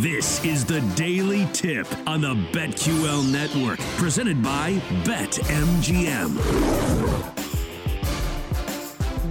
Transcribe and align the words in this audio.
This 0.00 0.44
is 0.44 0.66
the 0.66 0.82
Daily 0.94 1.48
Tip 1.54 1.86
on 2.06 2.20
the 2.20 2.34
BetQL 2.52 3.32
Network, 3.32 3.78
presented 3.96 4.42
by 4.42 4.74
BetMGM. 5.04 6.36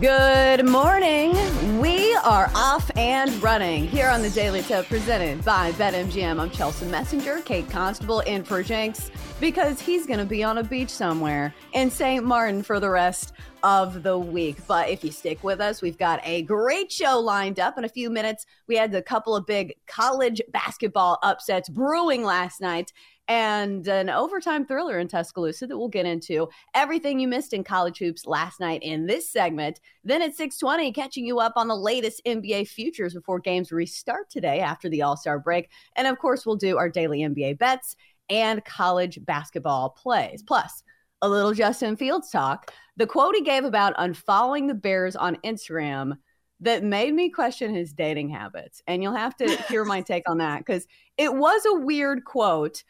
Good 0.06 0.68
morning. 0.68 1.34
We 1.82 2.14
are 2.18 2.52
off 2.54 2.92
and 2.96 3.42
running 3.42 3.88
here 3.88 4.08
on 4.08 4.22
the 4.22 4.30
Daily 4.30 4.62
Tip 4.62 4.86
presented 4.86 5.44
by 5.44 5.72
BetMGM. 5.72 6.40
I'm 6.40 6.52
Chelsea 6.52 6.86
Messenger, 6.86 7.42
Kate 7.42 7.68
Constable 7.72 8.20
in 8.20 8.44
for 8.44 8.62
Jenks 8.62 9.10
because 9.40 9.82
he's 9.82 10.06
going 10.06 10.20
to 10.20 10.26
be 10.26 10.44
on 10.44 10.60
a 10.60 10.64
beach 10.64 10.92
somewhere 10.92 11.56
in 11.74 11.90
St. 11.90 12.24
Martin 12.24 12.62
for 12.62 12.80
the 12.80 12.92
rest 12.92 13.34
of 13.64 14.04
the 14.04 14.16
week. 14.16 14.58
But 14.68 14.90
if 14.90 15.04
you 15.04 15.12
stick 15.12 15.44
with 15.44 15.60
us, 15.60 15.82
we've 15.82 15.98
got 15.98 16.20
a 16.24 16.44
great 16.44 16.92
show 16.92 17.20
lined 17.20 17.60
up 17.60 17.80
in 17.80 17.84
a 17.84 17.90
few 17.90 18.12
minutes. 18.12 18.46
We 18.68 18.76
had 18.76 18.94
a 18.94 19.02
couple 19.02 19.36
of 19.36 19.48
big 19.48 19.74
college 19.88 20.40
basketball 20.54 21.18
upsets 21.24 21.68
brewing 21.68 22.24
last 22.24 22.62
night 22.62 22.94
and 23.28 23.88
an 23.88 24.10
overtime 24.10 24.66
thriller 24.66 25.00
in 25.00 25.08
Tuscaloosa 25.08 25.68
that 25.68 25.78
we'll 25.78 25.88
get 25.88 26.06
into. 26.06 26.48
Everything 26.74 27.20
you 27.20 27.28
missed 27.28 27.54
in 27.54 27.64
college 27.64 27.98
hoops 27.98 28.26
last 28.26 28.60
night 28.60 28.84
in 28.84 29.06
this 29.06 29.30
segment. 29.30 29.80
Then 30.04 30.22
at 30.22 30.36
6:20, 30.36 30.94
catching 30.94 31.26
you 31.26 31.40
up 31.40 31.54
on 31.56 31.68
the 31.68 31.76
latest 31.76 32.22
NBA 32.26 32.68
futures 32.68 33.14
before 33.14 33.40
games 33.40 33.72
restart 33.72 34.30
today 34.30 34.60
after 34.60 34.90
the 34.90 35.02
All-Star 35.02 35.40
break. 35.40 35.70
And 35.96 36.08
of 36.08 36.20
course, 36.20 36.46
we'll 36.46 36.56
do 36.56 36.78
our 36.78 36.90
daily 36.90 37.20
NBA 37.24 37.58
bets 37.58 37.96
and 38.30 38.64
college 38.66 39.20
basketball 39.24 39.90
plays. 39.90 40.44
Plus, 40.44 40.84
a 41.22 41.30
little 41.30 41.54
Justin 41.54 41.96
Fields 41.96 42.30
talk. 42.30 42.72
The 42.98 43.08
quote 43.08 43.36
he 43.36 43.42
gave 43.42 43.64
about 43.64 43.96
unfollowing 43.98 44.68
the 44.68 44.74
Bears 44.74 45.16
on 45.16 45.38
Instagram 45.38 46.18
that 46.62 46.84
made 46.84 47.14
me 47.14 47.30
question 47.30 47.74
his 47.74 47.94
dating 47.94 48.30
habits. 48.30 48.82
And 48.88 49.04
you'll 49.04 49.14
have 49.14 49.36
to 49.38 49.58
hear 49.64 49.84
my 49.84 50.02
take 50.08 50.30
on 50.30 50.38
that 50.38 50.60
because 50.60 50.88
it 51.18 51.34
was 51.34 51.66
a 51.66 51.80
weird 51.80 52.24
quote. 52.26 52.84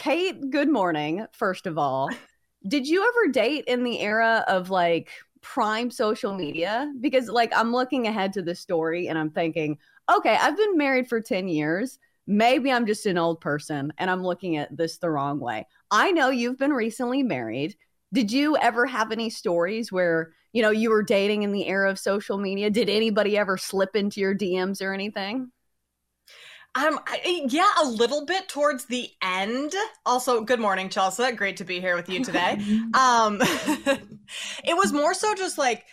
Kate, 0.00 0.48
good 0.48 0.70
morning, 0.70 1.26
first 1.32 1.66
of 1.66 1.76
all. 1.76 2.08
Did 2.66 2.88
you 2.88 3.06
ever 3.06 3.30
date 3.30 3.64
in 3.66 3.84
the 3.84 4.00
era 4.00 4.42
of 4.48 4.70
like 4.70 5.10
prime 5.42 5.90
social 5.90 6.34
media? 6.34 6.90
Because, 7.02 7.28
like, 7.28 7.52
I'm 7.54 7.70
looking 7.70 8.06
ahead 8.06 8.32
to 8.32 8.42
the 8.42 8.54
story 8.54 9.08
and 9.08 9.18
I'm 9.18 9.28
thinking, 9.28 9.76
okay, 10.10 10.38
I've 10.40 10.56
been 10.56 10.78
married 10.78 11.06
for 11.06 11.20
10 11.20 11.48
years. 11.48 11.98
Maybe 12.26 12.72
I'm 12.72 12.86
just 12.86 13.04
an 13.04 13.18
old 13.18 13.42
person 13.42 13.92
and 13.98 14.10
I'm 14.10 14.22
looking 14.24 14.56
at 14.56 14.74
this 14.74 14.96
the 14.96 15.10
wrong 15.10 15.38
way. 15.38 15.66
I 15.90 16.12
know 16.12 16.30
you've 16.30 16.56
been 16.56 16.72
recently 16.72 17.22
married. 17.22 17.76
Did 18.10 18.32
you 18.32 18.56
ever 18.56 18.86
have 18.86 19.12
any 19.12 19.28
stories 19.28 19.92
where, 19.92 20.32
you 20.54 20.62
know, 20.62 20.70
you 20.70 20.88
were 20.88 21.02
dating 21.02 21.42
in 21.42 21.52
the 21.52 21.68
era 21.68 21.90
of 21.90 21.98
social 21.98 22.38
media? 22.38 22.70
Did 22.70 22.88
anybody 22.88 23.36
ever 23.36 23.58
slip 23.58 23.94
into 23.94 24.18
your 24.18 24.34
DMs 24.34 24.80
or 24.80 24.94
anything? 24.94 25.52
Um, 26.76 27.00
I, 27.06 27.46
yeah, 27.48 27.68
a 27.82 27.88
little 27.88 28.24
bit 28.24 28.48
towards 28.48 28.84
the 28.84 29.10
end. 29.22 29.72
Also, 30.06 30.42
good 30.42 30.60
morning, 30.60 30.88
Chelsea. 30.88 31.32
Great 31.32 31.56
to 31.56 31.64
be 31.64 31.80
here 31.80 31.96
with 31.96 32.08
you 32.08 32.24
today. 32.24 32.60
um, 32.94 33.38
it 34.64 34.76
was 34.76 34.92
more 34.92 35.14
so 35.14 35.34
just 35.34 35.58
like 35.58 35.84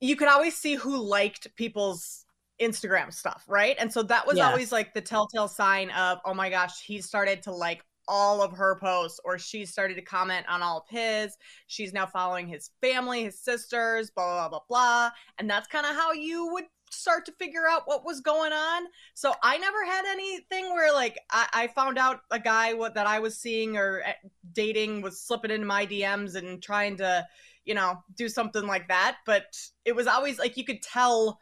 you 0.00 0.16
could 0.16 0.28
always 0.28 0.56
see 0.56 0.74
who 0.74 0.96
liked 0.96 1.54
people's 1.56 2.24
Instagram 2.60 3.12
stuff, 3.12 3.44
right? 3.46 3.76
And 3.78 3.92
so 3.92 4.02
that 4.04 4.26
was 4.26 4.38
yes. 4.38 4.46
always 4.46 4.72
like 4.72 4.94
the 4.94 5.02
telltale 5.02 5.48
sign 5.48 5.90
of, 5.90 6.18
oh 6.24 6.32
my 6.32 6.48
gosh, 6.48 6.82
he 6.82 7.02
started 7.02 7.42
to 7.42 7.52
like 7.52 7.82
all 8.08 8.40
of 8.40 8.52
her 8.52 8.78
posts 8.80 9.20
or 9.24 9.38
she 9.38 9.66
started 9.66 9.94
to 9.94 10.02
comment 10.02 10.46
on 10.48 10.62
all 10.62 10.78
of 10.78 10.84
his. 10.88 11.36
She's 11.66 11.92
now 11.92 12.06
following 12.06 12.46
his 12.46 12.70
family, 12.80 13.24
his 13.24 13.38
sisters, 13.38 14.10
blah, 14.10 14.48
blah, 14.48 14.48
blah, 14.48 14.60
blah. 14.68 15.10
And 15.38 15.50
that's 15.50 15.66
kind 15.66 15.84
of 15.84 15.94
how 15.94 16.12
you 16.12 16.52
would 16.52 16.64
start 16.90 17.26
to 17.26 17.32
figure 17.32 17.66
out 17.68 17.82
what 17.86 18.04
was 18.04 18.20
going 18.20 18.52
on. 18.52 18.84
So 19.14 19.34
I 19.42 19.58
never 19.58 19.84
had 19.84 20.04
anything 20.06 20.72
where 20.74 20.92
like 20.92 21.18
I, 21.30 21.48
I 21.52 21.66
found 21.68 21.98
out 21.98 22.20
a 22.30 22.38
guy 22.38 22.74
what 22.74 22.94
that 22.94 23.06
I 23.06 23.18
was 23.18 23.38
seeing 23.38 23.76
or 23.76 24.02
eh, 24.04 24.12
dating 24.52 25.02
was 25.02 25.20
slipping 25.20 25.50
into 25.50 25.66
my 25.66 25.86
DMs 25.86 26.34
and 26.34 26.62
trying 26.62 26.96
to, 26.98 27.26
you 27.64 27.74
know, 27.74 28.02
do 28.16 28.28
something 28.28 28.66
like 28.66 28.88
that. 28.88 29.18
But 29.26 29.44
it 29.84 29.94
was 29.94 30.06
always 30.06 30.38
like 30.38 30.56
you 30.56 30.64
could 30.64 30.82
tell 30.82 31.40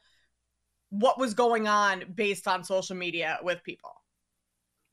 what 0.91 1.19
was 1.19 1.34
going 1.34 1.66
on 1.66 2.04
based 2.15 2.47
on 2.47 2.65
social 2.65 2.97
media 2.97 3.38
with 3.43 3.62
people. 3.65 3.93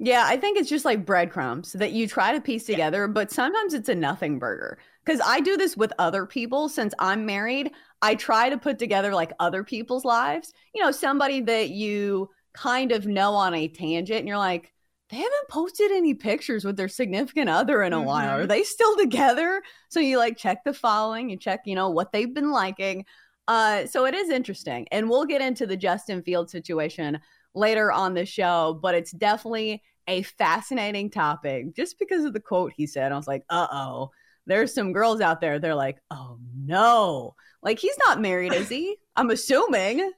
Yeah, 0.03 0.23
I 0.25 0.35
think 0.35 0.57
it's 0.57 0.69
just 0.69 0.84
like 0.84 1.06
breadcrumbs 1.06 1.73
that 1.73 1.91
you 1.91 2.07
try 2.07 2.34
to 2.34 2.41
piece 2.41 2.66
together, 2.66 3.03
yeah. 3.03 3.13
but 3.13 3.29
sometimes 3.29 3.75
it's 3.75 3.88
a 3.88 3.94
nothing 3.94 4.40
burger. 4.40 4.79
Because 5.06 5.22
I 5.23 5.40
do 5.40 5.57
this 5.57 5.78
with 5.78 5.94
other 6.00 6.25
people 6.25 6.69
since 6.69 6.95
I'm 6.97 7.23
married. 7.23 7.72
I 8.01 8.16
try 8.16 8.50
to 8.50 8.57
put 8.57 8.79
together 8.79 9.13
like 9.13 9.31
other 9.39 9.63
people's 9.63 10.06
lives. 10.06 10.53
You 10.73 10.84
know, 10.84 10.91
somebody 10.91 11.41
that 11.41 11.69
you 11.69 12.29
kind 12.53 12.91
of 12.91 13.06
know 13.06 13.34
on 13.34 13.53
a 13.53 13.67
tangent, 13.67 14.19
and 14.19 14.28
you're 14.28 14.38
like, 14.38 14.72
they 15.12 15.17
haven't 15.17 15.50
posted 15.50 15.91
any 15.91 16.13
pictures 16.13 16.63
with 16.63 16.78
their 16.78 16.88
significant 16.88 17.50
other 17.50 17.84
in 17.84 17.91
a 17.91 17.97
mm-hmm. 17.97 18.06
while. 18.06 18.29
Are 18.29 18.40
mm-hmm. 18.40 18.47
they 18.47 18.63
still 18.63 18.97
together? 18.97 19.61
So 19.90 20.00
you 20.00 20.17
like 20.17 20.38
check 20.38 20.63
the 20.63 20.73
following, 20.73 21.29
you 21.29 21.38
check, 21.38 21.61
you 21.66 21.75
know, 21.75 21.90
what 21.90 22.13
they've 22.13 22.34
been 22.34 22.51
liking. 22.51 23.06
Uh, 23.47 23.85
so 23.85 24.06
it 24.06 24.13
is 24.13 24.29
interesting. 24.29 24.88
And 24.91 25.09
we'll 25.09 25.25
get 25.25 25.41
into 25.41 25.67
the 25.67 25.75
Justin 25.75 26.23
Field 26.23 26.50
situation 26.50 27.19
later 27.53 27.91
on 27.91 28.13
the 28.13 28.25
show, 28.25 28.79
but 28.81 28.95
it's 28.95 29.11
definitely 29.11 29.84
a 30.07 30.22
fascinating 30.22 31.09
topic 31.09 31.75
just 31.75 32.00
because 32.00 32.23
of 32.23 32.31
the 32.31 32.40
quote 32.40 32.72
he 32.75 32.88
said. 32.88 33.11
I 33.11 33.17
was 33.17 33.28
like, 33.28 33.44
uh 33.50 33.67
oh, 33.69 34.11
there's 34.51 34.73
some 34.73 34.94
girls 34.94 35.22
out 35.22 35.41
there. 35.41 35.59
They're 35.59 35.75
like, 35.75 35.97
oh 36.12 36.38
no. 36.56 37.35
Like, 37.63 37.79
he's 37.79 37.97
not 38.06 38.19
married, 38.19 38.53
is 38.53 38.69
he? 38.69 38.97
I'm 39.16 39.29
assuming. 39.29 40.12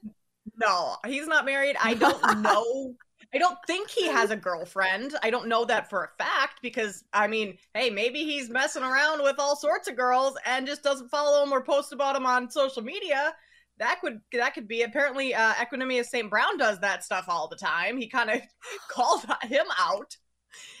No, 0.56 0.96
he's 1.06 1.26
not 1.26 1.44
married. 1.44 1.76
I 1.82 1.94
don't 1.94 2.40
know 2.42 2.94
I 3.34 3.38
don't 3.38 3.58
think 3.66 3.90
he 3.90 4.06
has 4.06 4.30
a 4.30 4.36
girlfriend. 4.36 5.16
I 5.24 5.30
don't 5.30 5.48
know 5.48 5.64
that 5.64 5.90
for 5.90 6.04
a 6.04 6.22
fact 6.22 6.60
because 6.62 7.02
I 7.12 7.26
mean, 7.26 7.58
hey, 7.74 7.90
maybe 7.90 8.20
he's 8.24 8.48
messing 8.48 8.84
around 8.84 9.24
with 9.24 9.40
all 9.40 9.56
sorts 9.56 9.88
of 9.88 9.96
girls 9.96 10.36
and 10.46 10.68
just 10.68 10.84
doesn't 10.84 11.10
follow 11.10 11.40
them 11.40 11.52
or 11.52 11.64
post 11.64 11.92
about 11.92 12.14
them 12.14 12.26
on 12.26 12.48
social 12.48 12.82
media. 12.82 13.34
That 13.78 14.00
could 14.00 14.20
that 14.32 14.54
could 14.54 14.68
be. 14.68 14.82
Apparently, 14.82 15.34
uh, 15.34 15.54
Equanimeous 15.54 16.06
St. 16.06 16.30
Brown 16.30 16.58
does 16.58 16.78
that 16.78 17.02
stuff 17.02 17.24
all 17.28 17.48
the 17.48 17.56
time. 17.56 17.96
He 17.98 18.08
kind 18.08 18.30
of 18.30 18.40
called 18.88 19.24
him 19.42 19.66
out 19.80 20.16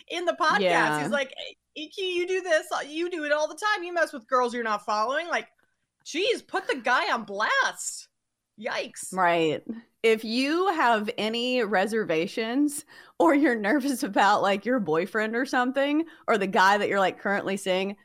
in 0.08 0.24
the 0.24 0.36
podcast. 0.40 0.60
Yeah. 0.60 1.02
He's 1.02 1.10
like, 1.10 1.34
hey, 1.74 1.90
you 1.96 2.26
do 2.26 2.40
this, 2.40 2.66
uh, 2.72 2.80
you 2.86 3.10
do 3.10 3.24
it 3.24 3.32
all 3.32 3.48
the 3.48 3.54
time. 3.54 3.84
You 3.84 3.92
mess 3.92 4.12
with 4.12 4.26
girls 4.26 4.54
you're 4.54 4.64
not 4.64 4.84
following. 4.84 5.28
Like, 5.28 5.48
geez, 6.04 6.42
put 6.42 6.66
the 6.66 6.76
guy 6.76 7.12
on 7.12 7.24
blast. 7.24 8.08
Yikes. 8.60 9.12
Right 9.12 9.62
if 10.04 10.22
you 10.22 10.68
have 10.68 11.08
any 11.16 11.64
reservations 11.64 12.84
or 13.18 13.34
you're 13.34 13.56
nervous 13.56 14.02
about 14.02 14.42
like 14.42 14.66
your 14.66 14.78
boyfriend 14.78 15.34
or 15.34 15.46
something 15.46 16.04
or 16.28 16.36
the 16.36 16.46
guy 16.46 16.76
that 16.76 16.88
you're 16.88 17.00
like 17.00 17.18
currently 17.18 17.56
seeing 17.56 17.96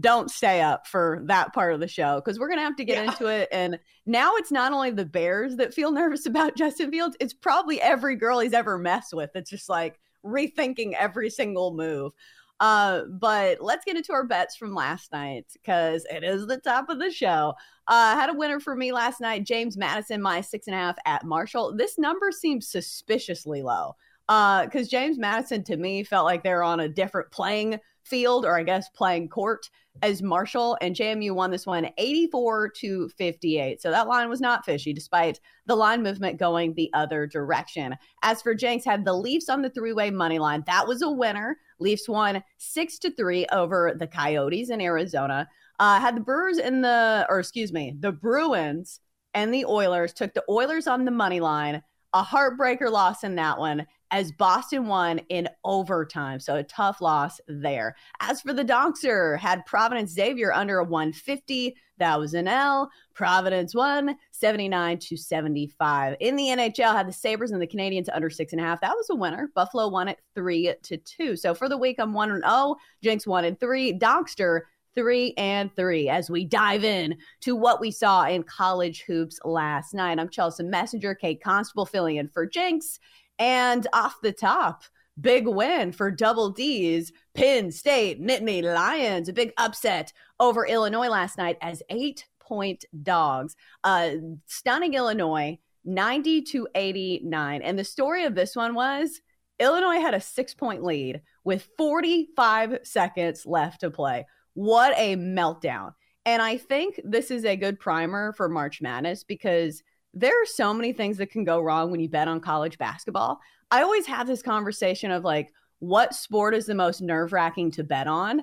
don't 0.00 0.30
stay 0.30 0.62
up 0.62 0.86
for 0.86 1.22
that 1.26 1.52
part 1.52 1.74
of 1.74 1.80
the 1.80 1.86
show 1.86 2.16
because 2.16 2.40
we're 2.40 2.48
gonna 2.48 2.62
have 2.62 2.76
to 2.76 2.84
get 2.86 3.04
yeah. 3.04 3.12
into 3.12 3.26
it 3.26 3.50
and 3.52 3.78
now 4.06 4.34
it's 4.36 4.50
not 4.50 4.72
only 4.72 4.90
the 4.90 5.04
bears 5.04 5.56
that 5.56 5.74
feel 5.74 5.92
nervous 5.92 6.24
about 6.26 6.56
justin 6.56 6.90
fields 6.90 7.16
it's 7.20 7.34
probably 7.34 7.78
every 7.82 8.16
girl 8.16 8.40
he's 8.40 8.54
ever 8.54 8.78
messed 8.78 9.12
with 9.12 9.30
it's 9.34 9.50
just 9.50 9.68
like 9.68 10.00
rethinking 10.24 10.92
every 10.94 11.30
single 11.30 11.74
move 11.74 12.12
Uh, 12.60 13.02
but 13.10 13.60
let's 13.60 13.84
get 13.84 13.96
into 13.96 14.12
our 14.12 14.24
bets 14.24 14.54
from 14.56 14.72
last 14.74 15.10
night 15.12 15.46
because 15.54 16.06
it 16.10 16.22
is 16.22 16.46
the 16.46 16.58
top 16.58 16.88
of 16.88 17.00
the 17.00 17.10
show. 17.10 17.54
Uh, 17.88 18.14
had 18.14 18.30
a 18.30 18.34
winner 18.34 18.60
for 18.60 18.76
me 18.76 18.92
last 18.92 19.20
night, 19.20 19.44
James 19.44 19.76
Madison, 19.76 20.22
my 20.22 20.40
six 20.40 20.68
and 20.68 20.76
a 20.76 20.78
half 20.78 20.96
at 21.04 21.24
Marshall. 21.24 21.74
This 21.76 21.98
number 21.98 22.30
seems 22.30 22.68
suspiciously 22.68 23.62
low 23.62 23.96
because 24.26 24.86
uh, 24.86 24.90
James 24.90 25.18
Madison 25.18 25.64
to 25.64 25.76
me 25.76 26.04
felt 26.04 26.24
like 26.24 26.42
they're 26.42 26.62
on 26.62 26.80
a 26.80 26.88
different 26.88 27.30
playing 27.30 27.78
field 28.04 28.44
or 28.44 28.58
I 28.58 28.62
guess 28.62 28.88
playing 28.90 29.28
court 29.28 29.68
as 30.00 30.22
Marshall 30.22 30.76
and 30.80 30.96
JMU 30.96 31.34
won 31.34 31.50
this 31.50 31.66
one 31.66 31.88
84 31.98 32.70
to 32.78 33.08
58. 33.10 33.82
So 33.82 33.90
that 33.90 34.08
line 34.08 34.28
was 34.28 34.40
not 34.40 34.64
fishy 34.64 34.92
despite 34.92 35.38
the 35.66 35.76
line 35.76 36.02
movement 36.02 36.38
going 36.38 36.74
the 36.74 36.90
other 36.94 37.26
direction. 37.26 37.96
As 38.22 38.40
for 38.40 38.54
Jenks 38.54 38.84
had 38.84 39.04
the 39.04 39.12
Leafs 39.12 39.48
on 39.48 39.62
the 39.62 39.70
three-way 39.70 40.10
money 40.10 40.38
line. 40.38 40.64
That 40.66 40.88
was 40.88 41.02
a 41.02 41.10
winner. 41.10 41.58
Leafs 41.78 42.08
won 42.08 42.42
6 42.58 42.98
to 43.00 43.10
3 43.10 43.46
over 43.52 43.94
the 43.96 44.06
Coyotes 44.06 44.70
in 44.70 44.80
Arizona. 44.80 45.48
Uh, 45.78 46.00
had 46.00 46.16
the 46.16 46.20
Brewers 46.20 46.58
in 46.58 46.80
the 46.80 47.26
or 47.28 47.38
excuse 47.38 47.72
me, 47.72 47.94
the 48.00 48.12
Bruins 48.12 49.00
and 49.34 49.52
the 49.52 49.64
Oilers 49.64 50.12
took 50.12 50.34
the 50.34 50.44
Oilers 50.48 50.86
on 50.86 51.04
the 51.04 51.10
money 51.10 51.40
line. 51.40 51.82
A 52.14 52.22
heartbreaker 52.22 52.90
loss 52.90 53.24
in 53.24 53.36
that 53.36 53.58
one 53.58 53.86
as 54.12 54.30
Boston 54.30 54.86
won 54.86 55.18
in 55.30 55.48
overtime. 55.64 56.38
So 56.38 56.56
a 56.56 56.62
tough 56.62 57.00
loss 57.00 57.40
there. 57.48 57.96
As 58.20 58.42
for 58.42 58.52
the 58.52 58.64
Donkster, 58.64 59.38
had 59.38 59.64
Providence 59.64 60.12
Xavier 60.12 60.52
under 60.52 60.78
a 60.78 60.84
150. 60.84 61.74
That 61.96 62.20
was 62.20 62.34
an 62.34 62.46
L. 62.46 62.90
Providence 63.14 63.74
won 63.74 64.16
79 64.32 64.98
to 64.98 65.16
75. 65.16 66.16
In 66.20 66.36
the 66.36 66.48
NHL, 66.48 66.92
had 66.92 67.08
the 67.08 67.12
Sabres 67.12 67.52
and 67.52 67.62
the 67.62 67.66
Canadiens 67.66 68.08
under 68.12 68.28
six 68.28 68.52
and 68.52 68.60
a 68.60 68.64
half. 68.64 68.82
That 68.82 68.94
was 68.94 69.08
a 69.10 69.14
winner. 69.14 69.50
Buffalo 69.54 69.88
won 69.88 70.08
it 70.08 70.18
three 70.34 70.74
to 70.82 70.96
two. 70.98 71.34
So 71.34 71.54
for 71.54 71.68
the 71.68 71.78
week, 71.78 71.96
I'm 71.98 72.12
one 72.12 72.30
and 72.30 72.44
oh. 72.44 72.76
Jenks 73.02 73.26
one 73.26 73.46
and 73.46 73.58
three. 73.58 73.98
Donkster 73.98 74.60
three 74.94 75.32
and 75.38 75.74
three 75.74 76.10
as 76.10 76.28
we 76.30 76.44
dive 76.44 76.84
in 76.84 77.16
to 77.40 77.56
what 77.56 77.80
we 77.80 77.90
saw 77.90 78.24
in 78.24 78.42
college 78.42 79.04
hoops 79.06 79.38
last 79.44 79.94
night. 79.94 80.18
I'm 80.18 80.28
Chelsea 80.28 80.64
Messenger, 80.64 81.14
Kate 81.14 81.42
Constable 81.42 81.86
filling 81.86 82.16
in 82.16 82.28
for 82.28 82.46
Jenks. 82.46 82.98
And 83.38 83.86
off 83.92 84.20
the 84.22 84.32
top, 84.32 84.84
big 85.20 85.46
win 85.46 85.92
for 85.92 86.10
Double 86.10 86.50
D's 86.50 87.12
Penn 87.34 87.70
State 87.70 88.20
Nittany 88.20 88.62
Lions, 88.62 89.28
a 89.28 89.32
big 89.32 89.52
upset 89.56 90.12
over 90.40 90.66
Illinois 90.66 91.08
last 91.08 91.38
night 91.38 91.56
as 91.60 91.82
eight 91.90 92.26
point 92.40 92.84
dogs, 93.02 93.56
uh, 93.84 94.10
stunning 94.46 94.94
Illinois 94.94 95.58
90 95.84 96.42
to 96.42 96.68
89. 96.74 97.62
And 97.62 97.78
the 97.78 97.84
story 97.84 98.24
of 98.24 98.34
this 98.34 98.54
one 98.54 98.74
was 98.74 99.20
Illinois 99.58 100.00
had 100.00 100.14
a 100.14 100.20
six 100.20 100.54
point 100.54 100.82
lead 100.82 101.22
with 101.44 101.68
45 101.78 102.80
seconds 102.82 103.46
left 103.46 103.80
to 103.80 103.90
play. 103.90 104.26
What 104.54 104.92
a 104.96 105.16
meltdown. 105.16 105.94
And 106.24 106.40
I 106.40 106.56
think 106.56 107.00
this 107.04 107.30
is 107.30 107.44
a 107.44 107.56
good 107.56 107.80
primer 107.80 108.32
for 108.32 108.48
March 108.48 108.80
Madness 108.80 109.24
because 109.24 109.82
there 110.14 110.42
are 110.42 110.46
so 110.46 110.74
many 110.74 110.92
things 110.92 111.16
that 111.18 111.30
can 111.30 111.44
go 111.44 111.60
wrong 111.60 111.90
when 111.90 112.00
you 112.00 112.08
bet 112.08 112.28
on 112.28 112.40
college 112.40 112.78
basketball. 112.78 113.40
I 113.70 113.82
always 113.82 114.06
have 114.06 114.26
this 114.26 114.42
conversation 114.42 115.10
of 115.10 115.24
like, 115.24 115.52
what 115.78 116.14
sport 116.14 116.54
is 116.54 116.66
the 116.66 116.74
most 116.74 117.00
nerve 117.00 117.32
wracking 117.32 117.70
to 117.72 117.84
bet 117.84 118.06
on? 118.06 118.42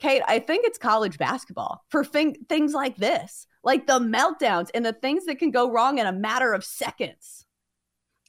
Kate, 0.00 0.22
I 0.26 0.40
think 0.40 0.66
it's 0.66 0.76
college 0.76 1.18
basketball 1.18 1.84
for 1.88 2.04
thing- 2.04 2.36
things 2.48 2.74
like 2.74 2.96
this, 2.96 3.46
like 3.62 3.86
the 3.86 4.00
meltdowns 4.00 4.70
and 4.74 4.84
the 4.84 4.92
things 4.92 5.24
that 5.26 5.38
can 5.38 5.50
go 5.50 5.70
wrong 5.70 5.98
in 5.98 6.06
a 6.06 6.12
matter 6.12 6.52
of 6.52 6.64
seconds. 6.64 7.46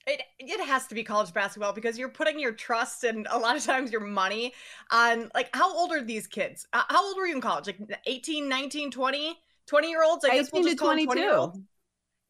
It, 0.07 0.21
it 0.38 0.63
has 0.63 0.85
to 0.88 0.95
be 0.95 1.03
college 1.03 1.33
basketball 1.33 1.73
because 1.73 1.97
you're 1.97 2.09
putting 2.09 2.39
your 2.39 2.51
trust 2.51 3.03
and 3.03 3.27
a 3.31 3.39
lot 3.39 3.57
of 3.57 3.63
times 3.63 3.91
your 3.91 4.01
money 4.01 4.53
on 4.91 5.31
like 5.33 5.49
how 5.55 5.75
old 5.75 5.91
are 5.91 6.03
these 6.03 6.27
kids 6.27 6.67
how 6.71 7.07
old 7.07 7.17
were 7.17 7.25
you 7.25 7.33
in 7.33 7.41
college 7.41 7.65
like 7.65 7.79
18 8.05 8.47
19 8.47 8.91
20 8.91 9.35
20 9.65 9.89
year 9.89 10.03
olds 10.03 10.23
i 10.23 10.35
guess 10.35 10.51
we'll 10.53 10.61
just 10.61 10.77
22 10.77 11.65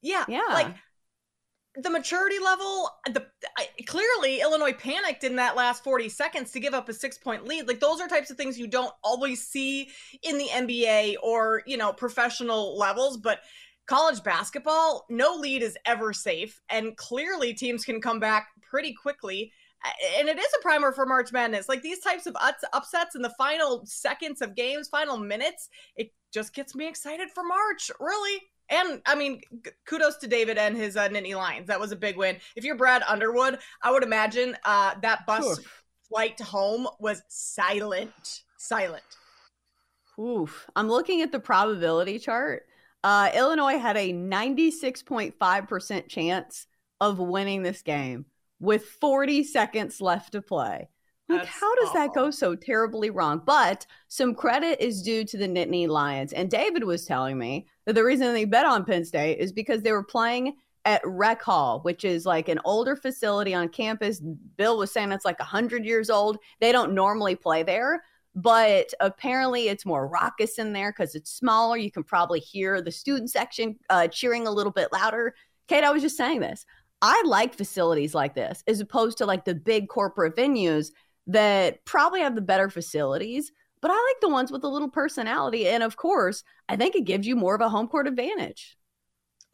yeah. 0.06 0.26
Yeah. 0.28 0.42
Like 0.50 0.76
the 1.76 1.90
maturity 1.90 2.40
level, 2.40 2.90
the 3.06 3.26
I, 3.58 3.68
clearly 3.86 4.40
Illinois 4.40 4.72
panicked 4.74 5.26
in 5.26 5.36
that 5.36 5.56
last 5.58 5.84
40 5.84 6.08
seconds 6.08 6.52
to 6.52 6.60
give 6.62 6.74
up 6.74 6.88
a 6.88 6.94
6-point 6.94 7.46
lead. 7.46 7.68
Like 7.68 7.82
those 7.82 8.00
are 8.00 8.08
types 8.08 8.32
of 8.32 8.38
things 8.38 8.58
you 8.58 8.68
don't 8.68 8.94
always 9.04 9.46
see 9.46 9.90
in 10.24 10.38
the 10.38 10.48
NBA 10.48 11.16
or, 11.22 11.64
you 11.66 11.76
know, 11.76 11.92
professional 11.92 12.78
levels, 12.78 13.18
but 13.18 13.40
college 13.88 14.24
basketball, 14.24 15.06
no 15.10 15.36
lead 15.36 15.62
is 15.62 15.78
ever 15.86 16.14
safe 16.14 16.62
and 16.70 16.96
clearly 16.96 17.54
teams 17.54 17.84
can 17.84 18.00
come 18.00 18.20
back 18.20 18.48
pretty 18.62 18.94
quickly 18.94 19.52
and 20.18 20.30
it 20.30 20.40
is 20.40 20.54
a 20.58 20.62
primer 20.62 20.92
for 20.92 21.06
March 21.06 21.32
Madness. 21.32 21.70
Like 21.70 21.82
these 21.82 22.00
types 22.00 22.26
of 22.26 22.36
upsets 22.74 23.16
in 23.16 23.22
the 23.22 23.34
final 23.38 23.86
seconds 23.86 24.42
of 24.42 24.56
games, 24.56 24.88
final 24.88 25.18
minutes, 25.18 25.70
it 25.96 26.12
just 26.34 26.56
gets 26.56 26.74
me 26.74 26.88
excited 26.88 27.30
for 27.30 27.44
March. 27.44 27.92
Really, 28.00 28.42
and 28.70 29.02
I 29.06 29.16
mean, 29.16 29.42
kudos 29.86 30.18
to 30.18 30.28
David 30.28 30.58
and 30.58 30.76
his 30.76 30.98
uh, 30.98 31.10
Nittany 31.10 31.36
Lions. 31.36 31.68
That 31.68 31.80
was 31.80 31.92
a 31.92 31.96
big 31.96 32.18
win. 32.18 32.38
If 32.56 32.64
you're 32.64 32.76
Brad 32.76 33.04
Underwood, 33.04 33.60
I 33.82 33.92
would 33.92 34.04
imagine 34.04 34.58
uh, 34.64 34.96
that 35.02 35.26
bus 35.26 35.60
Oof. 35.60 35.84
flight 36.10 36.40
home 36.40 36.88
was 37.00 37.22
silent. 37.28 38.42
Silent. 38.58 39.04
Oof. 40.20 40.68
I'm 40.76 40.90
looking 40.90 41.22
at 41.22 41.32
the 41.32 41.40
probability 41.40 42.20
chart. 42.20 42.66
Uh, 43.04 43.30
Illinois 43.36 43.78
had 43.78 43.98
a 43.98 44.14
96.5% 44.14 46.08
chance 46.08 46.68
of 47.00 47.20
winning 47.20 47.62
this 47.62 47.82
game 47.84 48.26
with 48.60 48.86
40 48.86 49.44
seconds 49.44 50.02
left 50.02 50.32
to 50.32 50.42
play. 50.42 50.90
Like, 51.28 51.44
That's 51.44 51.60
how 51.60 51.76
does 51.76 51.90
awful. 51.90 52.02
that 52.02 52.14
go 52.14 52.32
so 52.32 52.56
terribly 52.56 53.10
wrong? 53.10 53.42
But 53.44 53.86
some 54.08 54.36
credit 54.36 54.84
is 54.84 55.02
due 55.02 55.24
to 55.26 55.38
the 55.38 55.48
Nittany 55.48 55.88
Lions. 55.88 56.34
And 56.34 56.50
David 56.52 56.84
was 56.84 57.06
telling 57.06 57.38
me 57.38 57.66
that 57.86 57.94
the 57.94 58.04
reason 58.04 58.34
they 58.34 58.46
bet 58.46 58.66
on 58.66 58.86
Penn 58.86 59.06
State 59.06 59.40
is 59.40 59.52
because 59.52 59.82
they 59.82 59.92
were 59.92 60.04
playing 60.04 60.56
at 60.86 61.02
Rec 61.04 61.42
Hall, 61.42 61.80
which 61.82 62.06
is 62.06 62.26
like 62.26 62.48
an 62.48 62.60
older 62.64 62.96
facility 62.96 63.56
on 63.56 63.70
campus. 63.70 64.22
Bill 64.56 64.78
was 64.78 64.92
saying 64.92 65.12
it's 65.12 65.26
like 65.26 65.40
100 65.40 65.84
years 65.84 66.12
old. 66.12 66.38
They 66.60 66.72
don't 66.72 66.94
normally 66.94 67.36
play 67.36 67.64
there, 67.64 68.04
but 68.36 68.94
apparently 69.00 69.68
it's 69.68 69.86
more 69.86 70.08
raucous 70.08 70.60
in 70.60 70.74
there 70.74 70.92
because 70.92 71.16
it's 71.16 71.32
smaller. 71.32 71.78
You 71.78 71.90
can 71.90 72.04
probably 72.04 72.40
hear 72.40 72.82
the 72.82 72.92
student 72.92 73.32
section 73.32 73.78
uh, 73.90 74.08
cheering 74.08 74.46
a 74.46 74.52
little 74.52 74.72
bit 74.72 74.90
louder. 74.94 75.34
Kate, 75.68 75.84
I 75.84 75.92
was 75.92 76.04
just 76.04 76.18
saying 76.18 76.42
this. 76.42 76.68
I 77.02 77.22
like 77.26 77.54
facilities 77.54 78.16
like 78.16 78.36
this 78.36 78.64
as 78.68 78.80
opposed 78.80 79.18
to 79.18 79.26
like 79.26 79.44
the 79.46 79.56
big 79.56 79.90
corporate 79.90 80.36
venues 80.36 80.92
that 81.28 81.84
probably 81.86 82.22
have 82.22 82.36
the 82.36 82.42
better 82.42 82.70
facilities, 82.70 83.52
but 83.82 83.92
I 83.92 83.94
like 83.94 84.22
the 84.22 84.30
ones 84.30 84.52
with 84.52 84.64
a 84.64 84.70
little 84.70 84.90
personality. 84.90 85.68
And 85.68 85.84
of 85.84 85.98
course, 85.98 86.44
I 86.70 86.76
think 86.76 86.96
it 86.96 87.06
gives 87.06 87.28
you 87.28 87.36
more 87.36 87.56
of 87.56 87.62
a 87.62 87.70
home 87.70 87.88
court 87.88 88.08
advantage. 88.08 88.78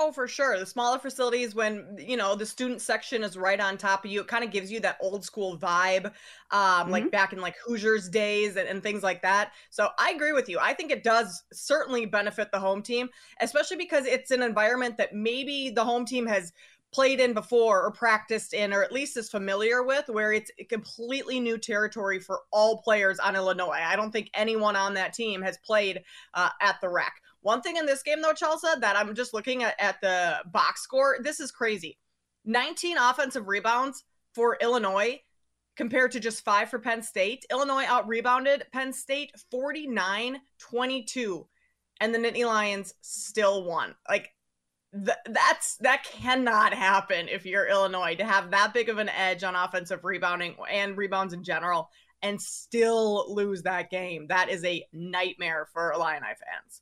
Oh, 0.03 0.12
for 0.12 0.27
sure. 0.27 0.57
The 0.57 0.65
smaller 0.65 0.97
facilities, 0.97 1.53
when 1.53 1.95
you 2.00 2.18
know 2.18 2.33
the 2.33 2.45
student 2.45 2.81
section 2.81 3.23
is 3.23 3.37
right 3.37 3.59
on 3.59 3.78
top 3.78 4.04
of 4.04 4.09
you, 4.09 4.21
it 4.21 4.28
kind 4.28 4.44
of 4.44 4.49
gives 4.49 4.71
you 4.71 4.80
that 4.80 4.97
old 4.99 5.23
school 5.23 5.59
vibe, 5.59 6.06
um, 6.06 6.13
mm-hmm. 6.51 6.92
like 6.92 7.11
back 7.11 7.33
in 7.33 7.40
like 7.40 7.56
Hoosiers 7.63 8.09
days 8.09 8.56
and, 8.56 8.68
and 8.68 8.81
things 8.81 9.04
like 9.04 9.21
that. 9.21 9.51
So 9.69 9.90
I 9.99 10.09
agree 10.09 10.33
with 10.33 10.49
you. 10.49 10.57
I 10.59 10.73
think 10.73 10.92
it 10.92 11.04
does 11.04 11.44
certainly 11.54 12.07
benefit 12.07 12.51
the 12.51 12.59
home 12.59 12.81
team, 12.81 13.09
especially 13.42 13.78
because 13.78 14.07
it's 14.07 14.31
an 14.31 14.42
environment 14.42 14.97
that 14.97 15.13
maybe 15.13 15.69
the 15.69 15.85
home 15.85 16.06
team 16.06 16.25
has 16.25 16.51
played 16.92 17.19
in 17.19 17.33
before 17.33 17.83
or 17.83 17.92
practiced 17.92 18.54
in 18.54 18.74
or 18.74 18.83
at 18.83 18.92
least 18.92 19.18
is 19.18 19.30
familiar 19.30 19.83
with 19.83 20.10
where 20.10 20.33
it's 20.33 20.52
completely 20.69 21.40
new 21.40 21.57
territory 21.57 22.19
for 22.19 22.42
all 22.52 22.81
players 22.81 23.19
on 23.19 23.36
illinois. 23.36 23.80
I 23.83 23.95
don't 23.95 24.12
think 24.12 24.30
anyone 24.33 24.76
on 24.76 24.94
that 24.95 25.14
team 25.14 25.42
has 25.42 25.57
played 25.57 26.02
uh, 26.33 26.50
at 26.62 26.80
the 26.81 26.90
rec 26.90 27.14
one 27.42 27.62
thing 27.62 27.78
in 27.78 27.86
this 27.86 28.04
game 28.04 28.21
though 28.21 28.33
chelsea 28.33 28.68
that 28.80 28.95
i'm 28.95 29.16
just 29.16 29.33
looking 29.33 29.64
at, 29.64 29.74
at 29.80 30.00
the 30.02 30.38
box 30.52 30.81
score 30.81 31.18
this 31.21 31.40
is 31.40 31.52
crazy. 31.52 31.98
19 32.45 32.98
offensive 32.98 33.48
rebounds 33.48 34.04
for 34.33 34.57
illinois 34.62 35.19
compared 35.76 36.12
to 36.12 36.19
just 36.19 36.44
five 36.44 36.69
for 36.69 36.80
penn 36.80 37.02
state. 37.02 37.45
Illinois 37.52 37.86
out 37.88 38.07
rebounded 38.07 38.66
penn 38.71 38.94
state 38.94 39.31
49 39.50 40.40
22 40.60 41.48
and 42.00 42.14
the 42.14 42.19
nittany 42.19 42.45
lions 42.45 42.94
still 43.02 43.64
won. 43.64 43.95
Like 44.10 44.30
Th- 44.94 45.18
that's 45.28 45.78
that 45.78 46.04
cannot 46.04 46.74
happen 46.74 47.30
if 47.30 47.45
you're 47.45 47.68
Illinois 47.68 48.16
to 48.16 48.26
have 48.26 48.52
that 48.52 48.74
big 48.74 48.90
of 48.90 48.98
an 48.98 49.10
edge 49.10 49.44
on 49.44 49.56
offensive 49.56 50.04
rebounding 50.04 50.56
and 50.69 50.98
rebounds 50.98 51.33
in 51.33 51.44
general 51.44 51.90
and 52.21 52.42
still 52.42 53.33
lose 53.33 53.64
that 53.64 53.90
game. 53.90 54.28
That 54.28 54.50
is 54.50 54.64
a 54.66 54.86
nightmare 54.94 55.68
for 55.74 55.94
Illini 55.94 56.19
fans. 56.19 56.81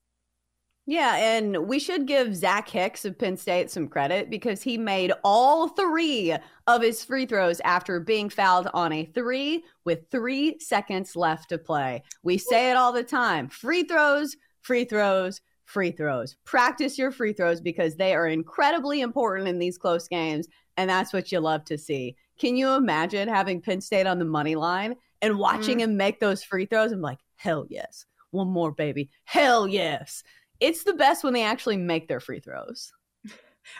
Yeah, 0.85 1.17
and 1.17 1.67
we 1.67 1.77
should 1.77 2.07
give 2.07 2.35
Zach 2.35 2.67
Hicks 2.67 3.05
of 3.05 3.19
Penn 3.19 3.37
State 3.37 3.69
some 3.69 3.87
credit 3.87 4.27
because 4.27 4.63
he 4.63 4.75
made 4.75 5.13
all 5.23 5.67
three 5.67 6.35
of 6.65 6.81
his 6.81 7.03
free 7.03 7.27
throws 7.27 7.59
after 7.59 7.99
being 7.99 8.27
fouled 8.27 8.69
on 8.73 8.91
a 8.91 9.05
three 9.05 9.63
with 9.85 10.09
three 10.09 10.57
seconds 10.59 11.15
left 11.15 11.49
to 11.49 11.59
play. 11.59 12.01
We 12.23 12.39
say 12.39 12.71
it 12.71 12.75
all 12.75 12.91
the 12.91 13.03
time 13.03 13.49
free 13.49 13.83
throws, 13.83 14.35
free 14.61 14.83
throws, 14.83 15.41
free 15.69 15.91
throws. 15.91 16.35
Practice 16.45 16.97
your 16.97 17.11
free 17.11 17.31
throws 17.31 17.61
because 17.61 17.95
they 17.95 18.15
are 18.15 18.27
incredibly 18.27 19.01
important 19.01 19.47
in 19.47 19.59
these 19.59 19.77
close 19.77 20.07
games. 20.07 20.47
And 20.77 20.89
that's 20.89 21.13
what 21.13 21.31
you 21.31 21.39
love 21.39 21.63
to 21.65 21.77
see. 21.77 22.15
Can 22.39 22.55
you 22.55 22.69
imagine 22.69 23.29
having 23.29 23.61
Penn 23.61 23.79
State 23.79 24.07
on 24.07 24.17
the 24.17 24.25
money 24.25 24.55
line 24.55 24.95
and 25.21 25.37
watching 25.37 25.77
mm. 25.77 25.81
him 25.81 25.97
make 25.97 26.19
those 26.19 26.43
free 26.43 26.65
throws, 26.65 26.91
I'm 26.91 27.01
like, 27.01 27.19
hell 27.35 27.67
yes. 27.69 28.05
One 28.31 28.47
more, 28.47 28.71
baby. 28.71 29.11
Hell 29.25 29.67
yes. 29.67 30.23
It's 30.59 30.85
the 30.85 30.93
best 30.93 31.23
when 31.23 31.33
they 31.33 31.43
actually 31.43 31.77
make 31.77 32.07
their 32.07 32.19
free 32.19 32.39
throws. 32.39 32.91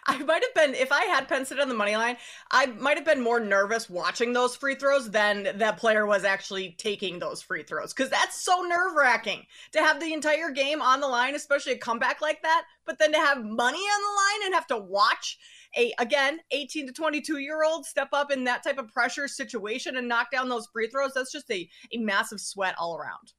I 0.06 0.18
might 0.20 0.44
have 0.44 0.54
been 0.54 0.76
if 0.76 0.92
I 0.92 1.06
had 1.06 1.28
Penn 1.28 1.46
State 1.46 1.60
on 1.60 1.70
the 1.70 1.76
money 1.76 1.96
line, 1.96 2.18
I 2.52 2.68
might 2.68 2.98
have 2.98 3.06
been 3.06 3.22
more 3.22 3.40
nervous 3.40 3.90
watching 3.90 4.34
those 4.34 4.56
free 4.56 4.76
throws 4.76 5.10
than 5.10 5.58
that 5.58 5.78
player 5.78 6.06
was 6.06 6.24
actually 6.24 6.76
taking 6.78 7.20
those 7.20 7.42
free 7.42 7.64
throws 7.64 7.94
because 7.94 8.10
that's 8.10 8.40
so 8.40 8.62
nerve 8.62 8.94
wracking 8.96 9.46
to 9.72 9.80
have 9.80 10.00
the 10.00 10.14
entire 10.14 10.52
game 10.52 10.82
on 10.82 11.00
the 11.02 11.08
line, 11.08 11.36
especially 11.36 11.74
a 11.74 11.78
comeback 11.78 12.22
like 12.22 12.42
that. 12.42 12.66
But 12.86 13.00
then 13.00 13.12
to 13.12 13.18
have 13.18 13.44
money 13.44 13.78
on 13.78 14.02
the 14.02 14.22
line 14.22 14.46
and 14.46 14.54
have 14.54 14.68
to 14.68 14.78
watch 14.78 15.38
a 15.78 15.94
again 16.00 16.40
18 16.52 16.88
to 16.88 16.94
22 16.94 17.38
year 17.38 17.64
old 17.64 17.86
step 17.86 18.10
up 18.14 18.32
in 18.32 18.44
that 18.46 18.64
type 18.64 18.80
of 18.80 18.92
pressure 18.92 19.28
situation 19.28 19.98
and 19.98 20.08
knock 20.08 20.32
down 20.32 20.50
those 20.50 20.68
free 20.68 20.88
throws. 20.88 21.14
That's 21.14 21.32
just 21.32 21.50
a 21.52 21.70
a 21.94 21.98
massive 21.98 22.40
sweat 22.40 22.76
all 22.78 22.96
around. 22.96 23.34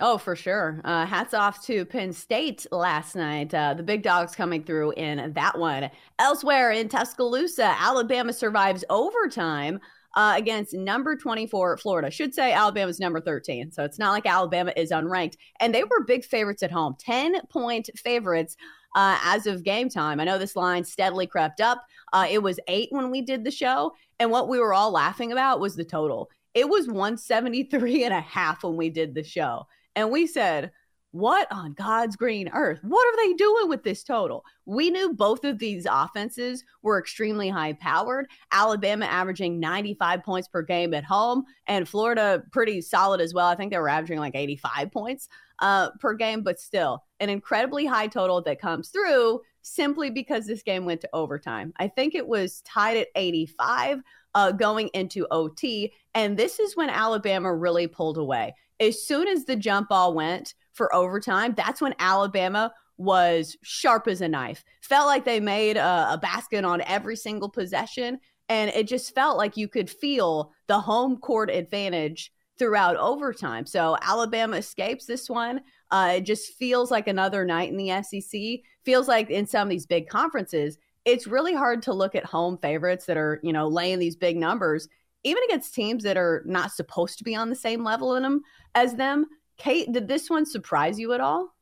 Oh, 0.00 0.18
for 0.18 0.34
sure. 0.34 0.80
Uh, 0.84 1.06
hats 1.06 1.34
off 1.34 1.64
to 1.66 1.84
Penn 1.84 2.12
State 2.12 2.66
last 2.72 3.14
night. 3.14 3.54
Uh, 3.54 3.74
the 3.74 3.82
big 3.82 4.02
dogs 4.02 4.34
coming 4.34 4.64
through 4.64 4.90
in 4.92 5.32
that 5.34 5.56
one. 5.56 5.88
Elsewhere 6.18 6.72
in 6.72 6.88
Tuscaloosa, 6.88 7.76
Alabama 7.78 8.32
survives 8.32 8.84
overtime 8.90 9.78
uh, 10.16 10.34
against 10.36 10.74
number 10.74 11.16
24 11.16 11.78
Florida. 11.78 12.10
Should 12.10 12.34
say 12.34 12.52
Alabama's 12.52 12.98
number 12.98 13.20
13. 13.20 13.70
So 13.70 13.84
it's 13.84 13.98
not 13.98 14.10
like 14.10 14.26
Alabama 14.26 14.72
is 14.76 14.90
unranked. 14.90 15.36
And 15.60 15.72
they 15.72 15.84
were 15.84 16.04
big 16.04 16.24
favorites 16.24 16.64
at 16.64 16.72
home, 16.72 16.96
10 16.98 17.46
point 17.46 17.88
favorites. 17.96 18.56
Uh, 18.96 19.18
as 19.24 19.46
of 19.46 19.64
game 19.64 19.88
time, 19.88 20.18
I 20.18 20.24
know 20.24 20.38
this 20.38 20.56
line 20.56 20.84
steadily 20.84 21.26
crept 21.26 21.60
up. 21.60 21.84
Uh, 22.12 22.26
it 22.28 22.42
was 22.42 22.60
eight 22.66 22.88
when 22.90 23.10
we 23.12 23.22
did 23.22 23.44
the 23.44 23.50
show. 23.50 23.92
And 24.18 24.30
what 24.30 24.48
we 24.48 24.58
were 24.58 24.74
all 24.74 24.90
laughing 24.90 25.30
about 25.30 25.60
was 25.60 25.76
the 25.76 25.84
total. 25.84 26.30
It 26.52 26.68
was 26.68 26.86
173 26.86 28.04
and 28.04 28.14
a 28.14 28.20
half 28.20 28.64
when 28.64 28.76
we 28.76 28.90
did 28.90 29.14
the 29.14 29.24
show. 29.24 29.66
And 29.96 30.10
we 30.10 30.26
said, 30.26 30.72
what 31.14 31.46
on 31.52 31.74
God's 31.74 32.16
green 32.16 32.48
earth? 32.52 32.80
What 32.82 33.06
are 33.06 33.24
they 33.24 33.34
doing 33.34 33.68
with 33.68 33.84
this 33.84 34.02
total? 34.02 34.44
We 34.66 34.90
knew 34.90 35.12
both 35.12 35.44
of 35.44 35.60
these 35.60 35.86
offenses 35.88 36.64
were 36.82 36.98
extremely 36.98 37.48
high 37.48 37.74
powered. 37.74 38.26
Alabama 38.50 39.06
averaging 39.06 39.60
95 39.60 40.24
points 40.24 40.48
per 40.48 40.62
game 40.62 40.92
at 40.92 41.04
home, 41.04 41.44
and 41.68 41.88
Florida 41.88 42.42
pretty 42.50 42.80
solid 42.80 43.20
as 43.20 43.32
well. 43.32 43.46
I 43.46 43.54
think 43.54 43.70
they 43.70 43.78
were 43.78 43.88
averaging 43.88 44.18
like 44.18 44.34
85 44.34 44.90
points 44.90 45.28
uh, 45.60 45.90
per 46.00 46.14
game, 46.14 46.42
but 46.42 46.58
still 46.58 47.04
an 47.20 47.28
incredibly 47.28 47.86
high 47.86 48.08
total 48.08 48.42
that 48.42 48.60
comes 48.60 48.88
through 48.88 49.40
simply 49.62 50.10
because 50.10 50.46
this 50.46 50.64
game 50.64 50.84
went 50.84 51.00
to 51.02 51.08
overtime. 51.12 51.72
I 51.76 51.86
think 51.86 52.16
it 52.16 52.26
was 52.26 52.60
tied 52.62 52.96
at 52.96 53.08
85 53.14 54.02
uh, 54.34 54.50
going 54.50 54.88
into 54.88 55.28
OT. 55.30 55.92
And 56.14 56.36
this 56.36 56.58
is 56.58 56.76
when 56.76 56.90
Alabama 56.90 57.54
really 57.54 57.86
pulled 57.86 58.18
away 58.18 58.54
as 58.80 59.06
soon 59.06 59.28
as 59.28 59.44
the 59.44 59.56
jump 59.56 59.88
ball 59.88 60.14
went 60.14 60.54
for 60.72 60.94
overtime, 60.94 61.54
that's 61.56 61.80
when 61.80 61.94
Alabama 61.98 62.72
was 62.96 63.56
sharp 63.62 64.06
as 64.06 64.20
a 64.20 64.28
knife. 64.28 64.64
Felt 64.80 65.06
like 65.06 65.24
they 65.24 65.40
made 65.40 65.76
a, 65.76 66.12
a, 66.12 66.18
basket 66.18 66.64
on 66.64 66.80
every 66.82 67.16
single 67.16 67.48
possession. 67.48 68.20
And 68.48 68.70
it 68.70 68.86
just 68.86 69.14
felt 69.14 69.36
like 69.36 69.56
you 69.56 69.68
could 69.68 69.90
feel 69.90 70.52
the 70.68 70.78
home 70.78 71.16
court 71.16 71.50
advantage 71.50 72.32
throughout 72.58 72.96
overtime. 72.96 73.66
So 73.66 73.96
Alabama 74.00 74.58
escapes 74.58 75.06
this 75.06 75.28
one. 75.28 75.60
Uh, 75.90 76.14
it 76.16 76.20
just 76.20 76.52
feels 76.54 76.90
like 76.90 77.08
another 77.08 77.44
night 77.44 77.70
in 77.70 77.76
the 77.76 78.02
SEC. 78.02 78.60
Feels 78.84 79.08
like 79.08 79.30
in 79.30 79.46
some 79.46 79.66
of 79.66 79.70
these 79.70 79.86
big 79.86 80.08
conferences, 80.08 80.78
it's 81.04 81.26
really 81.26 81.54
hard 81.54 81.82
to 81.82 81.92
look 81.92 82.14
at 82.14 82.24
home 82.24 82.58
favorites 82.58 83.06
that 83.06 83.16
are, 83.16 83.40
you 83.42 83.52
know, 83.52 83.66
laying 83.66 83.98
these 83.98 84.16
big 84.16 84.36
numbers 84.36 84.88
even 85.24 85.42
against 85.44 85.74
teams 85.74 86.04
that 86.04 86.16
are 86.16 86.42
not 86.46 86.72
supposed 86.72 87.18
to 87.18 87.24
be 87.24 87.34
on 87.34 87.50
the 87.50 87.56
same 87.56 87.82
level 87.82 88.14
in 88.14 88.22
them 88.22 88.42
as 88.74 88.94
them. 88.94 89.26
Kate, 89.56 89.90
did 89.92 90.08
this 90.08 90.30
one 90.30 90.46
surprise 90.46 90.98
you 90.98 91.12
at 91.12 91.20
all? 91.20 91.54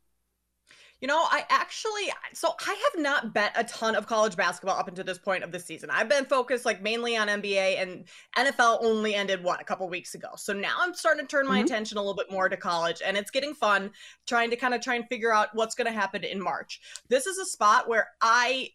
You 1.02 1.08
know, 1.08 1.18
I 1.18 1.44
actually, 1.50 2.12
so 2.32 2.54
I 2.64 2.90
have 2.92 3.02
not 3.02 3.34
bet 3.34 3.52
a 3.56 3.64
ton 3.64 3.96
of 3.96 4.06
college 4.06 4.36
basketball 4.36 4.78
up 4.78 4.86
until 4.86 5.04
this 5.04 5.18
point 5.18 5.42
of 5.42 5.50
the 5.50 5.58
season. 5.58 5.90
I've 5.90 6.08
been 6.08 6.26
focused 6.26 6.64
like 6.64 6.80
mainly 6.80 7.16
on 7.16 7.26
NBA 7.26 7.82
and 7.82 8.04
NFL 8.38 8.84
only 8.84 9.16
ended 9.16 9.42
what 9.42 9.60
a 9.60 9.64
couple 9.64 9.88
weeks 9.88 10.14
ago. 10.14 10.28
So 10.36 10.52
now 10.52 10.76
I'm 10.78 10.94
starting 10.94 11.26
to 11.26 11.28
turn 11.28 11.48
my 11.48 11.56
mm-hmm. 11.56 11.64
attention 11.64 11.98
a 11.98 12.00
little 12.00 12.14
bit 12.14 12.30
more 12.30 12.48
to 12.48 12.56
college 12.56 13.02
and 13.04 13.16
it's 13.16 13.32
getting 13.32 13.52
fun 13.52 13.90
trying 14.28 14.50
to 14.50 14.56
kind 14.56 14.74
of 14.74 14.80
try 14.80 14.94
and 14.94 15.04
figure 15.08 15.32
out 15.32 15.48
what's 15.54 15.74
going 15.74 15.92
to 15.92 15.92
happen 15.92 16.22
in 16.22 16.40
March. 16.40 16.80
This 17.08 17.26
is 17.26 17.36
a 17.36 17.46
spot 17.46 17.88
where 17.88 18.06
I 18.20 18.68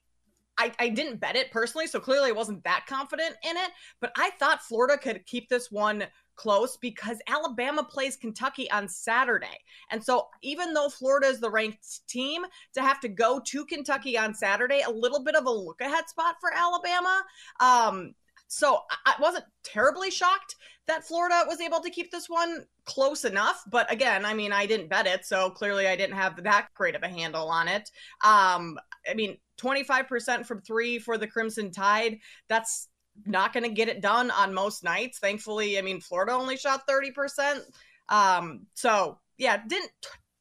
I, 0.58 0.72
I 0.80 0.90
didn't 0.90 1.20
bet 1.20 1.36
it 1.36 1.52
personally, 1.52 1.88
so 1.88 2.00
clearly 2.00 2.30
I 2.30 2.34
wasn't 2.34 2.64
that 2.64 2.86
confident 2.88 3.36
in 3.44 3.58
it. 3.58 3.72
But 4.02 4.12
I 4.18 4.32
thought 4.40 4.64
Florida 4.64 4.98
could 4.98 5.26
keep 5.26 5.50
this 5.50 5.72
one 5.72 6.06
close 6.36 6.78
because 6.78 7.18
Alabama 7.28 7.84
plays 7.84 8.16
Kentucky 8.16 8.70
on 8.72 8.88
Saturday. 8.88 9.60
And 9.92 10.04
so 10.04 10.28
even 10.44 10.74
though 10.74 10.90
Florida 10.90 11.28
is 11.28 11.40
the 11.40 11.50
ranked 11.50 12.08
team, 12.08 12.46
to 12.76 12.82
have 12.82 13.00
to 13.02 13.10
go 13.10 13.40
to 13.40 13.66
Kentucky 13.66 14.18
on 14.18 14.34
Saturday, 14.34 14.82
a 14.88 14.92
little 14.92 15.24
bit 15.24 15.36
of 15.36 15.46
a 15.46 15.52
look 15.52 15.82
ahead 15.82 16.08
spot 16.08 16.36
for 16.40 16.54
Alabama. 16.54 17.24
Um, 17.60 18.14
so 18.48 18.82
I 19.06 19.16
wasn't 19.20 19.46
terribly 19.64 20.10
shocked 20.10 20.56
that 20.88 21.06
Florida 21.06 21.44
was 21.48 21.60
able 21.60 21.82
to 21.82 21.90
keep 21.90 22.12
this 22.12 22.30
one 22.30 22.66
close 22.86 23.26
enough. 23.26 23.62
But 23.70 23.92
again, 23.92 24.24
I 24.24 24.34
mean, 24.34 24.54
I 24.54 24.66
didn't 24.66 24.90
bet 24.90 25.06
it, 25.06 25.26
so 25.26 25.50
clearly 25.50 25.86
I 25.86 25.98
didn't 25.98 26.16
have 26.16 26.42
that 26.44 26.70
great 26.74 26.96
of 26.96 27.04
a 27.04 27.10
handle 27.10 27.50
on 27.50 27.68
it. 27.68 27.90
Um, 28.24 28.80
I 29.10 29.14
mean, 29.16 29.38
25% 29.58 30.46
from 30.46 30.62
three 30.62 31.00
for 31.00 31.18
the 31.18 31.28
Crimson 31.28 31.72
Tide. 31.72 32.20
That's 32.48 32.88
not 33.26 33.54
going 33.54 33.64
to 33.64 33.70
get 33.70 33.90
it 33.90 34.02
done 34.02 34.32
on 34.32 34.54
most 34.54 34.84
nights. 34.84 35.20
Thankfully, 35.20 35.78
I 35.78 35.82
mean, 35.82 36.00
Florida 36.02 36.34
only 36.34 36.58
shot 36.58 36.88
30%. 36.88 37.62
Um, 38.10 38.68
so 38.74 39.20
yeah, 39.38 39.62
didn't 39.68 39.92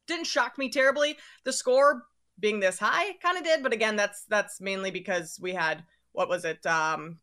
didn't 0.07 0.27
shock 0.27 0.57
me 0.59 0.69
terribly. 0.69 1.17
The 1.45 1.53
score 1.53 2.05
being 2.39 2.61
this 2.61 2.79
high 2.79 3.15
kind 3.23 3.39
of 3.39 3.45
did, 3.45 3.63
but 3.63 3.73
again, 3.73 3.97
that's 3.97 4.25
that's 4.29 4.61
mainly 4.61 4.91
because 4.91 5.39
we 5.41 5.53
had 5.53 5.85
what 6.13 6.29
was 6.29 6.45
it, 6.45 6.65
um, 6.65 7.19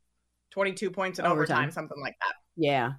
22 0.52 0.92
points 0.92 1.18
in 1.18 1.26
overtime, 1.26 1.58
overtime 1.58 1.72
something 1.72 2.02
like 2.02 2.16
that. 2.22 2.36
Yeah, 2.56 2.94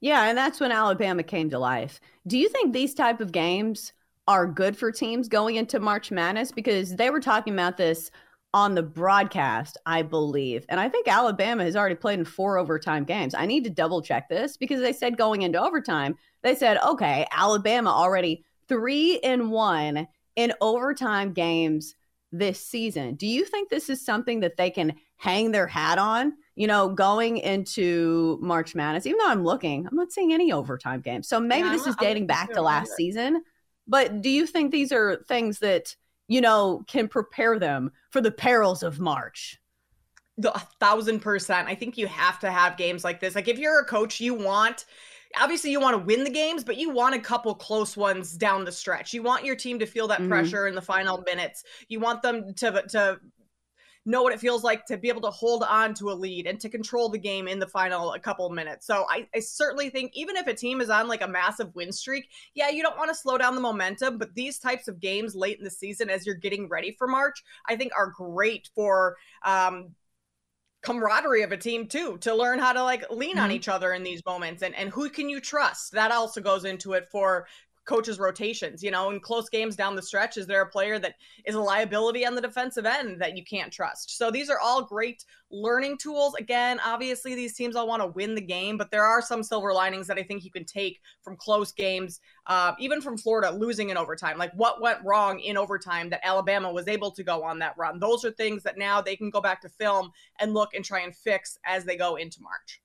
yeah, 0.00 0.24
and 0.24 0.36
that's 0.36 0.60
when 0.60 0.72
Alabama 0.72 1.22
came 1.22 1.50
to 1.50 1.58
life. 1.58 2.00
Do 2.26 2.36
you 2.36 2.48
think 2.48 2.72
these 2.72 2.94
type 2.94 3.20
of 3.20 3.32
games 3.32 3.92
are 4.28 4.46
good 4.46 4.76
for 4.76 4.90
teams 4.90 5.28
going 5.28 5.56
into 5.56 5.80
March 5.80 6.10
Madness 6.10 6.52
because 6.52 6.96
they 6.96 7.10
were 7.10 7.20
talking 7.20 7.52
about 7.52 7.76
this 7.76 8.10
on 8.54 8.74
the 8.74 8.82
broadcast, 8.82 9.76
I 9.84 10.02
believe. 10.02 10.64
And 10.68 10.80
I 10.80 10.88
think 10.88 11.08
Alabama 11.08 11.64
has 11.64 11.76
already 11.76 11.94
played 11.94 12.18
in 12.18 12.24
four 12.24 12.58
overtime 12.58 13.04
games. 13.04 13.34
I 13.34 13.44
need 13.46 13.64
to 13.64 13.70
double 13.70 14.00
check 14.00 14.28
this 14.28 14.56
because 14.56 14.80
they 14.80 14.92
said 14.92 15.18
going 15.18 15.42
into 15.42 15.62
overtime, 15.62 16.16
they 16.42 16.54
said, 16.54 16.78
okay, 16.78 17.26
Alabama 17.32 17.90
already 17.90 18.44
three 18.66 19.18
and 19.20 19.50
one 19.50 20.08
in 20.36 20.52
overtime 20.60 21.32
games 21.32 21.94
this 22.32 22.58
season. 22.58 23.14
Do 23.14 23.26
you 23.26 23.44
think 23.44 23.68
this 23.68 23.90
is 23.90 24.04
something 24.04 24.40
that 24.40 24.56
they 24.56 24.70
can 24.70 24.94
hang 25.16 25.52
their 25.52 25.66
hat 25.66 25.98
on? 25.98 26.32
You 26.54 26.66
know, 26.66 26.88
going 26.88 27.36
into 27.36 28.38
March 28.40 28.74
Madness, 28.74 29.06
even 29.06 29.18
though 29.18 29.30
I'm 29.30 29.44
looking, 29.44 29.86
I'm 29.86 29.96
not 29.96 30.12
seeing 30.12 30.32
any 30.32 30.50
overtime 30.50 31.02
games. 31.02 31.28
So 31.28 31.38
maybe 31.38 31.68
this 31.68 31.86
is 31.86 31.96
dating 31.96 32.26
back 32.26 32.52
to 32.54 32.62
last 32.62 32.92
season. 32.96 33.42
But 33.86 34.22
do 34.22 34.30
you 34.30 34.46
think 34.46 34.70
these 34.70 34.92
are 34.92 35.16
things 35.28 35.60
that, 35.60 35.96
you 36.28 36.40
know, 36.40 36.84
can 36.86 37.08
prepare 37.08 37.58
them 37.58 37.92
for 38.10 38.20
the 38.20 38.30
perils 38.30 38.82
of 38.82 38.98
March? 38.98 39.60
The 40.38 40.54
a 40.54 40.62
thousand 40.80 41.20
percent. 41.20 41.68
I 41.68 41.74
think 41.74 41.96
you 41.96 42.06
have 42.06 42.38
to 42.40 42.50
have 42.50 42.76
games 42.76 43.04
like 43.04 43.20
this. 43.20 43.34
Like 43.34 43.48
if 43.48 43.58
you're 43.58 43.80
a 43.80 43.86
coach, 43.86 44.20
you 44.20 44.34
want 44.34 44.84
obviously 45.40 45.70
you 45.70 45.80
want 45.80 45.94
to 45.94 46.04
win 46.04 46.24
the 46.24 46.30
games, 46.30 46.64
but 46.64 46.76
you 46.76 46.90
want 46.90 47.14
a 47.14 47.18
couple 47.18 47.54
close 47.54 47.96
ones 47.96 48.32
down 48.32 48.64
the 48.64 48.72
stretch. 48.72 49.12
You 49.12 49.22
want 49.22 49.44
your 49.44 49.56
team 49.56 49.78
to 49.78 49.86
feel 49.86 50.08
that 50.08 50.20
mm-hmm. 50.20 50.28
pressure 50.28 50.66
in 50.66 50.74
the 50.74 50.82
final 50.82 51.22
minutes. 51.22 51.64
You 51.88 52.00
want 52.00 52.22
them 52.22 52.54
to 52.54 52.82
to 52.90 53.20
know 54.06 54.22
what 54.22 54.32
it 54.32 54.40
feels 54.40 54.64
like 54.64 54.86
to 54.86 54.96
be 54.96 55.08
able 55.08 55.20
to 55.20 55.30
hold 55.30 55.64
on 55.64 55.92
to 55.94 56.10
a 56.10 56.14
lead 56.14 56.46
and 56.46 56.60
to 56.60 56.68
control 56.68 57.08
the 57.08 57.18
game 57.18 57.48
in 57.48 57.58
the 57.58 57.66
final 57.66 58.12
a 58.14 58.20
couple 58.20 58.48
minutes. 58.50 58.86
So 58.86 59.04
I, 59.10 59.26
I 59.34 59.40
certainly 59.40 59.90
think 59.90 60.12
even 60.14 60.36
if 60.36 60.46
a 60.46 60.54
team 60.54 60.80
is 60.80 60.88
on 60.88 61.08
like 61.08 61.22
a 61.22 61.28
massive 61.28 61.74
win 61.74 61.92
streak, 61.92 62.28
yeah, 62.54 62.70
you 62.70 62.82
don't 62.82 62.96
want 62.96 63.10
to 63.10 63.14
slow 63.14 63.36
down 63.36 63.56
the 63.56 63.60
momentum, 63.60 64.16
but 64.16 64.34
these 64.34 64.58
types 64.58 64.86
of 64.88 65.00
games 65.00 65.34
late 65.34 65.58
in 65.58 65.64
the 65.64 65.70
season 65.70 66.08
as 66.08 66.24
you're 66.24 66.36
getting 66.36 66.68
ready 66.68 66.92
for 66.92 67.08
March, 67.08 67.42
I 67.68 67.76
think 67.76 67.92
are 67.96 68.06
great 68.06 68.70
for 68.74 69.16
um, 69.44 69.94
camaraderie 70.82 71.42
of 71.42 71.50
a 71.50 71.56
team 71.56 71.88
too 71.88 72.16
to 72.18 72.32
learn 72.32 72.60
how 72.60 72.72
to 72.72 72.82
like 72.82 73.10
lean 73.10 73.30
mm-hmm. 73.30 73.40
on 73.40 73.50
each 73.50 73.66
other 73.66 73.92
in 73.92 74.04
these 74.04 74.24
moments 74.24 74.62
and 74.62 74.72
and 74.76 74.90
who 74.90 75.10
can 75.10 75.28
you 75.28 75.40
trust 75.40 75.90
that 75.90 76.12
also 76.12 76.40
goes 76.40 76.64
into 76.64 76.92
it 76.92 77.08
for 77.10 77.48
coaches 77.86 78.18
rotations 78.18 78.82
you 78.82 78.90
know 78.90 79.10
in 79.10 79.20
close 79.20 79.48
games 79.48 79.76
down 79.76 79.96
the 79.96 80.02
stretch 80.02 80.36
is 80.36 80.46
there 80.46 80.62
a 80.62 80.68
player 80.68 80.98
that 80.98 81.14
is 81.44 81.54
a 81.54 81.60
liability 81.60 82.26
on 82.26 82.34
the 82.34 82.40
defensive 82.40 82.84
end 82.84 83.20
that 83.20 83.36
you 83.36 83.44
can't 83.44 83.72
trust? 83.72 84.16
So 84.16 84.30
these 84.30 84.50
are 84.50 84.58
all 84.58 84.82
great 84.84 85.24
learning 85.50 85.98
tools. 85.98 86.34
Again 86.34 86.80
obviously 86.84 87.34
these 87.34 87.54
teams 87.54 87.76
all 87.76 87.88
want 87.88 88.02
to 88.02 88.08
win 88.08 88.34
the 88.34 88.40
game 88.40 88.76
but 88.76 88.90
there 88.90 89.04
are 89.04 89.22
some 89.22 89.42
silver 89.42 89.72
linings 89.72 90.06
that 90.08 90.18
i 90.18 90.22
think 90.22 90.44
you 90.44 90.50
can 90.50 90.64
take 90.64 91.00
from 91.22 91.36
close 91.36 91.72
games 91.72 92.20
uh, 92.46 92.72
even 92.78 93.00
from 93.00 93.16
florida 93.16 93.50
losing 93.50 93.90
in 93.90 93.96
overtime. 93.96 94.38
Like 94.38 94.52
what 94.54 94.80
went 94.80 94.98
wrong 95.04 95.40
in 95.40 95.56
overtime 95.56 96.10
that 96.10 96.20
alabama 96.24 96.72
was 96.72 96.88
able 96.88 97.10
to 97.12 97.22
go 97.22 97.42
on 97.42 97.58
that 97.60 97.76
run? 97.78 97.98
Those 97.98 98.24
are 98.24 98.30
things 98.30 98.62
that 98.64 98.78
now 98.78 99.00
they 99.00 99.16
can 99.16 99.30
go 99.30 99.40
back 99.40 99.60
to 99.62 99.68
film 99.68 100.10
and 100.40 100.54
look 100.54 100.74
and 100.74 100.84
try 100.84 101.00
and 101.00 101.14
fix 101.14 101.58
as 101.64 101.84
they 101.84 101.96
go 101.96 102.16
into 102.16 102.42
march. 102.42 102.80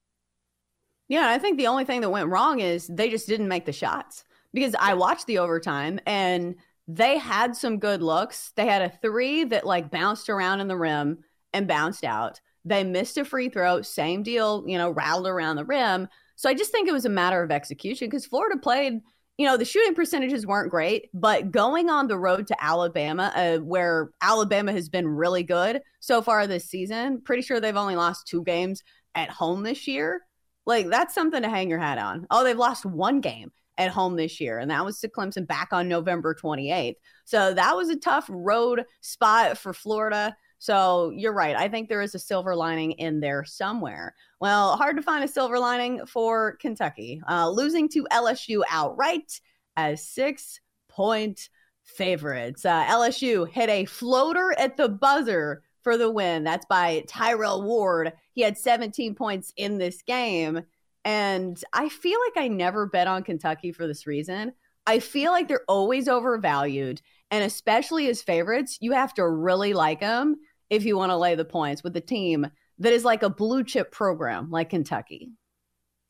Yeah, 1.08 1.28
I 1.28 1.40
think 1.40 1.58
the 1.58 1.68
only 1.68 1.84
thing 1.84 2.02
that 2.02 2.10
went 2.10 2.30
wrong 2.30 2.62
is 2.62 2.88
they 2.88 3.10
just 3.10 3.28
didn't 3.28 3.50
make 3.50 3.66
the 3.66 3.74
shots 3.74 4.24
because 4.54 4.76
I 4.80 4.94
watched 4.94 5.28
the 5.28 5.40
overtime 5.40 6.00
and 6.06 6.56
they 6.88 7.18
had 7.18 7.56
some 7.56 7.80
good 7.80 8.02
looks. 8.02 8.52
They 8.56 8.66
had 8.66 8.82
a 8.82 8.98
three 9.02 9.44
that 9.46 9.66
like 9.66 9.92
bounced 9.92 10.30
around 10.30 10.60
in 10.60 10.68
the 10.68 10.78
rim 10.78 11.20
and 11.54 11.68
bounced 11.68 12.04
out. 12.04 12.42
They 12.66 12.84
missed 12.84 13.18
a 13.18 13.26
free 13.26 13.50
throw, 13.50 13.82
same 13.82 14.24
deal, 14.24 14.64
you 14.68 14.78
know, 14.78 14.92
rattled 14.92 15.28
around 15.28 15.56
the 15.56 15.66
rim. 15.66 16.08
So 16.36 16.50
I 16.50 16.54
just 16.54 16.72
think 16.72 16.88
it 16.88 16.94
was 16.94 17.06
a 17.06 17.10
matter 17.10 17.42
of 17.42 17.52
execution 17.52 18.08
because 18.08 18.26
Florida 18.26 18.60
played, 18.60 19.02
you 19.38 19.46
know, 19.46 19.58
the 19.58 19.66
shooting 19.66 19.96
percentages 19.96 20.46
weren't 20.46 20.72
great, 20.72 21.10
but 21.14 21.52
going 21.52 21.90
on 21.90 22.08
the 22.08 22.18
road 22.18 22.48
to 22.48 22.64
Alabama, 22.64 23.32
uh, 23.36 23.58
where 23.60 24.10
Alabama 24.22 24.72
has 24.72 24.90
been 24.90 25.08
really 25.08 25.44
good 25.44 25.82
so 26.00 26.22
far 26.22 26.46
this 26.46 26.66
season, 26.66 27.22
pretty 27.22 27.42
sure 27.42 27.60
they've 27.60 27.76
only 27.76 27.96
lost 27.96 28.28
two 28.28 28.44
games 28.44 28.84
at 29.16 29.30
home 29.30 29.64
this 29.64 29.88
year. 29.88 30.22
Like 30.66 30.88
that's 30.88 31.16
something 31.16 31.42
to 31.42 31.50
hang 31.50 31.70
your 31.70 31.80
hat 31.80 31.98
on. 31.98 32.28
Oh, 32.30 32.44
they've 32.44 32.58
lost 32.58 32.86
one 32.86 33.22
game 33.22 33.52
at 33.78 33.92
home 33.92 34.16
this 34.16 34.40
year, 34.40 34.60
and 34.60 34.70
that 34.72 34.86
was 34.86 35.00
to 35.00 35.08
Clemson 35.08 35.48
back 35.48 35.70
on 35.72 35.88
November 35.88 36.36
28th. 36.36 36.96
So 37.26 37.54
that 37.54 37.76
was 37.76 37.90
a 37.90 37.96
tough 37.96 38.26
road 38.30 38.86
spot 39.02 39.58
for 39.58 39.74
Florida. 39.74 40.36
So 40.60 41.12
you're 41.16 41.34
right. 41.34 41.56
I 41.56 41.70
think 41.70 41.90
there 41.90 42.04
is 42.04 42.14
a 42.14 42.20
silver 42.20 42.56
lining 42.56 42.92
in 42.92 43.20
there 43.20 43.44
somewhere. 43.44 44.14
Well, 44.40 44.78
hard 44.78 44.96
to 44.98 45.02
find 45.02 45.24
a 45.24 45.28
silver 45.28 45.58
lining 45.58 46.06
for 46.06 46.58
Kentucky, 46.58 47.22
uh, 47.28 47.50
losing 47.50 47.90
to 47.90 48.08
LSU 48.12 48.62
outright 48.70 49.42
as 49.76 50.08
six 50.08 50.60
point 50.88 51.50
favorites. 51.84 52.66
Uh, 52.66 52.84
LSU 52.86 53.50
hit 53.50 53.70
a 53.70 53.86
floater 53.86 54.54
at 54.58 54.78
the 54.78 54.90
buzzer 54.90 55.64
for 55.82 55.98
the 55.98 56.12
win. 56.12 56.44
That's 56.44 56.66
by 56.66 57.04
Tyrell 57.08 57.64
Ward. 57.64 58.14
He 58.34 58.42
had 58.42 58.58
17 58.58 59.16
points 59.16 59.52
in 59.58 59.78
this 59.78 60.02
game. 60.04 60.62
And 61.04 61.62
I 61.74 61.90
feel 61.90 62.20
like 62.26 62.44
I 62.44 62.48
never 62.48 62.86
bet 62.86 63.08
on 63.08 63.24
Kentucky 63.24 63.72
for 63.72 63.88
this 63.88 64.06
reason. 64.06 64.54
I 64.86 65.00
feel 65.00 65.32
like 65.32 65.48
they're 65.48 65.66
always 65.68 66.08
overvalued. 66.08 67.02
And 67.30 67.44
especially 67.44 68.08
as 68.08 68.22
favorites, 68.22 68.78
you 68.82 68.92
have 68.92 69.14
to 69.16 69.28
really 69.28 69.74
like 69.74 70.02
them 70.02 70.38
if 70.70 70.86
you 70.86 70.98
want 70.98 71.12
to 71.12 71.18
lay 71.18 71.36
the 71.36 71.46
points 71.46 71.84
with 71.84 71.96
a 71.98 72.02
team 72.02 72.48
that 72.80 72.94
is 72.94 73.06
like 73.06 73.24
a 73.24 73.30
blue 73.30 73.64
chip 73.64 73.92
program 73.92 74.50
like 74.50 74.70
Kentucky. 74.70 75.32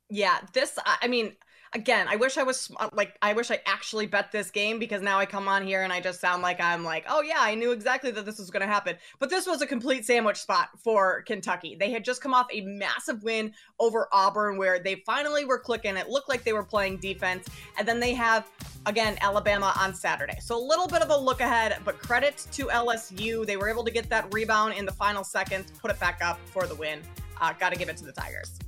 Yeah, 0.09 0.39
this, 0.53 0.77
I 0.85 1.07
mean, 1.07 1.35
again, 1.73 2.07
I 2.09 2.15
wish 2.15 2.37
I 2.37 2.43
was 2.43 2.71
like, 2.93 3.15
I 3.21 3.33
wish 3.33 3.49
I 3.49 3.59
actually 3.65 4.05
bet 4.05 4.31
this 4.31 4.51
game 4.51 4.77
because 4.79 5.01
now 5.01 5.19
I 5.19 5.25
come 5.25 5.47
on 5.47 5.65
here 5.65 5.83
and 5.83 5.93
I 5.93 6.01
just 6.01 6.19
sound 6.19 6.41
like 6.41 6.59
I'm 6.59 6.83
like, 6.83 7.05
oh 7.07 7.21
yeah, 7.21 7.37
I 7.39 7.55
knew 7.55 7.71
exactly 7.71 8.11
that 8.11 8.25
this 8.25 8.39
was 8.39 8.49
going 8.49 8.61
to 8.61 8.67
happen. 8.67 8.97
But 9.19 9.29
this 9.29 9.47
was 9.47 9.61
a 9.61 9.67
complete 9.67 10.05
sandwich 10.05 10.37
spot 10.37 10.69
for 10.77 11.21
Kentucky. 11.23 11.75
They 11.79 11.91
had 11.91 12.03
just 12.03 12.21
come 12.21 12.33
off 12.33 12.47
a 12.51 12.61
massive 12.61 13.23
win 13.23 13.53
over 13.79 14.07
Auburn 14.11 14.57
where 14.57 14.79
they 14.79 14.95
finally 15.05 15.45
were 15.45 15.59
clicking. 15.59 15.95
It 15.95 16.09
looked 16.09 16.29
like 16.29 16.43
they 16.43 16.53
were 16.53 16.63
playing 16.63 16.97
defense. 16.97 17.47
And 17.77 17.87
then 17.87 17.99
they 17.99 18.13
have, 18.13 18.49
again, 18.85 19.17
Alabama 19.21 19.73
on 19.79 19.93
Saturday. 19.93 20.37
So 20.41 20.57
a 20.57 20.63
little 20.63 20.87
bit 20.87 21.01
of 21.01 21.09
a 21.09 21.17
look 21.17 21.39
ahead, 21.39 21.77
but 21.85 21.99
credit 21.99 22.45
to 22.51 22.65
LSU. 22.65 23.45
They 23.45 23.57
were 23.57 23.69
able 23.69 23.85
to 23.85 23.91
get 23.91 24.09
that 24.09 24.33
rebound 24.33 24.73
in 24.73 24.85
the 24.85 24.91
final 24.91 25.23
seconds, 25.23 25.71
put 25.79 25.89
it 25.89 25.99
back 25.99 26.19
up 26.21 26.39
for 26.47 26.65
the 26.65 26.75
win. 26.75 27.01
Uh, 27.39 27.53
Got 27.53 27.71
to 27.71 27.79
give 27.79 27.89
it 27.89 27.97
to 27.97 28.05
the 28.05 28.11
Tigers. 28.11 28.59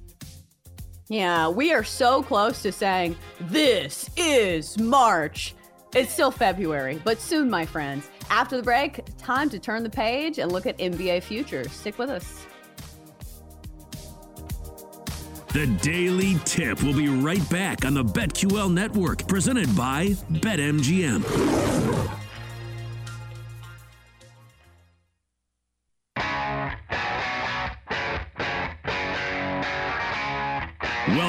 Yeah, 1.09 1.49
we 1.49 1.73
are 1.73 1.83
so 1.83 2.23
close 2.23 2.61
to 2.61 2.71
saying 2.71 3.17
this 3.41 4.09
is 4.15 4.77
March. 4.79 5.53
It's 5.93 6.11
still 6.11 6.31
February, 6.31 6.99
but 7.03 7.19
soon, 7.19 7.49
my 7.49 7.65
friends. 7.65 8.09
After 8.29 8.57
the 8.57 8.63
break, 8.63 9.01
time 9.17 9.49
to 9.49 9.59
turn 9.59 9.83
the 9.83 9.89
page 9.89 10.39
and 10.39 10.51
look 10.51 10.65
at 10.65 10.77
NBA 10.77 11.23
futures. 11.23 11.71
Stick 11.71 11.99
with 11.99 12.09
us. 12.09 12.45
The 15.49 15.67
Daily 15.83 16.39
Tip 16.45 16.81
will 16.81 16.95
be 16.95 17.09
right 17.09 17.47
back 17.51 17.85
on 17.85 17.93
the 17.93 18.03
BetQL 18.03 18.73
network, 18.73 19.27
presented 19.27 19.75
by 19.75 20.07
BetMGM. 20.31 22.22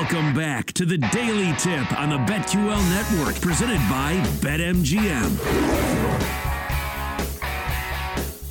Welcome 0.05 0.35
back 0.35 0.67
to 0.75 0.85
the 0.85 0.99
Daily 0.99 1.57
Tip 1.57 1.99
on 1.99 2.11
the 2.11 2.19
BetQL 2.31 2.91
network, 2.91 3.41
presented 3.41 3.79
by 3.89 4.21
BetMGM. 4.43 5.31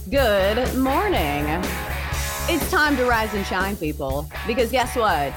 Good 0.10 0.76
morning. 0.76 1.46
It's 2.50 2.72
time 2.72 2.98
to 2.98 3.06
rise 3.06 3.36
and 3.36 3.46
shine, 3.46 3.76
people, 3.76 4.28
because 4.48 4.72
guess 4.72 4.96
what? 4.96 5.32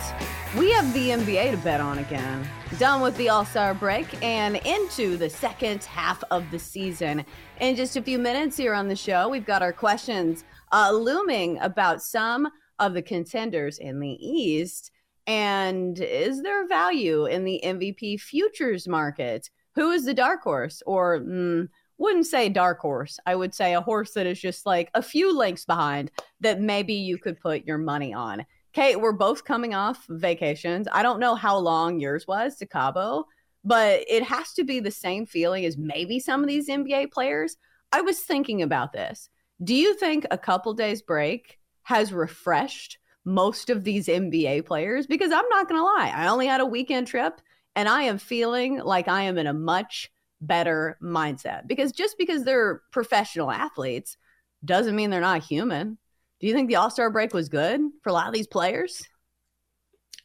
We 0.59 0.73
have 0.73 0.91
the 0.95 1.11
NBA 1.11 1.51
to 1.51 1.59
bet 1.59 1.83
on 1.83 1.99
again. 1.99 2.49
Done 2.79 3.03
with 3.03 3.15
the 3.19 3.29
All 3.29 3.45
Star 3.45 3.75
break 3.75 4.07
and 4.25 4.57
into 4.65 5.19
the 5.19 5.29
second 5.29 5.85
half 5.85 6.25
of 6.31 6.51
the 6.51 6.59
season. 6.59 7.27
In 7.61 7.77
just 7.77 7.99
a 7.99 8.03
few 8.03 8.19
minutes 8.19 8.57
here 8.57 8.73
on 8.73 8.89
the 8.89 8.97
show, 8.97 9.29
we've 9.29 9.45
got 9.45 9.61
our 9.61 9.73
questions 9.73 10.45
uh, 10.73 10.91
looming 10.93 11.59
about 11.59 12.01
some 12.01 12.49
of 12.79 12.95
the 12.95 13.03
contenders 13.03 13.79
in 13.79 14.01
the 14.01 14.17
East. 14.27 14.93
And 15.27 15.99
is 15.99 16.43
there 16.43 16.69
value 16.69 17.27
in 17.27 17.45
the 17.45 17.61
MVP 17.65 18.21
futures 18.21 18.87
market? 18.87 19.51
Who 19.75 19.91
is 19.91 20.05
the 20.05 20.15
dark 20.15 20.43
horse? 20.43 20.83
Or 20.87 21.21
mm, 21.21 21.69
wouldn't 21.99 22.27
say 22.27 22.49
dark 22.49 22.79
horse. 22.81 23.19
I 23.27 23.35
would 23.35 23.55
say 23.55 23.75
a 23.75 23.81
horse 23.81 24.13
that 24.13 24.27
is 24.27 24.41
just 24.41 24.67
like 24.67 24.91
a 24.95 25.03
few 25.03 25.37
lengths 25.37 25.65
behind 25.65 26.11
that 26.41 26.61
maybe 26.61 26.95
you 26.95 27.19
could 27.19 27.41
put 27.41 27.67
your 27.67 27.79
money 27.79 28.13
on. 28.13 28.45
Kate, 28.73 29.01
we're 29.01 29.13
both 29.13 29.45
coming 29.45 29.75
off 29.75 30.05
vacations. 30.09 30.87
I 30.93 31.03
don't 31.03 31.21
know 31.21 31.35
how 31.35 31.57
long 31.57 31.99
yours 31.99 32.27
was 32.27 32.57
to 32.57 32.67
Cabo, 32.67 33.25
but 33.65 34.05
it 34.07 34.23
has 34.23 34.53
to 34.53 34.65
be 34.65 34.81
the 34.81 34.91
same 34.91 35.25
feeling 35.25 35.65
as 35.65 35.79
maybe 35.79 36.21
some 36.21 36.43
of 36.43 36.49
these 36.49 36.69
NBA 36.69 37.11
players. 37.11 37.57
I 37.91 38.03
was 38.03 38.21
thinking 38.21 38.63
about 38.63 38.93
this. 38.93 39.31
Do 39.65 39.75
you 39.75 39.95
think 39.95 40.27
a 40.31 40.37
couple 40.37 40.75
days 40.75 41.01
break 41.01 41.59
has 41.85 42.13
refreshed 42.13 42.99
most 43.27 43.69
of 43.69 43.85
these 43.85 44.07
NBA 44.07 44.65
players 44.65 45.07
because 45.07 45.33
I'm 45.33 45.49
not 45.51 45.69
going 45.69 45.79
to 45.79 45.85
lie, 45.85 46.13
I 46.15 46.29
only 46.29 46.47
had 46.47 46.63
a 46.63 46.67
weekend 46.67 47.09
trip 47.09 47.43
and 47.75 47.89
I 47.89 48.03
am 48.03 48.17
feeling 48.17 48.79
like 48.79 49.09
I 49.09 49.23
am 49.23 49.37
in 49.37 49.47
a 49.47 49.53
much 49.53 50.11
better 50.41 50.97
mindset 51.03 51.67
because 51.67 51.93
just 51.93 52.17
because 52.19 52.45
they're 52.45 52.83
professional 52.93 53.51
athletes 53.51 54.17
doesn't 54.65 54.97
mean 54.97 55.11
they're 55.11 55.21
not 55.21 55.43
human. 55.43 55.99
Do 56.41 56.47
you 56.47 56.55
think 56.55 56.69
the 56.69 56.77
All 56.77 56.91
Star 56.91 57.11
break 57.11 57.35
was 57.35 57.49
good 57.49 57.81
for 58.03 58.11
a 58.11 58.13
lot 58.13 58.29
of 58.29 58.35
these 58.35 58.47
players? 58.47 59.03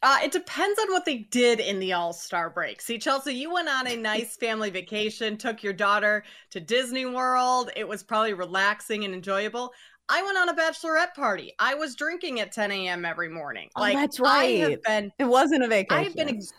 Uh, 0.04 0.18
it 0.24 0.32
depends 0.32 0.80
on 0.80 0.90
what 0.90 1.04
they 1.04 1.18
did 1.18 1.60
in 1.60 1.78
the 1.78 1.92
All 1.92 2.12
Star 2.12 2.50
break. 2.50 2.82
See, 2.82 2.98
Chelsea, 2.98 3.34
you 3.34 3.52
went 3.52 3.68
on 3.68 3.86
a 3.86 3.96
nice 3.96 4.36
family 4.40 4.68
vacation, 4.68 5.36
took 5.36 5.62
your 5.62 5.72
daughter 5.72 6.24
to 6.50 6.60
Disney 6.60 7.06
World. 7.06 7.70
It 7.76 7.86
was 7.86 8.02
probably 8.02 8.32
relaxing 8.34 9.04
and 9.04 9.14
enjoyable. 9.14 9.72
I 10.08 10.22
went 10.22 10.36
on 10.36 10.48
a 10.48 10.54
bachelorette 10.54 11.14
party. 11.14 11.52
I 11.58 11.74
was 11.74 11.94
drinking 11.94 12.40
at 12.40 12.52
10 12.52 12.70
a.m. 12.70 13.04
every 13.04 13.28
morning. 13.28 13.68
Oh, 13.76 13.80
like 13.80 13.94
that's 13.94 14.20
right. 14.20 14.64
I 14.64 14.70
have 14.70 14.82
been. 14.82 15.12
It 15.18 15.24
wasn't 15.24 15.62
a 15.62 15.68
vacation. 15.68 15.98
I 15.98 16.04
have 16.04 16.14
been. 16.14 16.28
Ex- 16.28 16.52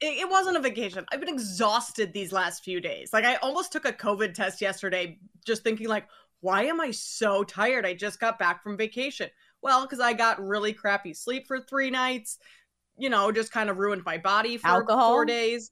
it, 0.00 0.28
wasn't 0.28 0.56
a 0.56 0.60
vacation. 0.60 1.04
I've 1.10 1.20
been 1.20 1.32
exhausted 1.32 2.12
these 2.12 2.30
last 2.30 2.62
few 2.62 2.80
days. 2.80 3.10
Like 3.12 3.24
I 3.24 3.36
almost 3.36 3.72
took 3.72 3.86
a 3.86 3.92
COVID 3.92 4.34
test 4.34 4.60
yesterday, 4.60 5.18
just 5.46 5.64
thinking 5.64 5.88
like, 5.88 6.06
why 6.40 6.64
am 6.64 6.80
I 6.80 6.90
so 6.90 7.44
tired? 7.44 7.86
I 7.86 7.94
just 7.94 8.20
got 8.20 8.38
back 8.38 8.62
from 8.62 8.76
vacation. 8.76 9.30
Well, 9.62 9.82
because 9.82 10.00
I 10.00 10.12
got 10.12 10.42
really 10.42 10.72
crappy 10.72 11.14
sleep 11.14 11.46
for 11.46 11.60
three 11.60 11.90
nights. 11.90 12.38
You 12.98 13.10
know, 13.10 13.32
just 13.32 13.52
kind 13.52 13.68
of 13.68 13.78
ruined 13.78 14.02
my 14.04 14.18
body 14.18 14.58
for 14.58 14.68
Alcohol? 14.68 15.10
four 15.10 15.24
days 15.24 15.70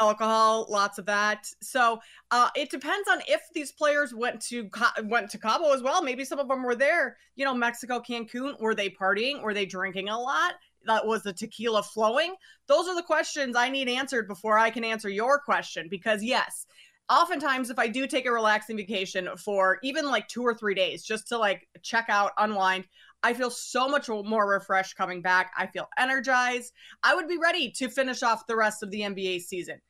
alcohol, 0.00 0.66
lots 0.68 0.98
of 0.98 1.06
that. 1.06 1.46
So 1.62 2.00
uh, 2.30 2.48
it 2.56 2.70
depends 2.70 3.08
on 3.08 3.20
if 3.28 3.42
these 3.54 3.72
players 3.72 4.14
went 4.14 4.40
to 4.42 4.68
went 5.04 5.30
to 5.30 5.38
Cabo 5.38 5.72
as 5.72 5.82
well. 5.82 6.02
Maybe 6.02 6.24
some 6.24 6.38
of 6.38 6.48
them 6.48 6.62
were 6.62 6.74
there. 6.74 7.16
You 7.36 7.44
know, 7.44 7.54
Mexico, 7.54 8.00
Cancun. 8.00 8.60
Were 8.60 8.74
they 8.74 8.90
partying? 8.90 9.42
Were 9.42 9.54
they 9.54 9.66
drinking 9.66 10.08
a 10.08 10.18
lot? 10.18 10.54
That 10.86 11.06
was 11.06 11.22
the 11.22 11.32
tequila 11.32 11.82
flowing. 11.82 12.34
Those 12.66 12.88
are 12.88 12.94
the 12.94 13.02
questions 13.02 13.54
I 13.54 13.68
need 13.68 13.88
answered 13.88 14.26
before 14.26 14.58
I 14.58 14.70
can 14.70 14.84
answer 14.84 15.10
your 15.10 15.38
question. 15.38 15.88
Because 15.90 16.22
yes, 16.22 16.66
oftentimes 17.10 17.68
if 17.68 17.78
I 17.78 17.88
do 17.88 18.06
take 18.06 18.26
a 18.26 18.32
relaxing 18.32 18.76
vacation 18.76 19.28
for 19.36 19.78
even 19.82 20.06
like 20.06 20.28
two 20.28 20.42
or 20.42 20.54
three 20.54 20.74
days 20.74 21.02
just 21.02 21.28
to 21.28 21.38
like 21.38 21.68
check 21.82 22.06
out, 22.08 22.32
unwind, 22.38 22.86
I 23.22 23.34
feel 23.34 23.50
so 23.50 23.88
much 23.88 24.08
more 24.08 24.48
refreshed 24.48 24.96
coming 24.96 25.20
back. 25.20 25.52
I 25.58 25.66
feel 25.66 25.88
energized. 25.98 26.72
I 27.02 27.14
would 27.14 27.28
be 27.28 27.36
ready 27.36 27.70
to 27.72 27.90
finish 27.90 28.22
off 28.22 28.46
the 28.46 28.56
rest 28.56 28.82
of 28.82 28.90
the 28.90 29.00
NBA 29.02 29.42
season 29.42 29.80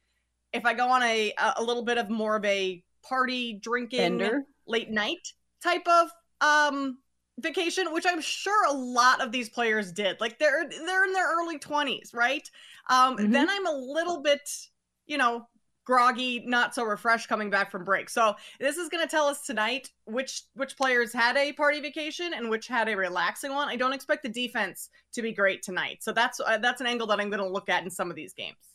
if 0.53 0.65
I 0.65 0.75
go 0.75 0.89
on 0.89 1.03
a 1.03 1.33
a 1.57 1.63
little 1.63 1.85
bit 1.85 1.99
of 1.99 2.11
more 2.11 2.37
of 2.37 2.45
a 2.45 2.83
party 3.07 3.55
drinking 3.55 4.19
Bender. 4.19 4.45
late 4.67 4.91
night 4.91 5.33
type 5.63 5.87
of 5.87 6.11
um 6.41 6.99
vacation, 7.39 7.93
which 7.93 8.05
I'm 8.07 8.21
sure 8.21 8.67
a 8.67 8.73
lot 8.73 9.23
of 9.23 9.33
these 9.33 9.49
players 9.49 9.93
did. 9.93 10.21
Like 10.21 10.39
they're 10.39 10.69
they're 10.69 11.05
in 11.05 11.13
their 11.13 11.29
early 11.39 11.59
20s, 11.59 12.15
right? 12.15 12.49
Um 12.89 13.17
mm-hmm. 13.17 13.33
then 13.33 13.49
I'm 13.49 13.67
a 13.67 13.73
little 13.73 14.23
bit, 14.23 14.49
you 15.07 15.19
know, 15.19 15.47
groggy, 15.85 16.45
not 16.47 16.75
so 16.75 16.85
refreshed 16.85 17.29
coming 17.29 17.51
back 17.51 17.71
from 17.71 17.85
break. 17.85 18.09
So 18.09 18.35
this 18.61 18.77
is 18.77 18.89
going 18.89 19.05
to 19.05 19.11
tell 19.11 19.27
us 19.27 19.45
tonight 19.45 19.91
which 20.05 20.43
which 20.55 20.77
players 20.77 21.13
had 21.13 21.37
a 21.37 21.53
party 21.53 21.81
vacation 21.81 22.33
and 22.35 22.49
which 22.49 22.69
had 22.69 22.89
a 22.89 22.97
relaxing 22.97 23.53
one. 23.53 23.69
I 23.69 23.77
don't 23.77 23.93
expect 23.93 24.23
the 24.23 24.29
defense 24.29 24.91
to 25.15 25.23
be 25.23 25.33
great 25.33 25.63
tonight. 25.63 25.99
So 26.03 26.13
that's 26.13 26.41
uh, 26.41 26.59
that's 26.59 26.81
an 26.81 26.87
angle 26.87 27.07
that 27.09 27.21
I'm 27.21 27.31
going 27.31 27.43
to 27.43 27.49
look 27.49 27.69
at 27.69 27.83
in 27.83 27.91
some 27.91 28.11
of 28.11 28.17
these 28.17 28.33
games. 28.33 28.70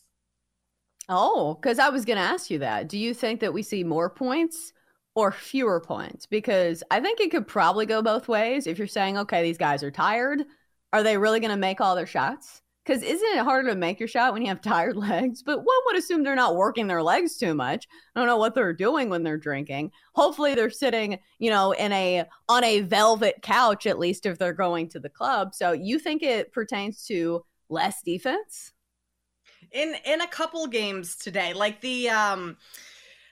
Oh, 1.08 1.56
because 1.56 1.80
I 1.80 1.90
was 1.90 2.06
going 2.06 2.18
to 2.18 2.24
ask 2.24 2.50
you 2.50 2.60
that. 2.60 2.90
Do 2.90 2.98
you 2.98 3.14
think 3.14 3.40
that 3.42 3.54
we 3.54 3.62
see 3.62 3.84
more 3.84 4.10
points 4.10 4.74
or 5.14 5.32
fewer 5.32 5.80
points? 5.80 6.26
Because 6.26 6.84
I 6.90 7.00
think 7.00 7.20
it 7.20 7.32
could 7.32 7.48
probably 7.48 7.86
go 7.86 8.02
both 8.02 8.28
ways. 8.28 8.66
If 8.66 8.78
you're 8.78 8.88
saying, 8.88 9.18
okay, 9.20 9.44
these 9.44 9.58
guys 9.58 9.84
are 9.84 9.92
tired, 9.92 10.44
are 10.94 11.04
they 11.04 11.18
really 11.18 11.40
going 11.40 11.52
to 11.52 11.58
make 11.58 11.80
all 11.80 11.96
their 11.96 12.08
shots? 12.08 12.62
Because 12.84 13.04
isn't 13.04 13.38
it 13.38 13.44
harder 13.44 13.70
to 13.70 13.76
make 13.76 14.00
your 14.00 14.08
shot 14.08 14.34
when 14.34 14.42
you 14.42 14.48
have 14.48 14.62
tired 14.64 14.96
legs? 14.96 15.44
But 15.44 15.60
one 15.60 15.78
would 15.86 15.98
assume 15.98 16.24
they're 16.24 16.36
not 16.36 16.56
working 16.56 16.88
their 16.88 17.04
legs 17.04 17.38
too 17.38 17.54
much. 17.54 17.88
I 18.16 18.20
don't 18.20 18.28
know 18.28 18.38
what 18.38 18.56
they're 18.56 18.74
doing 18.74 19.10
when 19.10 19.22
they're 19.22 19.38
drinking. 19.38 19.92
Hopefully 20.16 20.56
they're 20.56 20.72
sitting, 20.72 21.20
you 21.38 21.52
know, 21.52 21.72
in 21.72 21.92
a 21.92 22.26
on 22.50 22.64
a 22.64 22.82
velvet 22.82 23.42
couch 23.44 23.86
at 23.86 24.00
least 24.00 24.26
if 24.26 24.40
they're 24.40 24.54
going 24.54 24.90
to 24.90 25.00
the 25.00 25.10
club. 25.10 25.54
So 25.54 25.72
you 25.72 26.00
think 26.00 26.24
it 26.24 26.52
pertains 26.52 27.06
to 27.06 27.44
less 27.70 28.02
defense? 28.04 28.72
In 29.72 29.96
in 30.06 30.22
a 30.22 30.28
couple 30.28 30.68
games 30.68 31.16
today, 31.16 31.54
like 31.54 31.82
the 31.82 32.10
um 32.10 32.58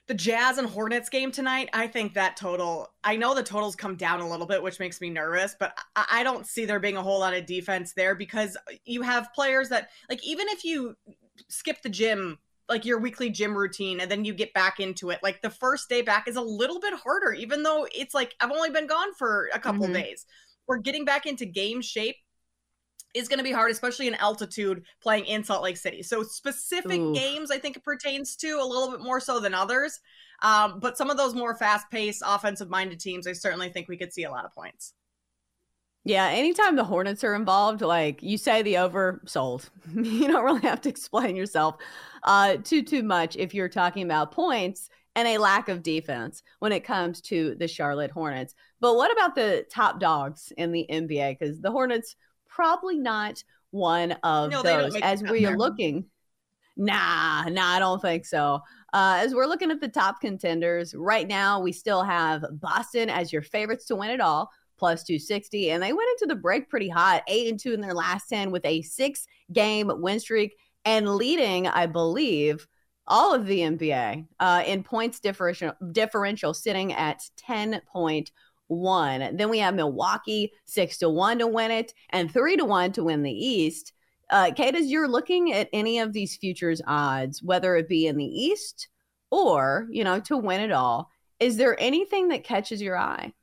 the 0.08 0.14
Jazz 0.14 0.58
and 0.58 0.68
Hornets 0.68 1.10
game 1.10 1.32
tonight, 1.32 1.70
I 1.72 1.88
think 1.88 2.14
that 2.14 2.36
total, 2.36 2.90
I 3.04 3.16
know 3.16 3.34
the 3.34 3.44
totals 3.44 3.76
come 3.76 3.96
down 3.96 4.20
a 4.20 4.30
little 4.30 4.46
bit, 4.46 4.62
which 4.62 4.80
makes 4.80 5.00
me 5.00 5.10
nervous, 5.10 5.56
but 5.58 5.78
I, 5.96 6.06
I, 6.12 6.24
don't 6.24 6.46
see 6.46 6.66
there 6.66 6.80
being 6.80 6.98
a 6.98 7.02
whole 7.02 7.20
lot 7.20 7.34
of 7.34 7.46
defense 7.46 7.94
there 7.94 8.14
because 8.14 8.58
you 8.84 9.02
have 9.02 9.34
players 9.34 9.70
that, 9.70 9.92
like, 10.10 10.22
even 10.26 10.48
if 10.50 10.66
you 10.66 10.96
skip 11.48 11.82
the 11.82 11.90
gym, 11.90 12.38
like 12.68 12.84
your 12.84 13.00
weekly 13.00 13.30
gym 13.30 13.58
routine, 13.58 14.02
and 14.02 14.12
then 14.12 14.26
you 14.26 14.34
get 14.34 14.54
back 14.54 14.82
into 14.82 15.10
it, 15.10 15.20
like 15.24 15.42
the 15.42 15.50
first 15.50 15.88
day 15.88 16.02
back 16.02 16.28
is 16.28 16.36
a 16.36 16.42
little 16.42 16.82
bit 16.82 16.94
harder, 16.94 17.32
even 17.32 17.64
though 17.64 17.88
it's 17.96 18.14
like 18.14 18.36
I've 18.42 18.52
only 18.52 18.72
been 18.72 18.88
gone 18.88 19.14
for 19.14 19.50
a 19.54 19.60
couple 19.60 19.86
mm-hmm. 19.86 19.94
days. 19.94 20.26
We're 20.68 20.78
getting 20.78 21.06
back 21.06 21.26
into 21.26 21.46
game 21.46 21.82
shape 21.82 22.18
is 23.14 23.28
going 23.28 23.38
to 23.38 23.44
be 23.44 23.52
hard, 23.52 23.72
especially 23.72 24.08
in 24.08 24.16
altitude 24.16 24.84
playing 25.02 25.26
in 25.26 25.44
Salt 25.44 25.64
Lake 25.64 25.78
City. 25.78 26.04
So 26.04 26.24
specific 26.24 27.00
Ooh. 27.00 27.14
games, 27.14 27.52
I 27.52 27.60
think 27.60 27.78
it 27.78 27.84
pertains 27.84 28.36
to 28.38 28.60
a 28.62 28.66
little 28.66 28.92
bit 28.92 29.02
more 29.02 29.20
so 29.20 29.40
than 29.40 29.54
others. 29.54 30.00
Um, 30.42 30.80
but 30.80 30.98
some 30.98 31.10
of 31.10 31.18
those 31.18 31.36
more 31.36 31.56
fast 31.56 31.90
paced, 31.90 32.24
offensive 32.26 32.70
minded 32.70 33.00
teams, 33.00 33.28
I 33.28 33.34
certainly 33.34 33.70
think 33.70 33.88
we 33.88 33.98
could 33.98 34.14
see 34.14 34.24
a 34.24 34.32
lot 34.32 34.46
of 34.46 34.54
points. 34.54 34.94
Yeah, 36.06 36.28
anytime 36.28 36.76
the 36.76 36.84
Hornets 36.84 37.24
are 37.24 37.34
involved, 37.34 37.82
like 37.82 38.22
you 38.22 38.38
say 38.38 38.62
the 38.62 38.78
over 38.78 39.22
sold. 39.26 39.70
you 39.96 40.28
don't 40.28 40.44
really 40.44 40.62
have 40.62 40.82
to 40.82 40.90
explain 40.90 41.36
yourself 41.36 41.78
uh, 42.24 42.58
too 42.58 42.84
too 42.84 43.04
much 43.04 43.38
if 43.38 43.54
you're 43.54 43.70
talking 43.70 44.04
about 44.04 44.34
points 44.34 44.90
and 45.16 45.28
a 45.28 45.38
lack 45.38 45.70
of 45.70 45.84
defense 45.84 46.44
when 46.60 46.72
it 46.72 46.84
comes 46.84 47.22
to 47.22 47.56
the 47.56 47.68
Charlotte 47.68 48.12
Hornets. 48.12 48.54
But 48.82 48.96
what 48.96 49.14
about 49.14 49.36
the 49.36 49.66
top 49.72 50.00
dogs 50.00 50.52
in 50.58 50.72
the 50.72 50.86
NBA? 50.90 51.40
Because 51.40 51.62
the 51.62 51.72
Hornets 51.72 52.16
probably 52.54 52.98
not 52.98 53.44
one 53.72 54.12
of 54.24 54.52
no, 54.52 54.62
those 54.62 54.96
as 55.02 55.24
we 55.24 55.46
are 55.46 55.58
looking. 55.58 56.06
Nah, 56.76 57.44
nah, 57.50 57.76
I 57.76 57.80
don't 57.80 58.02
think 58.02 58.26
so. 58.26 58.62
Uh, 58.94 59.18
as 59.20 59.34
we're 59.34 59.46
looking 59.46 59.72
at 59.72 59.82
the 59.82 59.88
top 59.88 60.22
contenders 60.22 60.94
right 60.96 61.28
now, 61.28 61.60
we 61.60 61.72
still 61.72 62.04
have 62.04 62.46
Boston 62.54 63.10
as 63.10 63.34
your 63.34 63.42
favorites 63.42 63.86
to 63.86 63.96
win 63.96 64.10
it 64.10 64.22
all, 64.22 64.52
plus 64.78 65.04
260. 65.04 65.72
And 65.72 65.82
they 65.82 65.94
went 65.94 66.10
into 66.14 66.34
the 66.34 66.40
break 66.40 66.70
pretty 66.70 66.90
hot, 66.90 67.24
eight 67.28 67.50
and 67.50 67.60
two 67.60 67.74
in 67.74 67.82
their 67.82 67.94
last 67.94 68.28
10 68.30 68.52
with 68.52 68.66
a 68.66 68.82
six 68.84 69.28
game 69.52 69.92
win 70.02 70.20
streak 70.20 70.56
and 70.86 71.16
leading, 71.16 71.68
I 71.68 71.86
believe, 71.86 72.68
all 73.08 73.34
of 73.34 73.46
the 73.46 73.60
NBA 73.60 74.28
uh, 74.40 74.64
in 74.66 74.84
points 74.84 75.20
differential, 75.20 75.74
differential 75.92 76.54
sitting 76.54 76.94
at 76.94 77.22
10.1 77.48 78.28
one. 78.74 79.38
Then 79.38 79.50
we 79.50 79.60
have 79.60 79.76
Milwaukee 79.76 80.52
six 80.66 80.98
to 80.98 81.10
one 81.10 81.40
to 81.40 81.48
win 81.48 81.72
it 81.72 81.94
and 82.10 82.32
three 82.32 82.58
to 82.58 82.66
one 82.66 82.92
to 82.94 83.04
win 83.04 83.24
the 83.24 83.32
East. 83.32 83.94
Uh, 84.30 84.52
Kate, 84.56 84.76
as 84.76 84.88
you're 84.88 85.08
looking 85.08 85.54
at 85.54 85.70
any 85.74 86.00
of 86.00 86.12
these 86.12 86.38
futures 86.38 86.82
odds, 86.88 87.44
whether 87.44 87.76
it 87.76 87.88
be 87.88 88.08
in 88.08 88.18
the 88.18 88.26
East 88.26 88.88
or, 89.30 89.88
you 89.92 90.04
know, 90.04 90.20
to 90.22 90.38
win 90.38 90.62
it 90.62 90.72
all, 90.72 91.10
is 91.40 91.58
there 91.58 91.80
anything 91.80 92.30
that 92.30 92.44
catches 92.44 92.82
your 92.82 92.98
eye? 92.98 93.34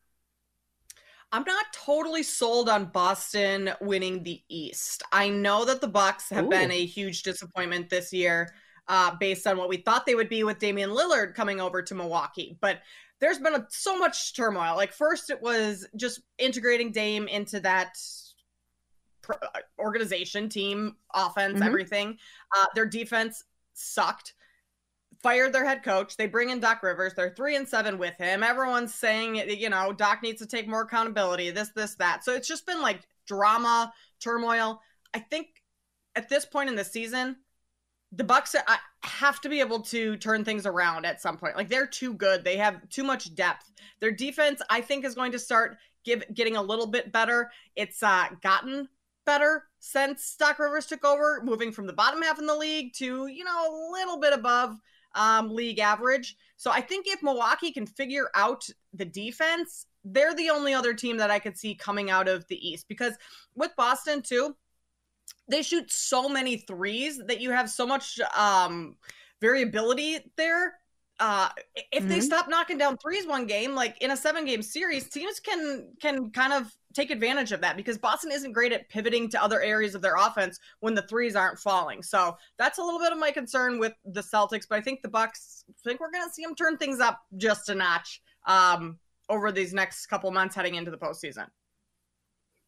I'm 1.32 1.44
not 1.44 1.66
totally 1.72 2.24
sold 2.24 2.68
on 2.68 2.86
Boston 2.86 3.70
winning 3.80 4.24
the 4.24 4.42
East. 4.48 5.04
I 5.12 5.28
know 5.28 5.64
that 5.64 5.80
the 5.80 5.86
Bucks 5.86 6.28
have 6.30 6.46
Ooh. 6.46 6.50
been 6.50 6.72
a 6.72 6.86
huge 6.86 7.22
disappointment 7.22 7.88
this 7.88 8.12
year, 8.12 8.52
uh, 8.88 9.14
based 9.20 9.46
on 9.46 9.56
what 9.56 9.68
we 9.68 9.76
thought 9.76 10.06
they 10.06 10.16
would 10.16 10.28
be 10.28 10.42
with 10.42 10.58
Damian 10.58 10.90
Lillard 10.90 11.36
coming 11.36 11.60
over 11.60 11.82
to 11.82 11.94
Milwaukee. 11.94 12.58
But 12.60 12.80
there's 13.20 13.38
been 13.38 13.54
a, 13.54 13.66
so 13.68 13.98
much 13.98 14.34
turmoil. 14.34 14.76
Like 14.76 14.92
first, 14.92 15.30
it 15.30 15.40
was 15.40 15.86
just 15.96 16.20
integrating 16.38 16.90
Dame 16.92 17.28
into 17.28 17.60
that 17.60 17.98
uh, 19.28 19.36
organization, 19.78 20.48
team, 20.48 20.96
offense, 21.14 21.54
mm-hmm. 21.54 21.62
everything. 21.62 22.18
Uh, 22.56 22.66
their 22.74 22.86
defense 22.86 23.44
sucked. 23.74 24.34
Fired 25.22 25.52
their 25.52 25.66
head 25.66 25.82
coach. 25.82 26.16
They 26.16 26.26
bring 26.26 26.48
in 26.48 26.60
Doc 26.60 26.82
Rivers. 26.82 27.12
They're 27.14 27.34
three 27.36 27.54
and 27.54 27.68
seven 27.68 27.98
with 27.98 28.16
him. 28.16 28.42
Everyone's 28.42 28.94
saying, 28.94 29.36
you 29.36 29.68
know, 29.68 29.92
Doc 29.92 30.20
needs 30.22 30.40
to 30.40 30.46
take 30.46 30.66
more 30.66 30.80
accountability. 30.80 31.50
This, 31.50 31.68
this, 31.76 31.94
that. 31.96 32.24
So 32.24 32.34
it's 32.34 32.48
just 32.48 32.66
been 32.66 32.80
like 32.80 33.02
drama, 33.26 33.92
turmoil. 34.18 34.80
I 35.12 35.18
think 35.18 35.48
at 36.16 36.30
this 36.30 36.46
point 36.46 36.70
in 36.70 36.74
the 36.74 36.84
season, 36.84 37.36
the 38.12 38.24
Bucks 38.24 38.56
have 39.02 39.40
to 39.40 39.48
be 39.48 39.60
able 39.60 39.80
to 39.80 40.16
turn 40.16 40.44
things 40.44 40.66
around 40.66 41.06
at 41.06 41.20
some 41.20 41.36
point. 41.36 41.56
Like 41.56 41.68
they're 41.68 41.86
too 41.86 42.14
good. 42.14 42.44
They 42.44 42.56
have 42.56 42.88
too 42.88 43.04
much 43.04 43.34
depth. 43.34 43.70
Their 44.00 44.10
defense, 44.10 44.60
I 44.68 44.80
think, 44.80 45.04
is 45.04 45.14
going 45.14 45.32
to 45.32 45.38
start 45.38 45.76
give 46.04 46.24
getting 46.34 46.56
a 46.56 46.62
little 46.62 46.86
bit 46.86 47.12
better. 47.12 47.50
It's 47.76 48.02
uh, 48.02 48.26
gotten 48.42 48.88
better 49.26 49.64
since 49.78 50.36
Doc 50.36 50.58
Rivers 50.58 50.86
took 50.86 51.04
over, 51.04 51.40
moving 51.44 51.70
from 51.70 51.86
the 51.86 51.92
bottom 51.92 52.22
half 52.22 52.38
in 52.38 52.46
the 52.46 52.56
league 52.56 52.92
to 52.94 53.26
you 53.28 53.44
know 53.44 53.68
a 53.68 53.92
little 53.92 54.18
bit 54.18 54.32
above 54.32 54.76
um, 55.14 55.54
league 55.54 55.78
average. 55.78 56.36
So 56.56 56.70
I 56.70 56.80
think 56.80 57.06
if 57.08 57.22
Milwaukee 57.22 57.72
can 57.72 57.86
figure 57.86 58.28
out 58.34 58.68
the 58.92 59.04
defense, 59.04 59.86
they're 60.04 60.34
the 60.34 60.50
only 60.50 60.74
other 60.74 60.94
team 60.94 61.16
that 61.18 61.30
I 61.30 61.38
could 61.38 61.56
see 61.56 61.74
coming 61.74 62.10
out 62.10 62.28
of 62.28 62.46
the 62.48 62.68
East. 62.68 62.86
Because 62.88 63.14
with 63.54 63.74
Boston 63.76 64.22
too, 64.22 64.56
they 65.50 65.62
shoot 65.62 65.90
so 65.90 66.28
many 66.28 66.58
threes 66.58 67.20
that 67.26 67.40
you 67.40 67.50
have 67.50 67.68
so 67.68 67.86
much 67.86 68.18
um 68.36 68.96
variability 69.40 70.18
there 70.36 70.74
uh, 71.20 71.50
if 71.92 72.00
mm-hmm. 72.00 72.08
they 72.08 72.20
stop 72.20 72.48
knocking 72.48 72.78
down 72.78 72.96
threes 72.96 73.26
one 73.26 73.46
game, 73.46 73.74
like 73.74 74.00
in 74.00 74.10
a 74.10 74.16
seven 74.16 74.46
game 74.46 74.62
series, 74.62 75.06
teams 75.08 75.38
can 75.38 75.86
can 76.00 76.30
kind 76.30 76.54
of 76.54 76.74
take 76.94 77.10
advantage 77.10 77.52
of 77.52 77.60
that 77.60 77.76
because 77.76 77.98
Boston 77.98 78.32
isn't 78.32 78.52
great 78.52 78.72
at 78.72 78.88
pivoting 78.88 79.28
to 79.28 79.42
other 79.42 79.60
areas 79.60 79.94
of 79.94 80.00
their 80.00 80.16
offense 80.16 80.58
when 80.80 80.94
the 80.94 81.02
threes 81.02 81.36
aren't 81.36 81.58
falling. 81.58 82.02
So 82.02 82.36
that's 82.58 82.78
a 82.78 82.82
little 82.82 82.98
bit 82.98 83.12
of 83.12 83.18
my 83.18 83.30
concern 83.30 83.78
with 83.78 83.92
the 84.06 84.22
Celtics, 84.22 84.66
but 84.66 84.78
I 84.78 84.80
think 84.80 85.02
the 85.02 85.08
Bucks 85.08 85.64
I 85.68 85.88
think 85.90 86.00
we're 86.00 86.10
gonna 86.10 86.32
see 86.32 86.42
them 86.42 86.54
turn 86.54 86.78
things 86.78 87.00
up 87.00 87.20
just 87.36 87.68
a 87.68 87.74
notch 87.74 88.22
um, 88.46 88.98
over 89.28 89.52
these 89.52 89.74
next 89.74 90.06
couple 90.06 90.30
months 90.30 90.54
heading 90.54 90.76
into 90.76 90.90
the 90.90 90.98
postseason. 90.98 91.46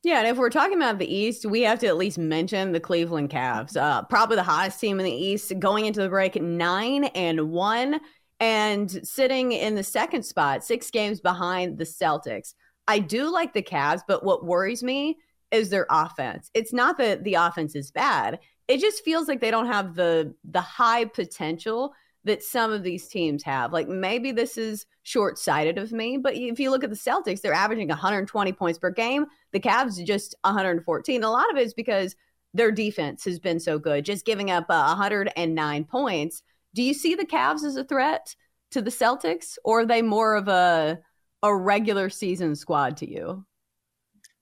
Yeah, 0.02 0.18
and 0.18 0.26
if 0.26 0.36
we're 0.36 0.50
talking 0.50 0.76
about 0.76 0.98
the 0.98 1.14
East, 1.14 1.46
we 1.46 1.62
have 1.62 1.78
to 1.78 1.86
at 1.86 1.96
least 1.96 2.18
mention 2.18 2.72
the 2.72 2.80
Cleveland 2.80 3.30
Cavs. 3.30 3.76
Uh, 3.76 4.02
probably 4.02 4.34
the 4.34 4.42
hottest 4.42 4.80
team 4.80 4.98
in 4.98 5.04
the 5.04 5.12
East, 5.12 5.52
going 5.60 5.86
into 5.86 6.02
the 6.02 6.08
break 6.08 6.40
nine 6.42 7.04
and 7.04 7.50
one, 7.50 8.00
and 8.40 8.90
sitting 9.06 9.52
in 9.52 9.76
the 9.76 9.84
second 9.84 10.24
spot, 10.24 10.64
six 10.64 10.90
games 10.90 11.20
behind 11.20 11.78
the 11.78 11.84
Celtics. 11.84 12.54
I 12.88 12.98
do 12.98 13.30
like 13.30 13.52
the 13.52 13.62
Cavs, 13.62 14.02
but 14.08 14.24
what 14.24 14.44
worries 14.44 14.82
me 14.82 15.18
is 15.52 15.70
their 15.70 15.86
offense. 15.88 16.50
It's 16.52 16.72
not 16.72 16.98
that 16.98 17.22
the 17.22 17.34
offense 17.34 17.76
is 17.76 17.92
bad; 17.92 18.40
it 18.66 18.80
just 18.80 19.04
feels 19.04 19.28
like 19.28 19.40
they 19.40 19.52
don't 19.52 19.66
have 19.66 19.94
the 19.94 20.34
the 20.42 20.60
high 20.60 21.04
potential 21.04 21.94
that 22.24 22.42
some 22.42 22.72
of 22.72 22.82
these 22.82 23.08
teams 23.08 23.42
have. 23.42 23.72
Like 23.72 23.88
maybe 23.88 24.32
this 24.32 24.56
is 24.56 24.86
short 25.02 25.38
sighted 25.38 25.78
of 25.78 25.92
me, 25.92 26.16
but 26.16 26.34
if 26.34 26.60
you 26.60 26.70
look 26.70 26.84
at 26.84 26.90
the 26.90 26.96
Celtics, 26.96 27.40
they're 27.40 27.52
averaging 27.52 27.88
120 27.88 28.52
points 28.52 28.78
per 28.78 28.90
game. 28.90 29.26
The 29.52 29.60
Cavs 29.60 30.04
just 30.04 30.34
114. 30.42 31.22
A 31.22 31.30
lot 31.30 31.50
of 31.50 31.56
it 31.56 31.66
is 31.66 31.74
because 31.74 32.14
their 32.54 32.70
defense 32.70 33.24
has 33.24 33.38
been 33.38 33.58
so 33.58 33.78
good, 33.78 34.04
just 34.04 34.26
giving 34.26 34.50
up 34.50 34.64
uh, 34.68 34.84
109 34.86 35.84
points. 35.84 36.42
Do 36.74 36.82
you 36.82 36.94
see 36.94 37.14
the 37.14 37.26
Cavs 37.26 37.64
as 37.64 37.76
a 37.76 37.84
threat 37.84 38.34
to 38.70 38.82
the 38.82 38.90
Celtics, 38.90 39.58
or 39.64 39.80
are 39.80 39.86
they 39.86 40.02
more 40.02 40.36
of 40.36 40.48
a 40.48 40.98
a 41.42 41.54
regular 41.54 42.08
season 42.08 42.54
squad 42.54 42.96
to 42.98 43.10
you? 43.10 43.44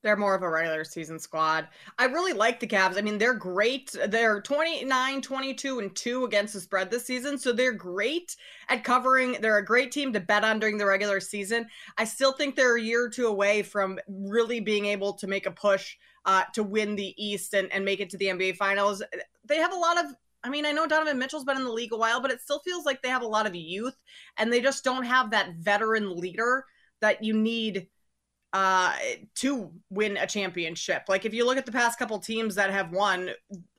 They're 0.03 0.17
more 0.17 0.33
of 0.33 0.41
a 0.41 0.49
regular 0.49 0.83
season 0.83 1.19
squad. 1.19 1.67
I 1.99 2.05
really 2.05 2.33
like 2.33 2.59
the 2.59 2.67
Cavs. 2.67 2.97
I 2.97 3.01
mean, 3.01 3.17
they're 3.17 3.35
great. 3.35 3.95
They're 4.07 4.41
29, 4.41 5.21
22, 5.21 5.79
and 5.79 5.95
2 5.95 6.25
against 6.25 6.53
the 6.53 6.59
spread 6.59 6.89
this 6.89 7.05
season. 7.05 7.37
So 7.37 7.51
they're 7.51 7.71
great 7.71 8.35
at 8.69 8.83
covering. 8.83 9.37
They're 9.41 9.57
a 9.57 9.65
great 9.65 9.91
team 9.91 10.11
to 10.13 10.19
bet 10.19 10.43
on 10.43 10.59
during 10.59 10.77
the 10.77 10.85
regular 10.85 11.19
season. 11.19 11.67
I 11.97 12.05
still 12.05 12.31
think 12.31 12.55
they're 12.55 12.77
a 12.77 12.81
year 12.81 13.05
or 13.05 13.09
two 13.09 13.27
away 13.27 13.61
from 13.61 13.99
really 14.07 14.59
being 14.59 14.85
able 14.85 15.13
to 15.13 15.27
make 15.27 15.45
a 15.45 15.51
push 15.51 15.95
uh, 16.25 16.43
to 16.53 16.63
win 16.63 16.95
the 16.95 17.13
East 17.23 17.53
and, 17.53 17.71
and 17.71 17.85
make 17.85 17.99
it 17.99 18.09
to 18.11 18.17
the 18.17 18.27
NBA 18.27 18.55
Finals. 18.55 19.03
They 19.45 19.57
have 19.57 19.73
a 19.73 19.77
lot 19.77 20.03
of 20.03 20.15
I 20.43 20.49
mean, 20.49 20.65
I 20.65 20.71
know 20.71 20.87
Donovan 20.87 21.19
Mitchell's 21.19 21.43
been 21.43 21.57
in 21.57 21.63
the 21.63 21.71
league 21.71 21.93
a 21.93 21.97
while, 21.97 22.19
but 22.19 22.31
it 22.31 22.41
still 22.41 22.59
feels 22.65 22.83
like 22.83 23.03
they 23.03 23.09
have 23.09 23.21
a 23.21 23.27
lot 23.27 23.45
of 23.45 23.53
youth 23.53 23.95
and 24.37 24.51
they 24.51 24.59
just 24.59 24.83
don't 24.83 25.03
have 25.03 25.29
that 25.29 25.53
veteran 25.59 26.15
leader 26.17 26.65
that 26.99 27.23
you 27.23 27.33
need 27.33 27.87
uh 28.53 28.93
to 29.35 29.71
win 29.89 30.17
a 30.17 30.27
championship. 30.27 31.03
Like 31.07 31.25
if 31.25 31.33
you 31.33 31.45
look 31.45 31.57
at 31.57 31.65
the 31.65 31.71
past 31.71 31.97
couple 31.97 32.19
teams 32.19 32.55
that 32.55 32.69
have 32.69 32.91
won, 32.91 33.29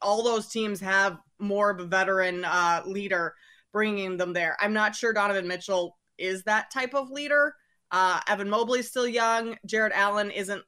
all 0.01 0.23
those 0.23 0.49
teams 0.49 0.81
have 0.81 1.19
more 1.39 1.71
of 1.71 1.81
a 1.81 1.85
veteran 1.85 2.45
uh 2.45 2.83
leader 2.87 3.35
bringing 3.73 4.17
them 4.17 4.33
there. 4.33 4.57
I'm 4.61 4.73
not 4.73 4.95
sure 4.95 5.13
Donovan 5.13 5.49
Mitchell 5.49 5.99
is 6.19 6.43
that 6.45 6.71
type 6.71 6.95
of 6.95 7.11
leader. 7.11 7.55
Uh 7.91 8.21
Evan 8.29 8.49
Mobley's 8.49 8.89
still 8.89 9.09
young. 9.09 9.57
Jarrett 9.67 9.93
Allen 9.95 10.31
isn't 10.31 10.63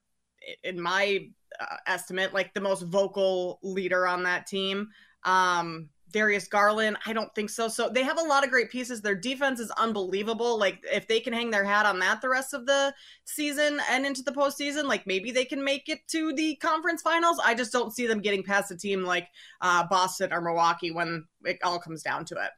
in 0.63 0.79
my 0.81 1.29
uh, 1.59 1.77
estimate 1.87 2.35
like 2.35 2.53
the 2.53 2.61
most 2.61 2.83
vocal 2.83 3.59
leader 3.63 4.07
on 4.07 4.25
that 4.25 4.47
team. 4.47 4.89
Um 5.23 5.89
Darius 6.15 6.47
Garland, 6.47 6.97
I 7.05 7.13
don't 7.13 7.35
think 7.35 7.51
so. 7.51 7.67
So 7.67 7.89
they 7.89 8.05
have 8.05 8.21
a 8.21 8.23
lot 8.23 8.45
of 8.45 8.51
great 8.51 8.71
pieces. 8.71 9.03
Their 9.03 9.17
defense 9.17 9.59
is 9.59 9.73
unbelievable. 9.73 10.57
Like 10.57 10.79
if 10.85 11.09
they 11.09 11.19
can 11.19 11.33
hang 11.33 11.51
their 11.51 11.65
hat 11.65 11.87
on 11.87 11.99
that 11.99 12.23
the 12.23 12.29
rest 12.29 12.55
of 12.55 12.67
the 12.67 12.95
season 13.25 13.81
and 13.91 14.07
into 14.07 14.23
the 14.23 14.31
postseason, 14.31 14.85
like 14.85 15.09
maybe 15.09 15.33
they 15.33 15.45
can 15.45 15.63
make 15.65 15.89
it 15.89 16.07
to 16.13 16.33
the 16.33 16.55
conference 16.57 17.03
finals. 17.03 17.41
I 17.45 17.55
just 17.55 17.73
don't 17.73 17.93
see 17.93 18.07
them 18.07 18.21
getting 18.21 18.45
past 18.45 18.71
a 18.71 18.77
team 18.77 19.03
like 19.03 19.27
uh, 19.61 19.89
Boston 19.91 20.33
or 20.33 20.41
Milwaukee 20.41 20.93
when 20.93 21.25
it 21.45 21.59
all 21.65 21.81
comes 21.81 22.05
down 22.05 22.25
to 22.27 22.37
it. 22.37 22.51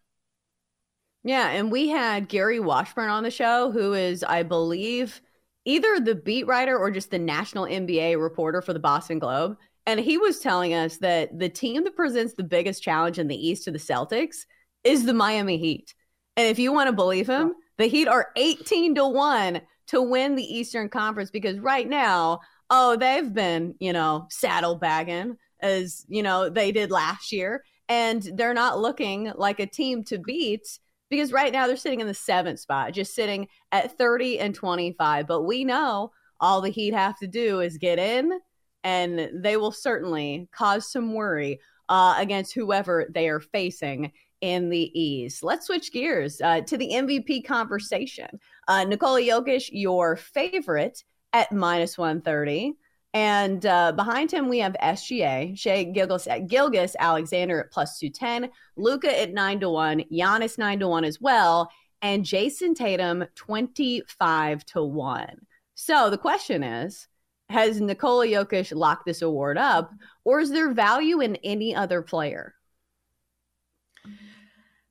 Yeah, 1.25 1.49
and 1.49 1.73
we 1.73 1.89
had 1.89 2.29
Gary 2.29 2.61
Washburn 2.61 3.09
on 3.09 3.23
the 3.23 3.31
show, 3.31 3.71
who 3.71 3.95
is, 3.95 4.23
I 4.23 4.43
believe, 4.43 5.23
either 5.65 5.99
the 5.99 6.15
beat 6.15 6.47
writer 6.47 6.77
or 6.77 6.91
just 6.91 7.11
the 7.11 7.19
national 7.19 7.65
NBA 7.65 8.23
reporter 8.23 8.61
for 8.61 8.75
the 8.75 8.79
Boston 8.79 9.19
Globe. 9.19 9.57
And 9.87 10.01
he 10.01 10.19
was 10.19 10.41
telling 10.41 10.75
us 10.75 10.97
that 10.99 11.39
the 11.39 11.49
team 11.49 11.85
that 11.85 11.95
presents 11.95 12.35
the 12.35 12.43
biggest 12.43 12.83
challenge 12.83 13.19
in 13.19 13.29
the 13.29 13.49
East 13.49 13.65
to 13.65 13.71
the 13.71 13.79
Celtics 13.79 14.39
is 14.83 15.07
the 15.07 15.15
Miami 15.15 15.59
Heat. 15.59 15.95
And 16.37 16.49
if 16.49 16.59
you 16.59 16.73
want 16.73 16.89
to 16.89 16.93
believe 16.93 17.29
him, 17.29 17.55
the 17.79 17.87
Heat 17.87 18.09
are 18.09 18.29
18 18.37 18.97
to 18.97 19.07
1 19.07 19.61
to 19.89 20.03
win 20.03 20.35
the 20.35 20.43
Eastern 20.43 20.89
Conference 20.89 21.31
because 21.31 21.59
right 21.61 21.89
now, 21.89 22.41
oh, 22.69 22.97
they've 22.97 23.33
been, 23.33 23.75
you 23.79 23.93
know, 23.93 24.27
saddlebagging 24.31 25.37
as, 25.61 26.05
you 26.09 26.23
know, 26.23 26.49
they 26.49 26.73
did 26.73 26.91
last 26.91 27.33
year. 27.33 27.63
And 27.89 28.29
they're 28.35 28.55
not 28.55 28.81
looking 28.81 29.33
like 29.37 29.61
a 29.61 29.67
team 29.67 30.03
to 30.05 30.19
beat 30.19 30.67
because 31.09 31.33
right 31.33 31.53
now 31.53 31.69
they're 31.69 31.77
sitting 31.77 32.01
in 32.01 32.09
the 32.09 32.15
seventh 32.15 32.59
spot, 32.59 32.93
just 32.93 33.15
sitting 33.15 33.47
at 33.71 33.97
30 33.97 34.41
and 34.41 34.53
25. 34.53 35.29
But 35.29 35.43
we 35.43 35.65
know 35.65 36.11
all 36.41 36.61
the 36.61 36.71
Heat 36.71 36.95
have 36.95 37.17
to 37.21 37.29
do 37.29 37.61
is 37.61 37.79
get 37.79 38.01
in 38.01 38.41
and 38.87 39.43
they 39.43 39.57
will 39.57 39.73
certainly 39.73 40.49
cause 40.53 40.93
some 40.93 41.13
worry 41.13 41.59
uh, 41.89 42.15
against 42.19 42.55
whoever 42.55 43.11
they 43.13 43.29
are 43.29 43.41
facing 43.41 44.13
in 44.41 44.71
the 44.71 44.93
East. 44.99 45.43
Let's 45.43 45.67
switch 45.67 45.93
gears 45.93 46.41
uh, 46.41 46.61
to 46.61 46.77
the 46.77 46.91
MVP 46.91 47.45
conversation. 47.45 48.29
Uh, 48.69 48.85
Nikola 48.85 49.21
Jokic, 49.21 49.71
your 49.73 50.15
favorite 50.15 51.03
at 51.33 51.51
minus 51.51 51.99
130. 51.99 52.75
And 53.13 53.67
uh, 53.67 53.91
behind 53.91 54.31
him, 54.31 54.49
we 54.49 54.61
have 54.61 54.77
SGA, 54.81 55.59
Shai 55.59 55.83
Gilgeous, 55.83 56.29
Gilgeous 56.47 56.95
Alexander 57.01 57.59
at 57.59 57.73
plus 57.73 57.99
210, 57.99 58.53
Luka 58.77 59.21
at 59.21 59.33
9 59.33 59.61
to 59.61 59.71
1, 59.71 60.05
Giannis 60.13 60.59
9 60.59 60.79
to 60.79 60.87
1 60.87 61.05
as 61.05 61.21
well, 61.21 61.69
and 62.03 62.25
Jayson 62.25 62.77
Tatum 62.77 63.25
25 63.35 64.65
to 64.67 64.85
1. 64.85 65.27
So 65.75 66.09
the 66.09 66.19
question 66.19 66.63
is 66.63 67.09
has 67.49 67.81
Nikola 67.81 68.27
Jokic 68.27 68.75
locked 68.75 69.07
this 69.07 69.23
award 69.23 69.59
up, 69.59 69.93
or 70.25 70.41
is 70.41 70.51
there 70.51 70.73
value 70.73 71.21
in 71.21 71.37
any 71.37 71.75
other 71.75 72.03
player? 72.03 72.55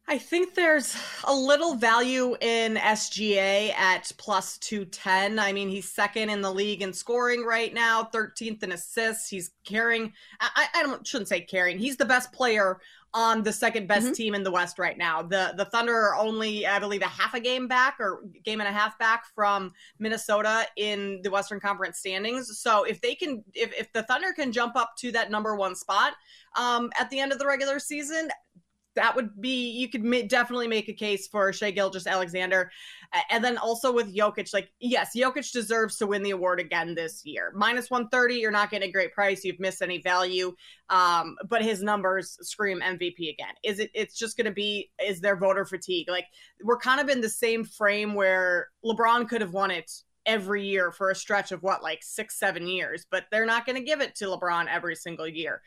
I 0.08 0.20
think 0.20 0.54
there's 0.54 0.96
a 1.24 1.34
little 1.34 1.76
value 1.76 2.36
in 2.40 2.76
SGA 2.76 3.74
at 3.74 4.12
plus 4.18 4.60
210. 4.60 5.40
I 5.40 5.52
mean, 5.52 5.68
he's 5.68 5.92
second 5.92 6.30
in 6.30 6.42
the 6.42 6.54
league 6.54 6.84
in 6.84 6.94
scoring 6.94 7.44
right 7.44 7.74
now, 7.74 8.08
13th 8.14 8.62
in 8.62 8.72
assists. 8.72 9.30
He's 9.30 9.52
carrying, 9.66 10.14
I, 10.40 10.68
I 10.76 10.84
don't, 10.84 11.06
shouldn't 11.08 11.30
say 11.30 11.42
carrying, 11.42 11.80
he's 11.80 11.98
the 11.98 12.06
best 12.06 12.32
player 12.32 12.80
on 13.16 13.44
the 13.44 13.54
second 13.54 13.88
best 13.88 14.08
mm-hmm. 14.08 14.14
team 14.14 14.36
in 14.36 14.44
the 14.44 14.52
West 14.52 14.78
right 14.78 14.98
now. 14.98 15.22
The 15.22 15.54
the 15.56 15.66
Thunder 15.66 15.96
are 15.96 16.18
only, 16.18 16.68
I 16.68 16.78
believe, 16.80 17.02
a 17.02 17.08
half 17.08 17.34
a 17.34 17.40
game 17.40 17.66
back 17.68 17.96
or 17.98 18.24
game 18.44 18.60
and 18.60 18.68
a 18.68 18.74
half 18.74 19.00
back 19.00 19.26
from 19.34 19.72
Minnesota 20.00 20.68
in 20.76 21.22
the 21.24 21.32
Western 21.32 21.62
Conference 21.62 21.98
standings. 21.98 22.60
So 22.60 22.84
if 22.84 23.00
they 23.00 23.16
can, 23.16 23.44
if, 23.54 23.74
if 23.74 23.92
the 23.94 24.04
Thunder 24.04 24.34
can 24.34 24.52
jump 24.52 24.76
up 24.76 24.96
to 24.98 25.14
that 25.14 25.32
number 25.32 25.56
one 25.56 25.76
spot 25.76 26.14
um, 26.58 26.92
at 27.00 27.10
the 27.10 27.20
end 27.20 27.32
of 27.32 27.40
the 27.40 27.48
regular 27.48 27.80
season, 27.80 28.30
that 28.96 29.16
would 29.16 29.40
be 29.40 29.70
you 29.72 29.90
could 29.90 30.04
ma- 30.04 30.22
definitely 30.28 30.68
make 30.68 30.90
a 30.90 30.94
case 30.94 31.28
for 31.28 31.52
Shai 31.54 31.72
Gilgeous 31.72 32.08
Alexander, 32.08 32.72
and 33.30 33.44
then 33.44 33.58
also 33.58 33.92
with 33.92 34.16
Jokic. 34.16 34.54
Like, 34.54 34.72
yes, 34.80 35.12
Jokic 35.16 35.52
deserves 35.52 35.98
to 35.98 36.08
win 36.08 36.24
the 36.24 36.32
award 36.32 36.60
again 36.60 36.96
this 36.96 37.26
year. 37.26 37.52
Minus 37.56 37.90
one 37.90 38.10
thirty, 38.10 38.36
you're 38.36 38.52
not 38.52 38.72
getting 38.72 38.90
a 38.90 38.92
great 38.92 39.14
price. 39.14 39.44
You've 39.44 39.60
missed 39.60 39.82
any 39.82 40.02
value, 40.02 40.56
um, 40.90 41.36
but 41.50 41.62
his 41.62 41.84
numbers 41.84 42.38
scream 42.42 42.82
MVP 42.82 43.30
again. 43.30 43.54
Is 43.64 43.80
it? 43.80 43.92
It's 43.94 44.18
just 44.18 44.38
going 44.38 44.46
to 44.46 44.52
be. 44.52 44.92
Is 45.04 45.22
there 45.22 45.36
voter 45.36 45.66
fatigue? 45.66 46.10
Like, 46.10 46.26
we're 46.64 46.80
kind 46.80 47.02
of 47.02 47.10
in 47.10 47.22
the 47.22 47.30
same 47.30 47.64
frame 47.64 48.14
where 48.14 48.70
LeBron 48.84 49.28
could 49.28 49.42
have 49.42 49.54
won 49.54 49.72
it 49.72 49.92
every 50.26 50.66
year 50.66 50.92
for 50.92 51.12
a 51.12 51.16
stretch 51.16 51.52
of 51.52 51.62
what 51.62 51.84
like 51.84 52.00
six 52.02 52.40
seven 52.40 52.68
years 52.68 53.06
but 53.12 53.26
they're 53.32 53.46
not 53.46 53.66
going 53.66 53.76
to 53.76 53.84
give 53.84 54.02
it 54.02 54.16
to 54.16 54.26
lebron 54.26 54.66
every 54.68 54.96
single 54.96 55.28
year 55.28 55.62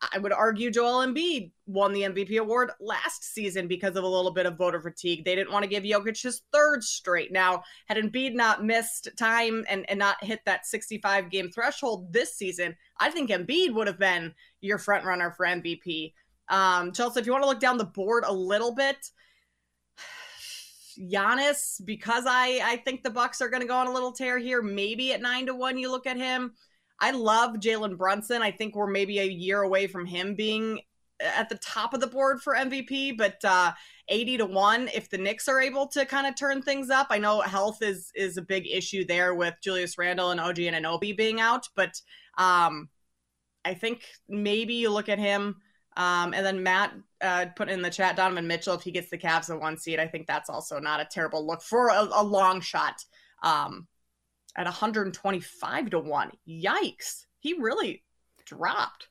I 0.00 0.18
would 0.18 0.32
argue 0.32 0.70
Joel 0.70 1.06
Embiid 1.06 1.50
won 1.66 1.92
the 1.92 2.02
MVP 2.02 2.38
award 2.38 2.70
last 2.80 3.22
season 3.22 3.68
because 3.68 3.96
of 3.96 4.04
a 4.04 4.08
little 4.08 4.30
bit 4.30 4.46
of 4.46 4.56
voter 4.56 4.80
fatigue. 4.80 5.24
They 5.24 5.34
didn't 5.34 5.52
want 5.52 5.62
to 5.62 5.68
give 5.68 5.84
Jokic 5.84 6.22
his 6.22 6.42
third 6.52 6.82
straight. 6.82 7.30
Now, 7.30 7.64
had 7.86 7.98
Embiid 7.98 8.34
not 8.34 8.64
missed 8.64 9.08
time 9.18 9.64
and, 9.68 9.88
and 9.90 9.98
not 9.98 10.22
hit 10.24 10.40
that 10.46 10.64
65 10.66 11.30
game 11.30 11.50
threshold 11.50 12.12
this 12.12 12.34
season, 12.34 12.76
I 12.98 13.10
think 13.10 13.28
Embiid 13.28 13.74
would 13.74 13.86
have 13.86 13.98
been 13.98 14.34
your 14.62 14.78
front 14.78 15.04
runner 15.04 15.32
for 15.36 15.44
MVP. 15.44 16.14
Um, 16.48 16.92
Chelsea, 16.92 17.20
if 17.20 17.26
you 17.26 17.32
want 17.32 17.44
to 17.44 17.48
look 17.48 17.60
down 17.60 17.76
the 17.76 17.84
board 17.84 18.24
a 18.26 18.32
little 18.32 18.74
bit, 18.74 19.10
Giannis, 20.98 21.84
because 21.84 22.24
I 22.26 22.60
I 22.64 22.76
think 22.84 23.02
the 23.02 23.10
Bucks 23.10 23.42
are 23.42 23.50
going 23.50 23.62
to 23.62 23.68
go 23.68 23.76
on 23.76 23.86
a 23.86 23.92
little 23.92 24.12
tear 24.12 24.38
here. 24.38 24.62
Maybe 24.62 25.12
at 25.12 25.20
nine 25.20 25.46
to 25.46 25.54
one, 25.54 25.76
you 25.76 25.90
look 25.90 26.06
at 26.06 26.16
him. 26.16 26.54
I 27.00 27.12
love 27.12 27.56
Jalen 27.56 27.96
Brunson. 27.96 28.42
I 28.42 28.50
think 28.50 28.74
we're 28.74 28.86
maybe 28.86 29.18
a 29.20 29.24
year 29.24 29.62
away 29.62 29.86
from 29.86 30.06
him 30.06 30.34
being 30.34 30.80
at 31.20 31.48
the 31.48 31.58
top 31.58 31.94
of 31.94 32.00
the 32.00 32.06
board 32.06 32.40
for 32.40 32.54
MVP, 32.54 33.16
but 33.16 33.36
uh, 33.44 33.72
80 34.08 34.38
to 34.38 34.46
1 34.46 34.88
if 34.94 35.10
the 35.10 35.18
Knicks 35.18 35.48
are 35.48 35.60
able 35.60 35.86
to 35.88 36.04
kind 36.06 36.26
of 36.26 36.34
turn 36.34 36.62
things 36.62 36.90
up. 36.90 37.08
I 37.10 37.18
know 37.18 37.40
health 37.40 37.82
is 37.82 38.10
is 38.14 38.36
a 38.36 38.42
big 38.42 38.66
issue 38.66 39.04
there 39.04 39.34
with 39.34 39.54
Julius 39.62 39.98
Randle 39.98 40.30
and 40.30 40.40
OG 40.40 40.56
Anunoby 40.56 41.16
being 41.16 41.40
out, 41.40 41.68
but 41.74 42.00
um, 42.38 42.88
I 43.64 43.74
think 43.74 44.04
maybe 44.28 44.74
you 44.74 44.90
look 44.90 45.08
at 45.08 45.18
him 45.18 45.56
um, 45.96 46.32
and 46.32 46.46
then 46.46 46.62
Matt 46.62 46.94
uh, 47.20 47.46
put 47.56 47.68
in 47.68 47.82
the 47.82 47.90
chat 47.90 48.16
Donovan 48.16 48.46
Mitchell 48.46 48.74
if 48.74 48.82
he 48.82 48.90
gets 48.90 49.10
the 49.10 49.18
Cavs 49.18 49.50
at 49.50 49.60
one 49.60 49.76
seed. 49.76 49.98
I 49.98 50.06
think 50.06 50.26
that's 50.26 50.48
also 50.48 50.78
not 50.78 51.00
a 51.00 51.08
terrible 51.10 51.46
look 51.46 51.62
for 51.62 51.88
a, 51.88 52.08
a 52.12 52.22
long 52.22 52.60
shot. 52.60 53.04
Um, 53.42 53.86
at 54.56 54.64
125 54.64 55.90
to 55.90 55.98
1. 55.98 56.30
Yikes. 56.48 57.26
He 57.38 57.54
really 57.54 58.02
dropped. 58.44 59.08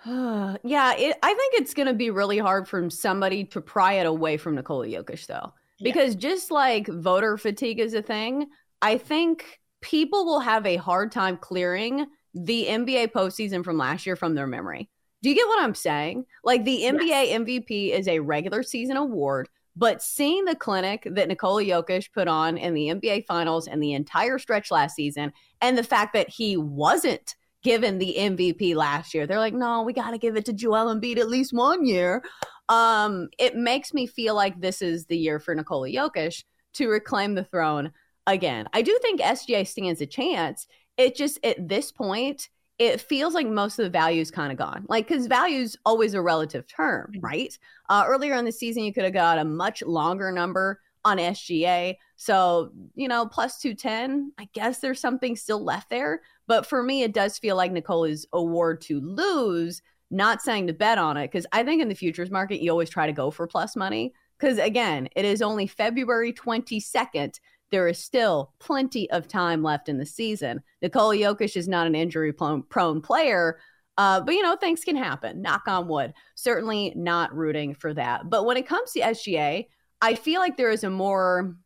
yeah, 0.06 0.94
it, 0.94 1.16
I 1.22 1.34
think 1.34 1.54
it's 1.54 1.74
going 1.74 1.88
to 1.88 1.94
be 1.94 2.10
really 2.10 2.38
hard 2.38 2.68
for 2.68 2.88
somebody 2.90 3.44
to 3.44 3.60
pry 3.60 3.94
it 3.94 4.06
away 4.06 4.36
from 4.36 4.54
Nikola 4.54 4.86
Jokic, 4.86 5.26
though. 5.26 5.52
Because 5.80 6.14
yeah. 6.14 6.20
just 6.20 6.50
like 6.50 6.88
voter 6.88 7.36
fatigue 7.36 7.78
is 7.78 7.94
a 7.94 8.02
thing, 8.02 8.48
I 8.82 8.98
think 8.98 9.60
people 9.80 10.24
will 10.24 10.40
have 10.40 10.66
a 10.66 10.76
hard 10.76 11.12
time 11.12 11.36
clearing 11.36 12.06
the 12.34 12.66
NBA 12.66 13.12
postseason 13.12 13.64
from 13.64 13.78
last 13.78 14.06
year 14.06 14.16
from 14.16 14.34
their 14.34 14.46
memory. 14.46 14.88
Do 15.22 15.28
you 15.28 15.34
get 15.34 15.48
what 15.48 15.62
I'm 15.62 15.74
saying? 15.74 16.26
Like 16.44 16.64
the 16.64 16.82
NBA 16.82 17.06
yes. 17.06 17.38
MVP 17.38 17.90
is 17.90 18.06
a 18.06 18.20
regular 18.20 18.62
season 18.62 18.96
award 18.96 19.48
but 19.78 20.02
seeing 20.02 20.44
the 20.44 20.56
clinic 20.56 21.06
that 21.08 21.28
Nikola 21.28 21.62
Jokic 21.62 22.12
put 22.12 22.26
on 22.26 22.58
in 22.58 22.74
the 22.74 22.88
NBA 22.88 23.26
Finals 23.26 23.68
and 23.68 23.80
the 23.80 23.92
entire 23.92 24.38
stretch 24.40 24.72
last 24.72 24.96
season, 24.96 25.32
and 25.60 25.78
the 25.78 25.84
fact 25.84 26.14
that 26.14 26.28
he 26.28 26.56
wasn't 26.56 27.36
given 27.62 27.98
the 27.98 28.16
MVP 28.18 28.74
last 28.74 29.14
year, 29.14 29.24
they're 29.24 29.38
like, 29.38 29.54
no, 29.54 29.82
we 29.82 29.92
got 29.92 30.10
to 30.10 30.18
give 30.18 30.36
it 30.36 30.44
to 30.46 30.52
Joel 30.52 30.92
Embiid 30.92 31.18
at 31.18 31.28
least 31.28 31.52
one 31.52 31.86
year. 31.86 32.24
Um, 32.68 33.28
it 33.38 33.54
makes 33.54 33.94
me 33.94 34.08
feel 34.08 34.34
like 34.34 34.60
this 34.60 34.82
is 34.82 35.06
the 35.06 35.16
year 35.16 35.38
for 35.38 35.54
Nikola 35.54 35.88
Jokic 35.88 36.42
to 36.74 36.88
reclaim 36.88 37.36
the 37.36 37.44
throne 37.44 37.92
again. 38.26 38.68
I 38.72 38.82
do 38.82 38.98
think 39.00 39.20
SGA 39.20 39.64
stands 39.64 40.00
a 40.00 40.06
chance. 40.06 40.66
It 40.96 41.14
just 41.14 41.38
at 41.44 41.68
this 41.68 41.92
point, 41.92 42.48
it 42.78 43.00
feels 43.00 43.34
like 43.34 43.46
most 43.46 43.78
of 43.78 43.84
the 43.84 43.90
value 43.90 44.20
is 44.20 44.30
kind 44.30 44.52
of 44.52 44.58
gone. 44.58 44.86
Like, 44.88 45.08
because 45.08 45.26
value 45.26 45.60
is 45.60 45.76
always 45.84 46.14
a 46.14 46.22
relative 46.22 46.66
term, 46.66 47.10
mm-hmm. 47.12 47.26
right? 47.26 47.58
Uh, 47.88 48.04
earlier 48.06 48.34
in 48.34 48.44
the 48.44 48.52
season, 48.52 48.84
you 48.84 48.92
could 48.92 49.04
have 49.04 49.12
got 49.12 49.38
a 49.38 49.44
much 49.44 49.82
longer 49.82 50.30
number 50.30 50.80
on 51.04 51.18
SGA. 51.18 51.96
So, 52.16 52.70
you 52.94 53.08
know, 53.08 53.26
plus 53.26 53.58
210, 53.60 54.32
I 54.38 54.48
guess 54.52 54.78
there's 54.78 55.00
something 55.00 55.36
still 55.36 55.62
left 55.62 55.90
there. 55.90 56.22
But 56.46 56.66
for 56.66 56.82
me, 56.82 57.02
it 57.02 57.12
does 57.12 57.38
feel 57.38 57.56
like 57.56 57.72
Nikola's 57.72 58.26
award 58.32 58.80
to 58.82 59.00
lose 59.00 59.82
not 60.10 60.40
saying 60.40 60.66
to 60.66 60.72
bet 60.72 60.98
on 60.98 61.16
it 61.16 61.30
because 61.30 61.46
I 61.52 61.62
think 61.62 61.82
in 61.82 61.88
the 61.88 61.94
futures 61.94 62.30
market, 62.30 62.62
you 62.62 62.70
always 62.70 62.90
try 62.90 63.06
to 63.06 63.12
go 63.12 63.30
for 63.30 63.46
plus 63.46 63.76
money. 63.76 64.14
Because 64.38 64.58
again, 64.58 65.08
it 65.16 65.24
is 65.24 65.42
only 65.42 65.66
February 65.66 66.32
22nd. 66.32 67.40
There 67.70 67.88
is 67.88 67.98
still 67.98 68.54
plenty 68.58 69.10
of 69.10 69.28
time 69.28 69.62
left 69.62 69.88
in 69.88 69.98
the 69.98 70.06
season. 70.06 70.62
Nikola 70.82 71.16
Jokic 71.16 71.56
is 71.56 71.68
not 71.68 71.86
an 71.86 71.94
injury 71.94 72.32
prone 72.32 73.00
player, 73.00 73.58
uh, 73.98 74.20
but 74.20 74.34
you 74.34 74.42
know, 74.42 74.56
things 74.56 74.84
can 74.84 74.96
happen. 74.96 75.42
Knock 75.42 75.62
on 75.66 75.88
wood. 75.88 76.14
Certainly 76.34 76.94
not 76.96 77.34
rooting 77.34 77.74
for 77.74 77.92
that. 77.94 78.30
But 78.30 78.46
when 78.46 78.56
it 78.56 78.66
comes 78.66 78.92
to 78.92 79.00
SGA, 79.00 79.66
I 80.00 80.14
feel 80.14 80.40
like 80.40 80.56
there 80.56 80.70
is 80.70 80.84
a 80.84 80.90
more 80.90 81.56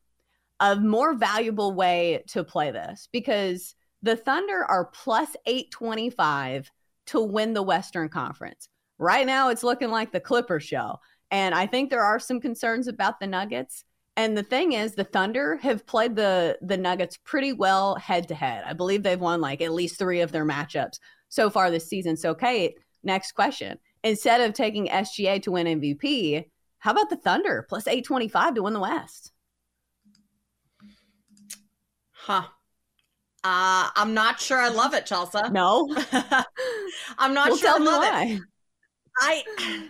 a 0.61 0.77
more 0.77 1.15
valuable 1.15 1.73
way 1.75 2.23
to 2.29 2.45
play 2.45 2.71
this 2.71 3.09
because 3.12 3.75
the 4.03 4.17
Thunder 4.17 4.65
are 4.65 4.87
plus 4.87 5.37
825 5.45 6.71
to 7.07 7.21
win 7.21 7.53
the 7.53 7.62
Western 7.62 8.09
Conference. 8.09 8.69
Right 8.99 9.27
now, 9.27 9.49
it's 9.49 9.65
looking 9.65 9.91
like 9.91 10.12
the 10.12 10.21
Clippers 10.21 10.62
show. 10.62 11.01
And 11.33 11.55
I 11.55 11.67
think 11.67 11.91
there 11.91 12.05
are 12.05 12.21
some 12.21 12.41
concerns 12.41 12.87
about 12.87 13.19
the 13.19 13.27
Nuggets. 13.27 13.85
And 14.16 14.37
the 14.37 14.42
thing 14.42 14.72
is, 14.72 14.94
the 14.94 15.05
Thunder 15.05 15.57
have 15.57 15.87
played 15.87 16.16
the 16.16 16.59
the 16.61 16.77
Nuggets 16.77 17.16
pretty 17.25 17.53
well 17.53 17.94
head 17.96 18.29
to 18.29 18.35
head. 18.35 18.64
I 18.66 18.75
believe 18.75 19.03
they've 19.03 19.20
won 19.20 19.40
like 19.40 19.62
at 19.62 19.72
least 19.72 19.98
three 19.98 20.20
of 20.20 20.33
their 20.33 20.44
matchups 20.44 20.98
so 21.29 21.48
far 21.48 21.70
this 21.70 21.88
season. 21.88 22.16
So, 22.16 22.35
Kate, 22.35 22.79
next 23.03 23.33
question. 23.33 23.79
Instead 24.05 24.42
of 24.42 24.53
taking 24.53 24.88
SGA 24.88 25.42
to 25.42 25.53
win 25.53 25.81
MVP, 25.81 26.44
how 26.79 26.90
about 26.90 27.09
the 27.09 27.16
Thunder 27.16 27.64
plus 27.68 27.87
825 27.87 28.57
to 28.57 28.62
win 28.64 28.75
the 28.75 28.81
West? 28.81 29.33
Huh. 32.12 32.42
Uh, 33.44 33.90
I'm 33.96 34.14
not 34.14 34.40
sure 34.40 34.59
I 34.59 34.68
love 34.68 34.92
it, 34.94 35.07
Chelsea. 35.07 35.38
No. 35.51 35.88
I'm 37.18 37.35
not 37.35 37.48
well, 37.48 37.57
sure 37.57 37.70
I 37.70 37.79
love 37.79 38.05
it. 38.05 38.40
I 39.18 39.88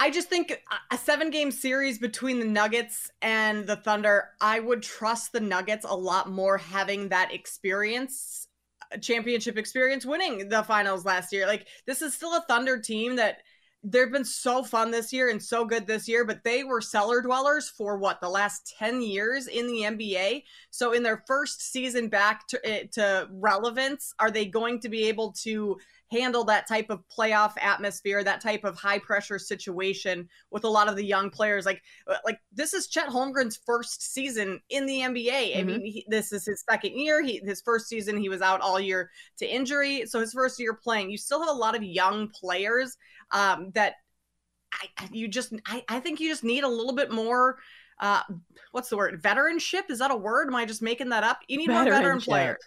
I 0.00 0.10
just 0.10 0.28
think 0.28 0.62
a 0.92 0.96
seven 0.96 1.30
game 1.30 1.50
series 1.50 1.98
between 1.98 2.38
the 2.38 2.44
Nuggets 2.44 3.10
and 3.20 3.66
the 3.66 3.76
Thunder, 3.76 4.28
I 4.40 4.60
would 4.60 4.82
trust 4.82 5.32
the 5.32 5.40
Nuggets 5.40 5.84
a 5.84 5.94
lot 5.94 6.30
more 6.30 6.56
having 6.56 7.08
that 7.08 7.34
experience, 7.34 8.46
championship 9.00 9.58
experience, 9.58 10.06
winning 10.06 10.48
the 10.48 10.62
finals 10.62 11.04
last 11.04 11.32
year. 11.32 11.46
Like, 11.46 11.66
this 11.86 12.00
is 12.00 12.14
still 12.14 12.36
a 12.36 12.44
Thunder 12.48 12.78
team 12.78 13.16
that 13.16 13.38
they've 13.82 14.10
been 14.10 14.24
so 14.24 14.62
fun 14.62 14.92
this 14.92 15.12
year 15.12 15.30
and 15.30 15.42
so 15.42 15.64
good 15.64 15.86
this 15.86 16.06
year, 16.06 16.24
but 16.24 16.44
they 16.44 16.62
were 16.62 16.80
cellar 16.80 17.20
dwellers 17.20 17.68
for 17.68 17.98
what 17.98 18.20
the 18.20 18.28
last 18.28 18.74
10 18.78 19.02
years 19.02 19.48
in 19.48 19.66
the 19.66 19.82
NBA. 19.82 20.44
So, 20.70 20.92
in 20.92 21.02
their 21.02 21.24
first 21.26 21.72
season 21.72 22.08
back 22.08 22.46
to, 22.48 22.60
eh, 22.64 22.84
to 22.92 23.28
relevance, 23.32 24.14
are 24.20 24.30
they 24.30 24.46
going 24.46 24.78
to 24.80 24.88
be 24.88 25.08
able 25.08 25.32
to? 25.42 25.76
Handle 26.10 26.44
that 26.44 26.66
type 26.66 26.90
of 26.90 27.02
playoff 27.08 27.52
atmosphere, 27.60 28.24
that 28.24 28.40
type 28.40 28.64
of 28.64 28.76
high 28.76 28.98
pressure 28.98 29.38
situation 29.38 30.28
with 30.50 30.64
a 30.64 30.68
lot 30.68 30.88
of 30.88 30.96
the 30.96 31.04
young 31.04 31.30
players. 31.30 31.66
Like, 31.66 31.82
uh, 32.06 32.16
like 32.24 32.38
this 32.52 32.72
is 32.74 32.88
Chet 32.88 33.08
Holmgren's 33.08 33.60
first 33.64 34.12
season 34.12 34.60
in 34.70 34.86
the 34.86 35.00
NBA. 35.00 35.52
Mm-hmm. 35.52 35.58
I 35.58 35.62
mean, 35.62 35.80
he, 35.82 36.04
this 36.08 36.32
is 36.32 36.46
his 36.46 36.64
second 36.68 36.98
year. 36.98 37.22
He 37.22 37.40
his 37.44 37.60
first 37.60 37.88
season 37.88 38.16
he 38.16 38.28
was 38.28 38.42
out 38.42 38.60
all 38.60 38.80
year 38.80 39.10
to 39.38 39.46
injury, 39.46 40.06
so 40.06 40.20
his 40.20 40.32
first 40.32 40.58
year 40.58 40.74
playing. 40.74 41.10
You 41.10 41.18
still 41.18 41.40
have 41.40 41.54
a 41.54 41.58
lot 41.58 41.76
of 41.76 41.82
young 41.82 42.28
players 42.28 42.96
um, 43.32 43.70
that 43.74 43.94
I, 44.72 45.08
you 45.12 45.28
just 45.28 45.52
I, 45.66 45.84
I 45.88 46.00
think 46.00 46.20
you 46.20 46.28
just 46.28 46.44
need 46.44 46.64
a 46.64 46.68
little 46.68 46.94
bit 46.94 47.10
more 47.10 47.58
uh 48.00 48.22
what's 48.70 48.88
the 48.88 48.96
word 48.96 49.20
veteranship 49.20 49.90
is 49.90 49.98
that 49.98 50.12
a 50.12 50.16
word 50.16 50.46
am 50.46 50.54
i 50.54 50.64
just 50.64 50.82
making 50.82 51.08
that 51.08 51.24
up 51.24 51.40
you 51.48 51.58
need 51.58 51.68
more 51.68 51.82
veteran 51.82 52.20
players 52.20 52.58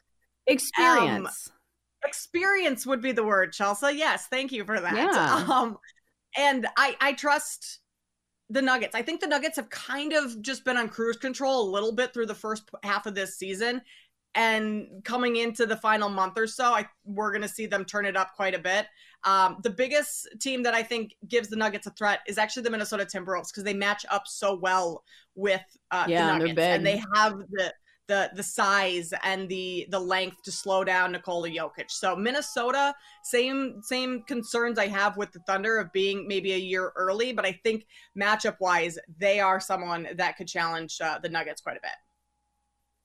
experience 0.46 1.48
um, 1.50 1.61
experience 2.04 2.86
would 2.86 3.02
be 3.02 3.12
the 3.12 3.24
word, 3.24 3.54
Chelsea. 3.54 3.94
Yes, 3.96 4.28
thank 4.28 4.52
you 4.52 4.66
for 4.66 4.80
that. 4.80 4.96
Yeah. 4.96 5.46
Um, 5.52 5.78
and 6.38 6.68
I 6.78 6.96
I 7.02 7.14
trust 7.14 7.80
the 8.50 8.62
Nuggets. 8.62 8.96
I 8.96 9.02
think 9.02 9.22
the 9.22 9.28
Nuggets 9.28 9.56
have 9.56 9.70
kind 9.70 10.14
of 10.14 10.42
just 10.42 10.66
been 10.66 10.78
on 10.78 10.90
cruise 10.90 11.18
control 11.18 11.68
a 11.68 11.72
little 11.72 11.94
bit 11.94 12.14
through 12.14 12.26
the 12.26 12.36
first 12.36 12.70
half 12.84 13.06
of 13.06 13.16
this 13.16 13.38
season. 13.38 13.82
And 14.34 14.88
coming 15.04 15.38
into 15.38 15.66
the 15.66 15.76
final 15.76 16.08
month 16.08 16.38
or 16.38 16.48
so, 16.48 16.66
I 16.66 16.88
we're 17.04 17.32
going 17.32 17.42
to 17.42 17.50
see 17.50 17.66
them 17.66 17.84
turn 17.84 18.06
it 18.06 18.16
up 18.16 18.34
quite 18.36 18.56
a 18.56 18.60
bit. 18.60 18.88
Um, 19.24 19.58
the 19.62 19.70
biggest 19.70 20.28
team 20.40 20.64
that 20.64 20.74
I 20.74 20.84
think 20.84 21.16
gives 21.28 21.50
the 21.50 21.56
Nuggets 21.56 21.88
a 21.88 21.92
threat 21.92 22.22
is 22.28 22.38
actually 22.38 22.64
the 22.64 22.70
Minnesota 22.70 23.06
Timberwolves 23.06 23.52
because 23.52 23.64
they 23.64 23.74
match 23.74 24.06
up 24.10 24.24
so 24.28 24.56
well 24.56 25.04
with 25.36 25.62
uh, 25.92 26.06
yeah, 26.08 26.34
the 26.34 26.40
Nuggets, 26.40 26.60
and 26.62 26.86
they 26.86 27.02
have 27.14 27.40
the 27.52 27.74
the 28.12 28.30
the 28.36 28.44
size 28.44 29.14
and 29.24 29.48
the 29.48 29.88
the 29.90 30.00
length 30.00 30.44
to 30.44 30.52
slow 30.52 30.84
down 30.84 31.14
Nikola 31.14 31.50
Jokic. 31.50 31.90
So 31.90 32.14
Minnesota, 32.14 32.94
same 33.24 33.82
same 33.82 34.24
concerns 34.24 34.78
I 34.78 34.88
have 34.88 35.16
with 35.16 35.32
the 35.32 35.40
Thunder 35.48 35.78
of 35.78 35.94
being 35.94 36.28
maybe 36.28 36.52
a 36.52 36.58
year 36.58 36.92
early, 36.98 37.32
but 37.32 37.46
I 37.46 37.54
think 37.64 37.86
matchup 38.20 38.58
wise, 38.60 39.00
they 39.18 39.40
are 39.40 39.62
someone 39.62 40.10
that 40.16 40.36
could 40.36 40.50
challenge 40.50 41.00
uh, 41.02 41.20
the 41.20 41.30
Nuggets 41.30 41.62
quite 41.62 41.78
a 41.78 41.82
bit. 41.82 41.92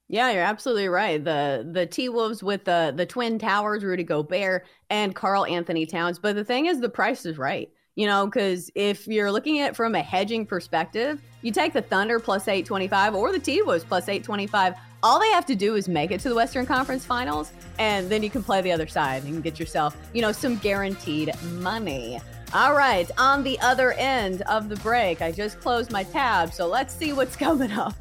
Yeah, 0.09 0.29
you're 0.31 0.43
absolutely 0.43 0.89
right. 0.89 1.23
The 1.23 1.65
the 1.71 1.85
T 1.85 2.09
Wolves 2.09 2.43
with 2.43 2.65
the 2.65 2.93
the 2.93 3.05
Twin 3.05 3.39
Towers, 3.39 3.85
Rudy 3.85 4.03
Gobert 4.03 4.65
and 4.89 5.15
Karl-Anthony 5.15 5.85
Towns. 5.85 6.19
But 6.19 6.35
the 6.35 6.43
thing 6.43 6.65
is, 6.65 6.81
the 6.81 6.89
price 6.89 7.25
is 7.25 7.37
right. 7.37 7.69
You 7.95 8.07
know, 8.07 8.25
because 8.25 8.69
if 8.75 9.07
you're 9.07 9.31
looking 9.31 9.59
at 9.59 9.71
it 9.71 9.75
from 9.75 9.95
a 9.95 10.01
hedging 10.01 10.45
perspective, 10.45 11.19
you 11.41 11.51
take 11.51 11.73
the 11.73 11.81
Thunder 11.81 12.19
plus 12.19 12.47
825 12.47 13.15
or 13.15 13.31
the 13.31 13.39
T 13.39 13.61
Wolves 13.61 13.85
plus 13.85 14.09
825 14.09 14.75
all 15.03 15.19
they 15.19 15.29
have 15.31 15.45
to 15.45 15.55
do 15.55 15.75
is 15.75 15.87
make 15.87 16.11
it 16.11 16.19
to 16.21 16.29
the 16.29 16.35
Western 16.35 16.65
Conference 16.65 17.05
Finals, 17.05 17.51
and 17.77 18.09
then 18.09 18.23
you 18.23 18.29
can 18.29 18.43
play 18.43 18.61
the 18.61 18.71
other 18.71 18.87
side 18.87 19.23
and 19.23 19.43
get 19.43 19.59
yourself, 19.59 19.95
you 20.13 20.21
know, 20.21 20.31
some 20.31 20.57
guaranteed 20.57 21.33
money. 21.43 22.19
All 22.53 22.73
right, 22.73 23.09
on 23.17 23.43
the 23.43 23.59
other 23.59 23.91
end 23.93 24.41
of 24.43 24.69
the 24.69 24.77
break, 24.77 25.21
I 25.21 25.31
just 25.31 25.59
closed 25.59 25.91
my 25.91 26.03
tab, 26.03 26.53
so 26.53 26.67
let's 26.67 26.93
see 26.93 27.13
what's 27.13 27.35
coming 27.37 27.71
up. 27.71 27.95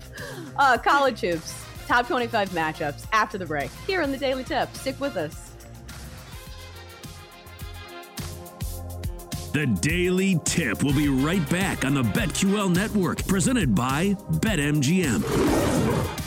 Uh, 0.57 0.79
college 0.79 1.21
hoops, 1.21 1.63
top 1.87 2.07
25 2.07 2.51
matchups 2.51 3.07
after 3.13 3.39
the 3.39 3.47
break 3.47 3.71
here 3.87 4.03
in 4.03 4.11
the 4.11 4.19
Daily 4.19 4.45
Tip. 4.45 4.75
Stick 4.75 4.99
with 5.01 5.17
us. 5.17 5.53
The 9.53 9.67
Daily 9.81 10.39
Tip 10.45 10.83
will 10.83 10.93
be 10.93 11.09
right 11.09 11.49
back 11.49 11.85
on 11.85 11.95
the 11.95 12.03
BetQL 12.03 12.75
network, 12.75 13.27
presented 13.27 13.75
by 13.75 14.15
BetMGM. 14.31 16.26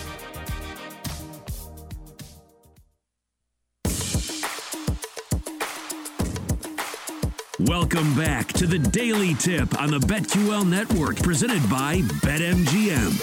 Welcome 7.69 8.15
back 8.15 8.47
to 8.53 8.65
the 8.65 8.79
Daily 8.79 9.35
Tip 9.35 9.79
on 9.79 9.91
the 9.91 9.99
BetQL 9.99 10.67
Network, 10.67 11.17
presented 11.17 11.61
by 11.69 12.01
BetMGM. 12.23 13.13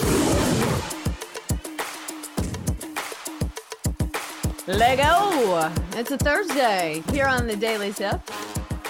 Lego! 4.69 5.73
It's 5.99 6.13
a 6.13 6.19
Thursday 6.19 7.03
here 7.11 7.27
on 7.27 7.49
the 7.49 7.57
Daily 7.57 7.93
Tip. 7.93 8.21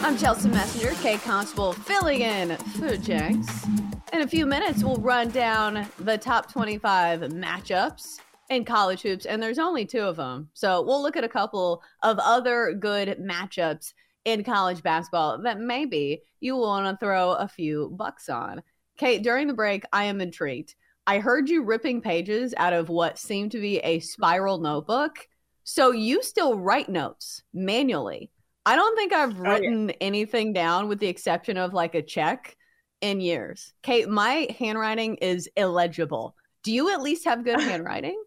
I'm 0.01 0.19
Chelsea 0.19 0.51
Messenger, 0.51 0.93
Kate 1.01 1.23
Constable, 1.23 1.73
filling 1.73 2.21
in 2.21 2.59
for 2.79 2.95
Jenks. 2.99 3.65
In 4.13 4.21
a 4.21 4.29
few 4.29 4.45
minutes, 4.45 4.85
we'll 4.85 4.97
run 4.97 5.31
down 5.31 5.87
the 5.99 6.19
top 6.19 6.53
25 6.53 7.21
matchups 7.21 8.19
in 8.51 8.67
college 8.67 9.01
hoops, 9.01 9.25
and 9.25 9.43
there's 9.43 9.59
only 9.59 9.87
two 9.87 10.03
of 10.03 10.17
them. 10.17 10.51
So 10.53 10.83
we'll 10.83 11.01
look 11.01 11.17
at 11.17 11.25
a 11.25 11.31
couple 11.31 11.83
of 12.03 12.19
other 12.19 12.75
good 12.79 13.19
matchups 13.19 13.95
in 14.27 14.43
college 14.43 14.83
basketball 14.83 15.39
that 15.39 15.61
maybe 15.61 16.21
you 16.41 16.57
want 16.57 16.85
to 16.85 17.05
throw 17.05 17.33
a 17.33 17.49
few 17.49 17.91
bucks 17.97 18.29
on. 18.29 18.61
Kate, 18.99 19.23
during 19.23 19.47
the 19.47 19.55
break, 19.55 19.85
I 19.93 20.05
am 20.05 20.21
intrigued. 20.21 20.75
I 21.07 21.21
heard 21.21 21.49
you 21.49 21.63
ripping 21.63 22.01
pages 22.01 22.53
out 22.57 22.73
of 22.73 22.89
what 22.89 23.19
seemed 23.19 23.53
to 23.53 23.61
be 23.61 23.79
a 23.79 24.01
spiral 24.01 24.59
notebook. 24.59 25.29
So 25.63 25.93
you 25.93 26.23
still 26.23 26.59
write 26.59 26.89
notes 26.89 27.43
manually. 27.55 28.31
I 28.67 28.75
don't 28.75 28.97
think 28.97 29.13
I've 29.13 29.39
written 29.39 29.85
oh, 29.85 29.93
yeah. 29.93 29.97
anything 30.01 30.53
down 30.53 30.89
with 30.89 30.99
the 30.99 31.07
exception 31.07 31.57
of 31.57 31.73
like 31.73 31.95
a 31.95 32.03
check 32.03 32.57
in 33.01 33.21
years. 33.21 33.75
Kate, 33.83 34.09
my 34.09 34.49
handwriting 34.59 35.17
is 35.17 35.49
illegible. 35.57 36.35
Do 36.65 36.73
you 36.73 36.93
at 36.93 37.01
least 37.01 37.25
have 37.27 37.45
good 37.45 37.61
handwriting? 37.63 38.21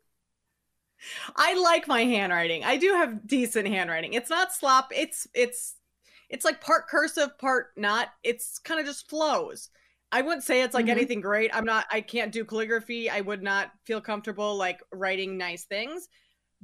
I 1.35 1.59
like 1.61 1.87
my 1.87 2.05
handwriting. 2.05 2.63
I 2.63 2.77
do 2.77 2.93
have 2.93 3.27
decent 3.27 3.67
handwriting. 3.67 4.13
It's 4.13 4.29
not 4.29 4.53
slop. 4.53 4.91
It's 4.95 5.27
it's 5.33 5.75
it's 6.29 6.45
like 6.45 6.61
part 6.61 6.87
cursive, 6.87 7.37
part 7.39 7.67
not. 7.75 8.09
It's 8.23 8.59
kind 8.59 8.79
of 8.79 8.85
just 8.85 9.09
flows. 9.09 9.69
I 10.11 10.21
wouldn't 10.21 10.43
say 10.43 10.61
it's 10.61 10.73
like 10.73 10.85
mm-hmm. 10.85 10.91
anything 10.91 11.21
great. 11.21 11.51
I'm 11.53 11.65
not 11.65 11.85
I 11.91 12.01
can't 12.01 12.31
do 12.31 12.45
calligraphy. 12.45 13.09
I 13.09 13.21
would 13.21 13.43
not 13.43 13.71
feel 13.85 14.01
comfortable 14.01 14.55
like 14.55 14.79
writing 14.91 15.37
nice 15.37 15.65
things. 15.65 16.09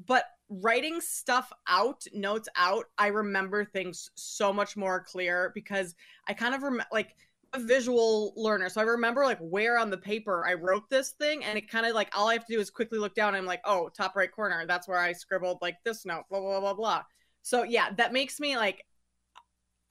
But 0.08 0.26
writing 0.50 1.00
stuff 1.00 1.52
out, 1.68 2.06
notes 2.14 2.50
out, 2.56 2.86
I 2.98 3.08
remember 3.08 3.64
things 3.64 4.10
so 4.16 4.52
much 4.52 4.76
more 4.76 5.04
clear 5.04 5.52
because 5.56 5.96
I 6.28 6.34
kind 6.34 6.54
of 6.54 6.64
rem- 6.64 6.84
like 6.92 7.16
a 7.54 7.60
visual 7.60 8.34
learner. 8.36 8.68
So 8.70 8.82
I 8.82 8.84
remember 8.84 9.24
like 9.24 9.40
where 9.40 9.78
on 9.78 9.90
the 9.90 9.98
paper 9.98 10.46
I 10.46 10.56
wrote 10.56 10.90
this 10.90 11.12
thing 11.12 11.44
and 11.44 11.58
it 11.58 11.70
kind 11.70 11.86
of 11.86 11.94
like 11.94 12.10
all 12.14 12.30
I 12.30 12.34
have 12.34 12.46
to 12.46 12.54
do 12.54 12.60
is 12.60 12.70
quickly 12.70 13.00
look 13.00 13.16
down 13.16 13.30
and 13.30 13.38
I'm 13.38 13.46
like, 13.46 13.62
"Oh, 13.64 13.90
top 13.90 14.16
right 14.16 14.32
corner. 14.32 14.66
That's 14.68 14.88
where 14.88 15.00
I 15.00 15.14
scribbled 15.14 15.60
like 15.62 15.78
this 15.84 16.06
note, 16.06 16.24
blah 16.30 16.42
blah 16.42 16.60
blah 16.60 16.74
blah." 16.74 17.04
So 17.42 17.64
yeah, 17.64 17.92
that 17.98 18.12
makes 18.14 18.40
me 18.40 18.58
like 18.58 18.84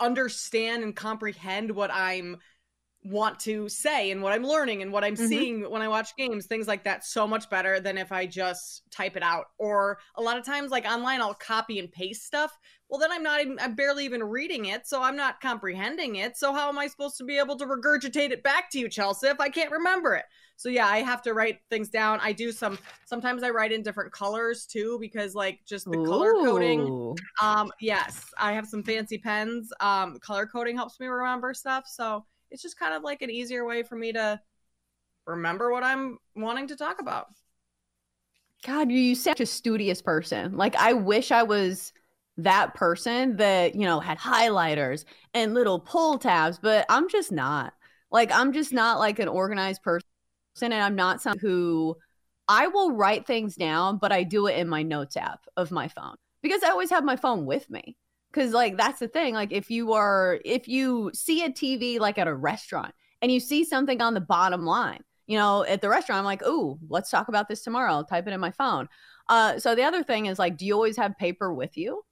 understand 0.04 0.82
and 0.82 0.94
comprehend 0.94 1.70
what 1.70 1.90
I'm 1.92 2.38
want 3.04 3.38
to 3.38 3.68
say 3.68 4.10
and 4.10 4.22
what 4.22 4.32
I'm 4.32 4.44
learning 4.44 4.80
and 4.80 4.90
what 4.90 5.04
I'm 5.04 5.14
mm-hmm. 5.14 5.26
seeing 5.26 5.70
when 5.70 5.82
I 5.82 5.88
watch 5.88 6.16
games, 6.16 6.46
things 6.46 6.66
like 6.66 6.84
that, 6.84 7.04
so 7.04 7.26
much 7.26 7.50
better 7.50 7.78
than 7.78 7.98
if 7.98 8.10
I 8.10 8.26
just 8.26 8.82
type 8.90 9.16
it 9.16 9.22
out. 9.22 9.46
Or 9.58 9.98
a 10.16 10.22
lot 10.22 10.38
of 10.38 10.44
times, 10.44 10.70
like 10.70 10.86
online, 10.86 11.20
I'll 11.20 11.34
copy 11.34 11.78
and 11.78 11.92
paste 11.92 12.24
stuff. 12.24 12.56
Well, 12.88 12.98
then 12.98 13.12
I'm 13.12 13.22
not 13.22 13.40
even, 13.42 13.58
I'm 13.60 13.74
barely 13.74 14.04
even 14.06 14.22
reading 14.22 14.66
it, 14.66 14.86
so 14.86 15.02
I'm 15.02 15.16
not 15.16 15.40
comprehending 15.40 16.16
it. 16.16 16.36
So, 16.36 16.52
how 16.52 16.68
am 16.68 16.78
I 16.78 16.86
supposed 16.86 17.18
to 17.18 17.24
be 17.24 17.38
able 17.38 17.56
to 17.56 17.66
regurgitate 17.66 18.30
it 18.30 18.42
back 18.42 18.70
to 18.70 18.78
you, 18.78 18.88
Chelsea, 18.88 19.26
if 19.28 19.40
I 19.40 19.50
can't 19.50 19.70
remember 19.70 20.14
it? 20.14 20.24
So, 20.56 20.68
yeah, 20.68 20.86
I 20.86 20.98
have 20.98 21.22
to 21.22 21.34
write 21.34 21.60
things 21.70 21.88
down. 21.88 22.20
I 22.22 22.32
do 22.32 22.52
some, 22.52 22.78
sometimes 23.06 23.42
I 23.42 23.50
write 23.50 23.72
in 23.72 23.82
different 23.82 24.12
colors 24.12 24.66
too, 24.66 24.98
because 25.00 25.34
like 25.34 25.60
just 25.66 25.84
the 25.84 25.96
Ooh. 25.96 26.04
color 26.04 26.34
coding. 26.44 27.14
Um, 27.42 27.72
yes, 27.80 28.24
I 28.38 28.52
have 28.52 28.66
some 28.66 28.82
fancy 28.82 29.18
pens. 29.18 29.72
Um, 29.80 30.18
color 30.20 30.46
coding 30.46 30.76
helps 30.76 31.00
me 31.00 31.06
remember 31.06 31.54
stuff. 31.54 31.86
So, 31.86 32.24
it's 32.50 32.62
just 32.62 32.78
kind 32.78 32.94
of 32.94 33.02
like 33.02 33.22
an 33.22 33.30
easier 33.30 33.64
way 33.64 33.82
for 33.82 33.96
me 33.96 34.12
to 34.12 34.40
remember 35.26 35.72
what 35.72 35.82
I'm 35.82 36.18
wanting 36.36 36.68
to 36.68 36.76
talk 36.76 37.00
about. 37.00 37.26
God, 38.64 38.90
you 38.90 39.14
such 39.14 39.40
a 39.40 39.46
studious 39.46 40.00
person. 40.00 40.56
Like 40.56 40.76
I 40.76 40.92
wish 40.92 41.32
I 41.32 41.42
was 41.42 41.92
that 42.36 42.74
person 42.74 43.36
that, 43.36 43.74
you 43.74 43.82
know, 43.82 44.00
had 44.00 44.18
highlighters 44.18 45.04
and 45.34 45.54
little 45.54 45.80
pull 45.80 46.18
tabs, 46.18 46.58
but 46.60 46.86
I'm 46.88 47.08
just 47.08 47.30
not. 47.32 47.74
Like 48.10 48.30
I'm 48.32 48.52
just 48.52 48.72
not 48.72 48.98
like 48.98 49.18
an 49.18 49.28
organized 49.28 49.82
person 49.82 50.08
and 50.62 50.74
I'm 50.74 50.96
not 50.96 51.20
someone 51.20 51.38
who 51.38 51.96
I 52.48 52.66
will 52.68 52.92
write 52.92 53.26
things 53.26 53.56
down, 53.56 53.98
but 53.98 54.12
I 54.12 54.22
do 54.22 54.46
it 54.46 54.58
in 54.58 54.68
my 54.68 54.82
notes 54.82 55.16
app 55.16 55.46
of 55.56 55.70
my 55.70 55.88
phone 55.88 56.16
because 56.42 56.62
I 56.62 56.70
always 56.70 56.90
have 56.90 57.04
my 57.04 57.16
phone 57.16 57.46
with 57.46 57.68
me. 57.70 57.96
Because 58.32 58.52
like 58.52 58.76
that's 58.76 58.98
the 58.98 59.06
thing 59.06 59.32
like 59.34 59.52
if 59.52 59.70
you 59.70 59.92
are 59.92 60.40
if 60.44 60.66
you 60.66 61.12
see 61.14 61.44
a 61.44 61.50
tv 61.50 62.00
like 62.00 62.18
at 62.18 62.26
a 62.26 62.34
restaurant 62.34 62.92
and 63.22 63.30
you 63.30 63.38
see 63.38 63.64
something 63.64 64.02
on 64.02 64.12
the 64.12 64.20
bottom 64.20 64.66
line 64.66 65.04
you 65.28 65.38
know 65.38 65.64
at 65.64 65.80
the 65.80 65.88
restaurant 65.88 66.18
i'm 66.18 66.24
like 66.24 66.42
oh 66.44 66.76
let's 66.88 67.10
talk 67.10 67.28
about 67.28 67.48
this 67.48 67.62
tomorrow. 67.62 67.92
I'll 67.92 68.04
type 68.04 68.26
it 68.26 68.32
in 68.32 68.40
my 68.40 68.50
phone. 68.50 68.88
Uh 69.28 69.60
so 69.60 69.76
the 69.76 69.84
other 69.84 70.02
thing 70.02 70.26
is 70.26 70.40
like 70.40 70.56
do 70.56 70.66
you 70.66 70.74
always 70.74 70.96
have 70.96 71.16
paper 71.16 71.54
with 71.54 71.76
you? 71.76 72.02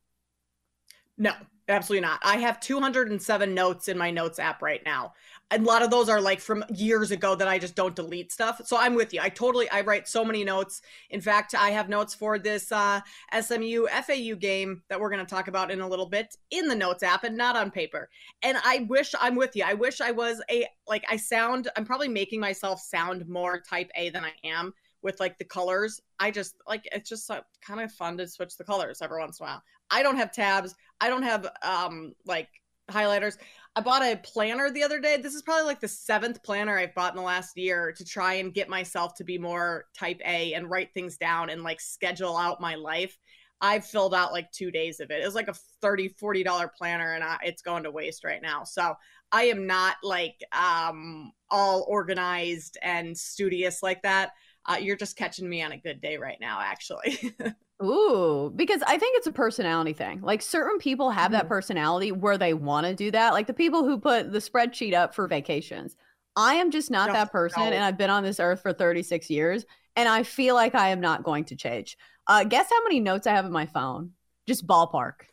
No 1.18 1.32
absolutely 1.68 2.00
not 2.00 2.18
i 2.22 2.36
have 2.36 2.60
207 2.60 3.54
notes 3.54 3.88
in 3.88 3.96
my 3.96 4.10
notes 4.10 4.38
app 4.38 4.62
right 4.62 4.82
now 4.84 5.12
a 5.52 5.58
lot 5.58 5.82
of 5.82 5.90
those 5.90 6.08
are 6.08 6.20
like 6.20 6.40
from 6.40 6.64
years 6.74 7.10
ago 7.10 7.34
that 7.34 7.46
I 7.46 7.58
just 7.58 7.74
don't 7.74 7.94
delete 7.94 8.32
stuff. 8.32 8.60
So 8.64 8.76
I'm 8.76 8.94
with 8.94 9.12
you. 9.12 9.20
I 9.22 9.28
totally 9.28 9.68
I 9.70 9.82
write 9.82 10.08
so 10.08 10.24
many 10.24 10.44
notes. 10.44 10.80
In 11.10 11.20
fact, 11.20 11.54
I 11.54 11.70
have 11.70 11.88
notes 11.88 12.14
for 12.14 12.38
this 12.38 12.72
uh, 12.72 13.00
SMU 13.38 13.86
FAU 13.88 14.34
game 14.36 14.82
that 14.88 14.98
we're 14.98 15.10
going 15.10 15.24
to 15.24 15.30
talk 15.30 15.48
about 15.48 15.70
in 15.70 15.80
a 15.80 15.88
little 15.88 16.06
bit 16.06 16.34
in 16.50 16.68
the 16.68 16.74
notes 16.74 17.02
app 17.02 17.24
and 17.24 17.36
not 17.36 17.56
on 17.56 17.70
paper. 17.70 18.08
And 18.42 18.56
I 18.64 18.86
wish 18.88 19.14
I'm 19.20 19.36
with 19.36 19.54
you. 19.54 19.64
I 19.66 19.74
wish 19.74 20.00
I 20.00 20.10
was 20.10 20.42
a 20.50 20.66
like 20.86 21.04
I 21.08 21.16
sound 21.16 21.68
I'm 21.76 21.84
probably 21.84 22.08
making 22.08 22.40
myself 22.40 22.80
sound 22.80 23.28
more 23.28 23.60
type 23.60 23.90
A 23.94 24.08
than 24.10 24.24
I 24.24 24.32
am 24.44 24.72
with 25.02 25.20
like 25.20 25.36
the 25.38 25.44
colors. 25.44 26.00
I 26.18 26.30
just 26.30 26.54
like 26.66 26.88
it's 26.92 27.10
just 27.10 27.30
uh, 27.30 27.42
kind 27.60 27.80
of 27.80 27.92
fun 27.92 28.16
to 28.18 28.26
switch 28.26 28.56
the 28.56 28.64
colors 28.64 29.02
every 29.02 29.18
once 29.18 29.38
in 29.40 29.44
a 29.44 29.48
while. 29.48 29.62
I 29.92 30.02
don't 30.02 30.16
have 30.16 30.32
tabs. 30.32 30.74
I 31.00 31.08
don't 31.08 31.22
have 31.22 31.48
um 31.62 32.14
like 32.26 32.48
highlighters. 32.90 33.36
I 33.74 33.80
bought 33.80 34.02
a 34.02 34.16
planner 34.16 34.70
the 34.70 34.82
other 34.82 35.00
day. 35.00 35.16
This 35.16 35.34
is 35.34 35.42
probably 35.42 35.64
like 35.64 35.80
the 35.80 35.88
seventh 35.88 36.42
planner 36.42 36.76
I've 36.76 36.94
bought 36.94 37.12
in 37.12 37.16
the 37.16 37.22
last 37.22 37.56
year 37.56 37.92
to 37.96 38.04
try 38.04 38.34
and 38.34 38.52
get 38.52 38.68
myself 38.68 39.14
to 39.14 39.24
be 39.24 39.38
more 39.38 39.86
type 39.96 40.20
A 40.26 40.52
and 40.54 40.70
write 40.70 40.92
things 40.92 41.16
down 41.16 41.48
and 41.48 41.62
like 41.62 41.80
schedule 41.80 42.36
out 42.36 42.60
my 42.60 42.74
life. 42.74 43.16
I've 43.62 43.86
filled 43.86 44.12
out 44.12 44.32
like 44.32 44.50
two 44.50 44.70
days 44.72 44.98
of 45.00 45.10
it. 45.10 45.22
It 45.22 45.24
was 45.24 45.36
like 45.36 45.48
a 45.48 45.54
30 45.80 46.10
$40 46.20 46.68
planner 46.76 47.14
and 47.14 47.22
I, 47.24 47.38
it's 47.44 47.62
going 47.62 47.84
to 47.84 47.90
waste 47.90 48.24
right 48.24 48.42
now. 48.42 48.64
So 48.64 48.94
I 49.30 49.44
am 49.44 49.66
not 49.66 49.96
like 50.02 50.42
um, 50.52 51.32
all 51.48 51.86
organized 51.88 52.76
and 52.82 53.16
studious 53.16 53.82
like 53.82 54.02
that. 54.02 54.32
Uh, 54.66 54.76
you're 54.80 54.96
just 54.96 55.16
catching 55.16 55.48
me 55.48 55.62
on 55.62 55.72
a 55.72 55.76
good 55.76 56.00
day 56.00 56.16
right 56.16 56.38
now, 56.40 56.60
actually. 56.60 57.34
Ooh, 57.82 58.52
because 58.54 58.80
I 58.86 58.96
think 58.96 59.18
it's 59.18 59.26
a 59.26 59.32
personality 59.32 59.92
thing. 59.92 60.20
Like 60.20 60.40
certain 60.40 60.78
people 60.78 61.10
have 61.10 61.26
mm-hmm. 61.26 61.32
that 61.34 61.48
personality 61.48 62.12
where 62.12 62.38
they 62.38 62.54
want 62.54 62.86
to 62.86 62.94
do 62.94 63.10
that. 63.10 63.32
Like 63.32 63.48
the 63.48 63.54
people 63.54 63.84
who 63.84 63.98
put 63.98 64.30
the 64.30 64.38
spreadsheet 64.38 64.94
up 64.94 65.14
for 65.14 65.26
vacations. 65.26 65.96
I 66.36 66.54
am 66.54 66.70
just 66.70 66.90
not 66.90 67.08
no, 67.08 67.14
that 67.14 67.32
person, 67.32 67.62
no. 67.62 67.72
and 67.72 67.84
I've 67.84 67.98
been 67.98 68.08
on 68.08 68.22
this 68.22 68.40
earth 68.40 68.62
for 68.62 68.72
36 68.72 69.28
years, 69.28 69.66
and 69.96 70.08
I 70.08 70.22
feel 70.22 70.54
like 70.54 70.74
I 70.74 70.88
am 70.88 71.00
not 71.00 71.24
going 71.24 71.44
to 71.46 71.56
change. 71.56 71.98
Uh, 72.26 72.44
guess 72.44 72.70
how 72.70 72.82
many 72.84 73.00
notes 73.00 73.26
I 73.26 73.32
have 73.32 73.44
in 73.44 73.52
my 73.52 73.66
phone? 73.66 74.12
Just 74.46 74.66
ballpark. 74.66 75.24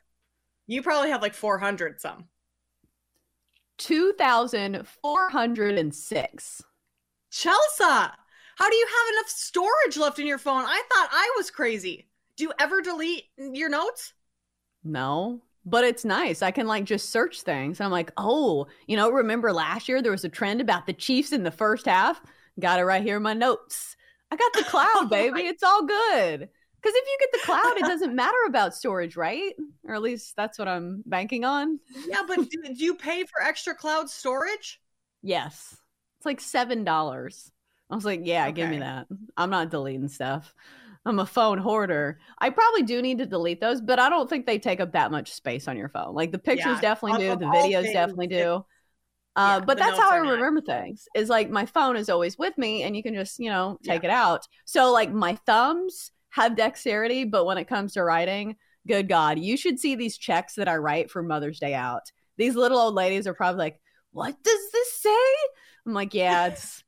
You 0.68 0.82
probably 0.82 1.12
have 1.12 1.22
like 1.22 1.34
400 1.34 2.02
some. 2.02 2.26
2,406. 3.78 6.64
Chelsea, 7.32 8.12
how 8.60 8.70
do 8.70 8.76
you 8.76 8.86
have 8.88 9.14
enough 9.16 9.30
storage 9.30 9.97
left 9.97 10.20
in 10.20 10.28
your 10.28 10.38
phone? 10.38 10.66
I 10.66 10.84
thought 10.91 11.10
I 11.14 11.32
was 11.38 11.49
crazy. 11.49 12.10
Do 12.36 12.43
you 12.43 12.51
ever 12.60 12.82
delete 12.82 13.24
your 13.38 13.70
notes? 13.70 14.14
No, 14.84 15.41
but 15.66 15.86
it's 15.86 16.03
nice. 16.03 16.41
I 16.41 16.51
can 16.51 16.68
like 16.68 16.84
just 16.84 17.10
search 17.10 17.41
things. 17.41 17.80
I'm 17.80 17.89
like, 17.89 18.12
oh, 18.18 18.68
you 18.86 18.97
know, 18.97 19.10
remember 19.10 19.53
last 19.53 19.88
year 19.88 20.01
there 20.01 20.12
was 20.12 20.26
a 20.26 20.30
trend 20.30 20.60
about 20.60 20.88
the 20.88 20.93
Chiefs 20.93 21.32
in 21.32 21.43
the 21.43 21.51
first 21.51 21.86
half? 21.86 22.22
Got 22.60 22.82
it 22.82 22.84
right 22.84 23.01
here 23.01 23.16
in 23.16 23.24
my 23.24 23.34
notes. 23.34 23.95
I 24.30 24.36
got 24.36 24.51
the 24.51 24.66
cloud, 24.66 24.89
oh 24.95 25.07
baby. 25.07 25.43
It's 25.43 25.64
all 25.64 25.86
good. 25.86 26.39
Because 26.82 26.95
if 26.95 27.05
you 27.07 27.18
get 27.22 27.32
the 27.32 27.45
cloud, 27.45 27.78
it 27.78 27.86
doesn't 27.86 28.16
matter 28.24 28.38
about 28.45 28.76
storage, 28.76 29.16
right? 29.16 29.53
Or 29.86 29.95
at 29.95 30.01
least 30.01 30.36
that's 30.36 30.60
what 30.60 30.68
I'm 30.68 31.01
banking 31.05 31.45
on. 31.45 31.80
Yeah, 32.10 32.24
but 32.28 32.49
do, 32.49 32.74
do 32.76 32.84
you 32.84 32.95
pay 32.95 33.24
for 33.24 33.41
extra 33.41 33.74
cloud 33.74 34.10
storage? 34.10 34.82
Yes. 35.22 35.78
It's 36.18 36.26
like 36.26 36.41
$7. 36.41 37.51
I 37.90 37.96
was 37.96 38.06
like, 38.06 38.22
yeah, 38.24 38.44
okay. 38.46 38.54
give 38.54 38.70
me 38.70 38.80
that. 38.80 39.08
I'm 39.36 39.50
not 39.50 39.72
deleting 39.72 40.08
stuff. 40.08 40.54
I'm 41.06 41.20
a 41.20 41.26
phone 41.26 41.58
hoarder. 41.58 42.20
I 42.40 42.50
probably 42.50 42.84
do 42.84 43.02
need 43.02 43.20
to 43.20 43.26
delete 43.26 43.62
those, 43.62 43.82
but 43.82 44.00
I 44.00 44.10
don't 44.10 44.30
think 44.30 44.46
they 44.46 44.60
take 44.60 44.80
up 44.80 44.92
that 44.92 45.12
much 45.12 45.32
space 45.32 45.68
on 45.68 45.78
your 45.78 45.90
phone. 45.90 46.14
Like 46.14 46.32
the 46.32 46.40
pictures 46.40 46.76
yeah, 46.76 46.82
definitely 46.82 47.28
do, 47.28 47.36
the 47.36 47.46
videos 47.46 47.92
definitely 47.92 48.28
do. 48.28 48.66
Uh, 49.36 49.60
yeah, 49.60 49.66
but 49.66 49.78
that's 49.78 49.98
how 49.98 50.12
I 50.12 50.18
remember 50.18 50.62
not. 50.62 50.66
things. 50.66 51.08
Is 51.16 51.30
like 51.30 51.50
my 51.50 51.66
phone 51.66 51.96
is 51.96 52.10
always 52.10 52.38
with 52.38 52.58
me, 52.58 52.84
and 52.84 52.96
you 52.96 53.02
can 53.02 53.14
just 53.14 53.40
you 53.40 53.50
know 53.50 53.78
take 53.84 54.04
yeah. 54.04 54.10
it 54.10 54.12
out. 54.12 54.48
So 54.66 54.92
like 54.92 55.12
my 55.14 55.36
thumbs 55.46 56.12
have 56.32 56.58
dexterity, 56.58 57.24
but 57.24 57.46
when 57.46 57.58
it 57.58 57.68
comes 57.68 57.94
to 57.94 58.04
writing, 58.04 58.58
good 58.88 59.08
God, 59.08 59.40
you 59.40 59.56
should 59.56 59.80
see 59.80 59.96
these 59.96 60.18
checks 60.18 60.56
that 60.56 60.68
I 60.68 60.76
write 60.76 61.10
for 61.10 61.24
Mother's 61.24 61.60
Day 61.60 61.74
out. 61.74 62.12
These 62.38 62.56
little 62.56 62.78
old 62.78 62.96
ladies 62.96 63.28
are 63.28 63.34
probably 63.34 63.60
like, 63.60 63.80
"What 64.12 64.36
does 64.44 64.72
this 64.72 64.94
say?" 64.94 65.34
I'm 65.86 65.94
like, 65.94 66.14
"Yeah, 66.14 66.48
it's 66.48 66.84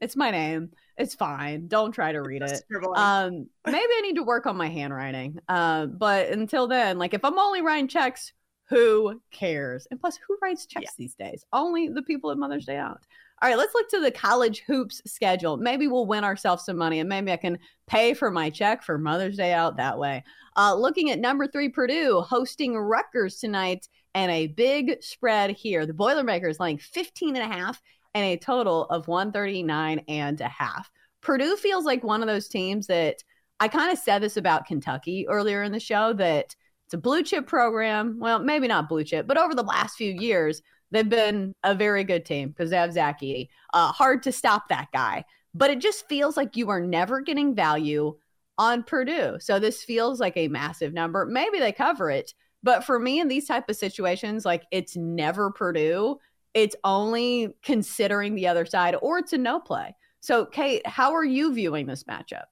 it's 0.00 0.16
my 0.16 0.30
name." 0.30 0.70
It's 0.96 1.14
fine. 1.14 1.66
Don't 1.66 1.90
try 1.90 2.12
to 2.12 2.22
read 2.22 2.42
it. 2.42 2.62
Um, 2.94 3.48
maybe 3.66 3.76
I 3.76 4.00
need 4.02 4.14
to 4.14 4.22
work 4.22 4.46
on 4.46 4.56
my 4.56 4.68
handwriting. 4.68 5.38
Uh, 5.48 5.86
but 5.86 6.28
until 6.28 6.68
then, 6.68 6.98
like 6.98 7.14
if 7.14 7.24
I'm 7.24 7.36
only 7.36 7.62
writing 7.62 7.88
checks, 7.88 8.32
who 8.68 9.20
cares? 9.30 9.86
And 9.90 10.00
plus, 10.00 10.18
who 10.26 10.38
writes 10.40 10.66
checks 10.66 10.84
yeah. 10.84 10.90
these 10.96 11.14
days? 11.14 11.44
Only 11.52 11.88
the 11.88 12.02
people 12.02 12.30
at 12.30 12.38
Mother's 12.38 12.64
Day 12.64 12.76
out. 12.76 13.00
All 13.42 13.48
right, 13.48 13.58
let's 13.58 13.74
look 13.74 13.88
to 13.90 14.00
the 14.00 14.10
college 14.10 14.62
hoops 14.66 15.02
schedule. 15.06 15.56
Maybe 15.56 15.88
we'll 15.88 16.06
win 16.06 16.24
ourselves 16.24 16.64
some 16.64 16.78
money 16.78 17.00
and 17.00 17.08
maybe 17.08 17.32
I 17.32 17.36
can 17.36 17.58
pay 17.86 18.14
for 18.14 18.30
my 18.30 18.48
check 18.48 18.82
for 18.82 18.96
Mother's 18.96 19.36
Day 19.36 19.52
out 19.52 19.76
that 19.76 19.98
way. 19.98 20.24
Uh, 20.56 20.74
looking 20.74 21.10
at 21.10 21.18
number 21.18 21.46
three, 21.46 21.68
Purdue 21.68 22.20
hosting 22.20 22.78
Rutgers 22.78 23.38
tonight 23.38 23.88
and 24.14 24.30
a 24.30 24.46
big 24.46 25.02
spread 25.02 25.50
here. 25.50 25.84
The 25.84 25.92
Boilermakers 25.92 26.60
laying 26.60 26.78
15 26.78 27.36
and 27.36 27.52
a 27.52 27.54
half 27.54 27.82
and 28.14 28.24
a 28.24 28.36
total 28.36 28.84
of 28.86 29.08
139 29.08 30.00
and 30.08 30.40
a 30.40 30.48
half. 30.48 30.90
Purdue 31.20 31.56
feels 31.56 31.84
like 31.84 32.04
one 32.04 32.22
of 32.22 32.28
those 32.28 32.48
teams 32.48 32.86
that 32.86 33.22
I 33.60 33.68
kind 33.68 33.92
of 33.92 33.98
said 33.98 34.22
this 34.22 34.36
about 34.36 34.66
Kentucky 34.66 35.26
earlier 35.28 35.62
in 35.62 35.72
the 35.72 35.80
show 35.80 36.12
that 36.14 36.54
it's 36.84 36.94
a 36.94 36.98
blue 36.98 37.22
chip 37.22 37.46
program. 37.46 38.18
Well, 38.18 38.38
maybe 38.38 38.68
not 38.68 38.88
blue 38.88 39.04
chip, 39.04 39.26
but 39.26 39.38
over 39.38 39.54
the 39.54 39.62
last 39.62 39.96
few 39.96 40.12
years, 40.12 40.62
they've 40.90 41.08
been 41.08 41.54
a 41.64 41.74
very 41.74 42.04
good 42.04 42.24
team 42.24 42.50
because 42.50 42.70
they 42.70 42.76
have 42.76 42.92
Zach 42.92 43.20
Edey. 43.20 43.48
Uh, 43.72 43.90
hard 43.90 44.22
to 44.24 44.32
stop 44.32 44.68
that 44.68 44.88
guy, 44.92 45.24
but 45.54 45.70
it 45.70 45.80
just 45.80 46.08
feels 46.08 46.36
like 46.36 46.56
you 46.56 46.68
are 46.68 46.80
never 46.80 47.20
getting 47.20 47.54
value 47.54 48.16
on 48.58 48.82
Purdue. 48.82 49.36
So 49.40 49.58
this 49.58 49.82
feels 49.82 50.20
like 50.20 50.36
a 50.36 50.48
massive 50.48 50.92
number. 50.92 51.26
Maybe 51.26 51.58
they 51.58 51.72
cover 51.72 52.10
it, 52.10 52.34
but 52.62 52.84
for 52.84 52.98
me 52.98 53.18
in 53.18 53.28
these 53.28 53.46
type 53.46 53.68
of 53.68 53.76
situations, 53.76 54.44
like 54.44 54.64
it's 54.70 54.96
never 54.96 55.50
Purdue 55.50 56.18
it's 56.54 56.76
only 56.84 57.54
considering 57.62 58.34
the 58.34 58.46
other 58.46 58.64
side 58.64 58.96
or 59.02 59.18
it's 59.18 59.32
a 59.32 59.38
no 59.38 59.60
play. 59.60 59.94
So, 60.20 60.46
Kate, 60.46 60.86
how 60.86 61.12
are 61.12 61.24
you 61.24 61.52
viewing 61.52 61.86
this 61.86 62.04
matchup? 62.04 62.44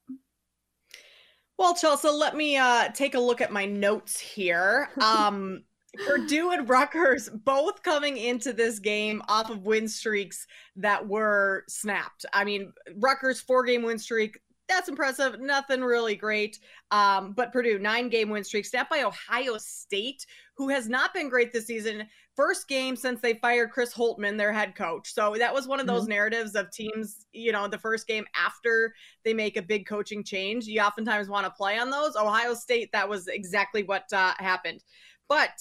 Well, 1.59 1.75
Chelsea, 1.75 2.09
let 2.09 2.37
me 2.37 2.57
uh, 2.57 2.89
take 2.89 3.15
a 3.15 3.21
look 3.21 3.41
at 3.41 3.53
my 3.53 3.65
notes 3.65 4.19
here. 4.19 4.89
Um, 5.01 5.65
Purdue 6.07 6.53
and 6.53 6.67
Rutgers 6.67 7.29
both 7.29 7.83
coming 7.83 8.17
into 8.17 8.55
this 8.55 8.79
game 8.79 9.23
off 9.29 9.51
of 9.51 9.67
win 9.67 9.87
streaks 9.87 10.47
that 10.77 11.07
were 11.07 11.65
snapped. 11.69 12.25
I 12.33 12.45
mean, 12.45 12.73
Rutgers 12.97 13.43
four 13.43 13.63
game 13.63 13.83
win 13.83 13.99
streak 13.99 14.39
that's 14.73 14.89
impressive. 14.89 15.41
Nothing 15.41 15.83
really 15.83 16.17
great. 16.17 16.59
Um, 16.91 17.33
but 17.33 17.53
Purdue, 17.53 17.79
nine 17.79 18.09
game 18.09 18.31
win 18.31 18.45
streak, 18.45 18.65
snapped 18.65 18.91
by 18.91 19.03
Ohio 19.03 19.59
State, 19.59 20.25
who 20.57 20.69
has 20.69 20.89
not 20.89 21.13
been 21.13 21.29
great 21.29 21.53
this 21.53 21.67
season. 21.67 22.07
First 22.35 22.67
game 22.67 22.97
since 22.97 23.21
they 23.21 23.35
fired 23.35 23.71
Chris 23.71 23.93
Holtmann, 23.93 24.39
their 24.39 24.53
head 24.53 24.75
coach. 24.75 25.13
So 25.13 25.35
that 25.39 25.53
was 25.53 25.69
one 25.69 25.81
of 25.81 25.87
those 25.87 26.03
mm-hmm. 26.03 26.13
narratives 26.13 26.55
of 26.55 26.71
teams, 26.71 27.27
you 27.33 27.53
know, 27.53 27.69
the 27.69 27.79
first 27.79 28.07
game 28.07 28.25
after 28.35 28.95
they 29.23 29.35
make 29.35 29.59
a 29.59 29.63
big 29.63 29.87
coaching 29.87 30.25
change. 30.25 30.65
You 30.65 30.81
oftentimes 30.81 31.29
want 31.29 31.45
to 31.45 31.51
play 31.51 31.79
on 31.79 31.91
those. 31.91 32.17
Ohio 32.17 32.55
State, 32.55 32.91
that 32.93 33.09
was 33.09 33.29
exactly 33.29 33.83
what 33.83 34.11
uh, 34.15 34.33
happened. 34.39 34.83
But 35.29 35.61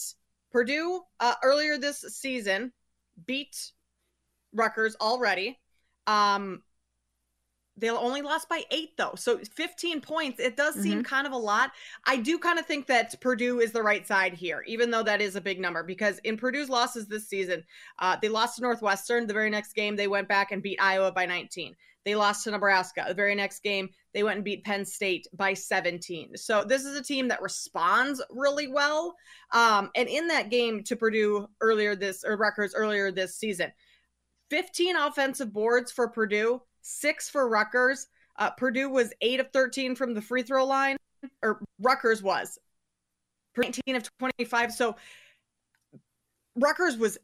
Purdue, 0.51 1.01
uh, 1.19 1.35
earlier 1.43 1.77
this 1.77 2.01
season, 2.07 2.71
beat 3.25 3.71
Rutgers 4.53 4.95
already. 5.01 5.59
Um, 6.07 6.63
they 7.81 7.89
only 7.89 8.21
lost 8.21 8.47
by 8.47 8.63
eight, 8.69 8.95
though. 8.95 9.13
So 9.15 9.39
15 9.39 10.01
points. 10.01 10.39
It 10.39 10.55
does 10.55 10.75
seem 10.75 10.99
mm-hmm. 10.99 11.01
kind 11.01 11.25
of 11.25 11.33
a 11.33 11.37
lot. 11.37 11.71
I 12.05 12.15
do 12.15 12.37
kind 12.37 12.59
of 12.59 12.65
think 12.67 12.85
that 12.87 13.19
Purdue 13.19 13.59
is 13.59 13.71
the 13.71 13.81
right 13.81 14.05
side 14.07 14.33
here, 14.33 14.63
even 14.67 14.91
though 14.91 15.01
that 15.03 15.19
is 15.19 15.35
a 15.35 15.41
big 15.41 15.59
number, 15.59 15.83
because 15.83 16.19
in 16.19 16.37
Purdue's 16.37 16.69
losses 16.69 17.07
this 17.07 17.27
season, 17.27 17.63
uh, 17.99 18.15
they 18.21 18.29
lost 18.29 18.57
to 18.57 18.61
Northwestern. 18.61 19.25
The 19.25 19.33
very 19.33 19.49
next 19.49 19.73
game, 19.73 19.95
they 19.95 20.07
went 20.07 20.27
back 20.27 20.51
and 20.51 20.61
beat 20.61 20.79
Iowa 20.79 21.11
by 21.11 21.25
19. 21.25 21.75
They 22.05 22.15
lost 22.15 22.43
to 22.43 22.51
Nebraska. 22.51 23.05
The 23.07 23.13
very 23.15 23.35
next 23.35 23.63
game, 23.63 23.89
they 24.13 24.23
went 24.23 24.37
and 24.37 24.45
beat 24.45 24.63
Penn 24.63 24.85
State 24.85 25.27
by 25.33 25.55
17. 25.55 26.37
So 26.37 26.63
this 26.63 26.85
is 26.85 26.95
a 26.95 27.03
team 27.03 27.27
that 27.29 27.41
responds 27.41 28.21
really 28.29 28.67
well. 28.67 29.15
Um, 29.53 29.89
and 29.95 30.07
in 30.07 30.27
that 30.27 30.51
game 30.51 30.83
to 30.83 30.95
Purdue 30.95 31.47
earlier 31.61 31.95
this, 31.95 32.23
or 32.23 32.37
Rutgers 32.37 32.75
earlier 32.75 33.11
this 33.11 33.37
season, 33.37 33.71
15 34.51 34.95
offensive 34.97 35.51
boards 35.51 35.91
for 35.91 36.09
Purdue 36.09 36.61
six 36.81 37.29
for 37.29 37.47
Rutgers. 37.47 38.07
Uh, 38.37 38.49
Purdue 38.51 38.89
was 38.89 39.13
eight 39.21 39.39
of 39.39 39.51
13 39.51 39.95
from 39.95 40.13
the 40.13 40.21
free 40.21 40.43
throw 40.43 40.65
line, 40.65 40.97
or 41.43 41.61
Rutgers 41.79 42.23
was 42.23 42.57
19 43.57 43.95
of 43.95 44.09
25. 44.19 44.71
So 44.71 44.95
Rutgers 46.55 46.97
was 46.97 47.17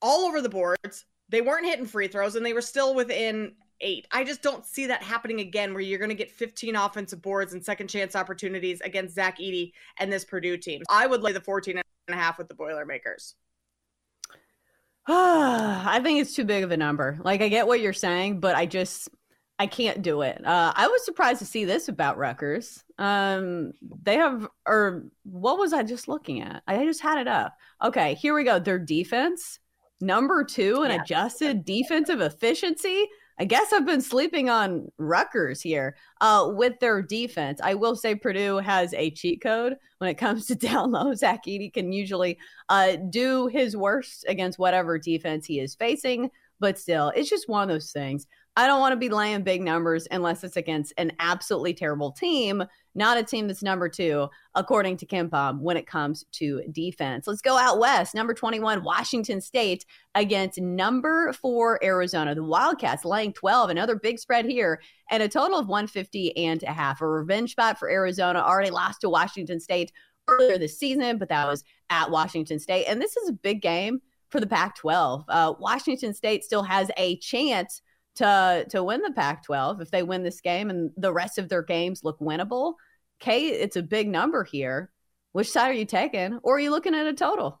all 0.00 0.26
over 0.26 0.40
the 0.40 0.48
boards. 0.48 1.06
They 1.28 1.40
weren't 1.40 1.66
hitting 1.66 1.86
free 1.86 2.08
throws 2.08 2.36
and 2.36 2.44
they 2.44 2.52
were 2.52 2.60
still 2.60 2.94
within 2.94 3.54
eight. 3.80 4.06
I 4.12 4.24
just 4.24 4.42
don't 4.42 4.64
see 4.64 4.86
that 4.86 5.02
happening 5.02 5.40
again 5.40 5.72
where 5.72 5.82
you're 5.82 5.98
going 5.98 6.10
to 6.10 6.14
get 6.14 6.30
15 6.30 6.76
offensive 6.76 7.22
boards 7.22 7.52
and 7.52 7.64
second 7.64 7.88
chance 7.88 8.14
opportunities 8.14 8.80
against 8.82 9.14
Zach 9.14 9.38
Edey 9.38 9.72
and 9.98 10.12
this 10.12 10.24
Purdue 10.24 10.56
team. 10.56 10.82
I 10.90 11.06
would 11.06 11.22
lay 11.22 11.32
the 11.32 11.40
14 11.40 11.76
and 11.78 11.84
a 12.08 12.14
half 12.14 12.38
with 12.38 12.48
the 12.48 12.54
Boilermakers. 12.54 13.34
I 15.08 16.00
think 16.02 16.20
it's 16.20 16.34
too 16.34 16.44
big 16.44 16.64
of 16.64 16.70
a 16.70 16.76
number. 16.76 17.18
Like 17.22 17.42
I 17.42 17.48
get 17.48 17.66
what 17.66 17.80
you're 17.80 17.92
saying, 17.92 18.40
but 18.40 18.56
I 18.56 18.66
just 18.66 19.08
I 19.58 19.66
can't 19.66 20.02
do 20.02 20.22
it. 20.22 20.44
Uh, 20.44 20.72
I 20.74 20.88
was 20.88 21.04
surprised 21.04 21.38
to 21.38 21.44
see 21.44 21.64
this 21.64 21.88
about 21.88 22.18
Rutgers. 22.18 22.82
Um, 22.98 23.72
they 24.02 24.16
have, 24.16 24.48
or 24.66 25.04
what 25.22 25.58
was 25.58 25.72
I 25.72 25.84
just 25.84 26.08
looking 26.08 26.42
at? 26.42 26.62
I 26.66 26.84
just 26.84 27.00
had 27.00 27.18
it 27.18 27.28
up. 27.28 27.56
Okay, 27.82 28.14
here 28.14 28.34
we 28.34 28.42
go. 28.42 28.58
Their 28.58 28.80
defense, 28.80 29.60
number 30.00 30.42
two, 30.42 30.82
and 30.82 30.92
yeah. 30.92 31.02
adjusted 31.02 31.64
defensive 31.64 32.20
efficiency. 32.20 33.06
I 33.38 33.44
guess 33.44 33.72
I've 33.72 33.86
been 33.86 34.00
sleeping 34.00 34.48
on 34.48 34.86
Rutgers 34.96 35.60
here 35.60 35.96
uh, 36.20 36.50
with 36.54 36.78
their 36.80 37.02
defense. 37.02 37.60
I 37.62 37.74
will 37.74 37.96
say 37.96 38.14
Purdue 38.14 38.58
has 38.58 38.94
a 38.94 39.10
cheat 39.10 39.42
code 39.42 39.74
when 39.98 40.08
it 40.08 40.18
comes 40.18 40.46
to 40.48 40.54
down 40.54 40.92
low. 40.92 41.14
Zach 41.14 41.44
Edey 41.46 41.72
can 41.72 41.92
usually 41.92 42.38
uh, 42.68 42.96
do 43.10 43.48
his 43.48 43.76
worst 43.76 44.24
against 44.28 44.58
whatever 44.58 44.98
defense 44.98 45.46
he 45.46 45.58
is 45.58 45.74
facing, 45.74 46.30
but 46.60 46.78
still, 46.78 47.12
it's 47.16 47.30
just 47.30 47.48
one 47.48 47.68
of 47.68 47.74
those 47.74 47.90
things. 47.90 48.26
I 48.56 48.68
don't 48.68 48.78
want 48.78 48.92
to 48.92 48.96
be 48.96 49.08
laying 49.08 49.42
big 49.42 49.62
numbers 49.62 50.06
unless 50.12 50.44
it's 50.44 50.56
against 50.56 50.92
an 50.96 51.10
absolutely 51.18 51.74
terrible 51.74 52.12
team, 52.12 52.62
not 52.94 53.18
a 53.18 53.24
team 53.24 53.48
that's 53.48 53.64
number 53.64 53.88
two, 53.88 54.28
according 54.54 54.96
to 54.98 55.06
KenPom, 55.06 55.58
when 55.58 55.76
it 55.76 55.88
comes 55.88 56.24
to 56.32 56.62
defense. 56.70 57.26
Let's 57.26 57.40
go 57.40 57.58
out 57.58 57.80
west. 57.80 58.14
Number 58.14 58.32
21, 58.32 58.84
Washington 58.84 59.40
State 59.40 59.84
against 60.14 60.60
number 60.60 61.32
four, 61.32 61.82
Arizona. 61.82 62.32
The 62.36 62.44
Wildcats 62.44 63.04
laying 63.04 63.32
12, 63.32 63.70
another 63.70 63.96
big 63.96 64.20
spread 64.20 64.44
here, 64.44 64.80
and 65.10 65.20
a 65.20 65.28
total 65.28 65.58
of 65.58 65.66
150 65.66 66.36
and 66.36 66.62
a 66.62 66.72
half. 66.72 67.00
A 67.00 67.08
revenge 67.08 67.52
spot 67.52 67.76
for 67.76 67.90
Arizona, 67.90 68.38
already 68.38 68.70
lost 68.70 69.00
to 69.00 69.08
Washington 69.08 69.58
State 69.58 69.90
earlier 70.28 70.58
this 70.58 70.78
season, 70.78 71.18
but 71.18 71.28
that 71.28 71.48
was 71.48 71.64
at 71.90 72.08
Washington 72.08 72.60
State. 72.60 72.84
And 72.84 73.02
this 73.02 73.16
is 73.16 73.28
a 73.28 73.32
big 73.32 73.62
game 73.62 74.00
for 74.30 74.38
the 74.38 74.46
Pac 74.46 74.76
12. 74.76 75.24
Uh, 75.28 75.54
Washington 75.58 76.14
State 76.14 76.44
still 76.44 76.62
has 76.62 76.88
a 76.96 77.18
chance 77.18 77.82
to 78.16 78.66
to 78.70 78.84
win 78.84 79.02
the 79.02 79.12
Pac-12 79.12 79.80
if 79.80 79.90
they 79.90 80.02
win 80.02 80.22
this 80.22 80.40
game 80.40 80.70
and 80.70 80.90
the 80.96 81.12
rest 81.12 81.38
of 81.38 81.48
their 81.48 81.62
games 81.62 82.04
look 82.04 82.18
winnable. 82.20 82.74
Kate, 83.20 83.54
it's 83.54 83.76
a 83.76 83.82
big 83.82 84.08
number 84.08 84.44
here. 84.44 84.90
Which 85.32 85.50
side 85.50 85.70
are 85.70 85.74
you 85.74 85.84
taking? 85.84 86.38
Or 86.42 86.56
are 86.56 86.60
you 86.60 86.70
looking 86.70 86.94
at 86.94 87.06
a 87.06 87.12
total? 87.12 87.60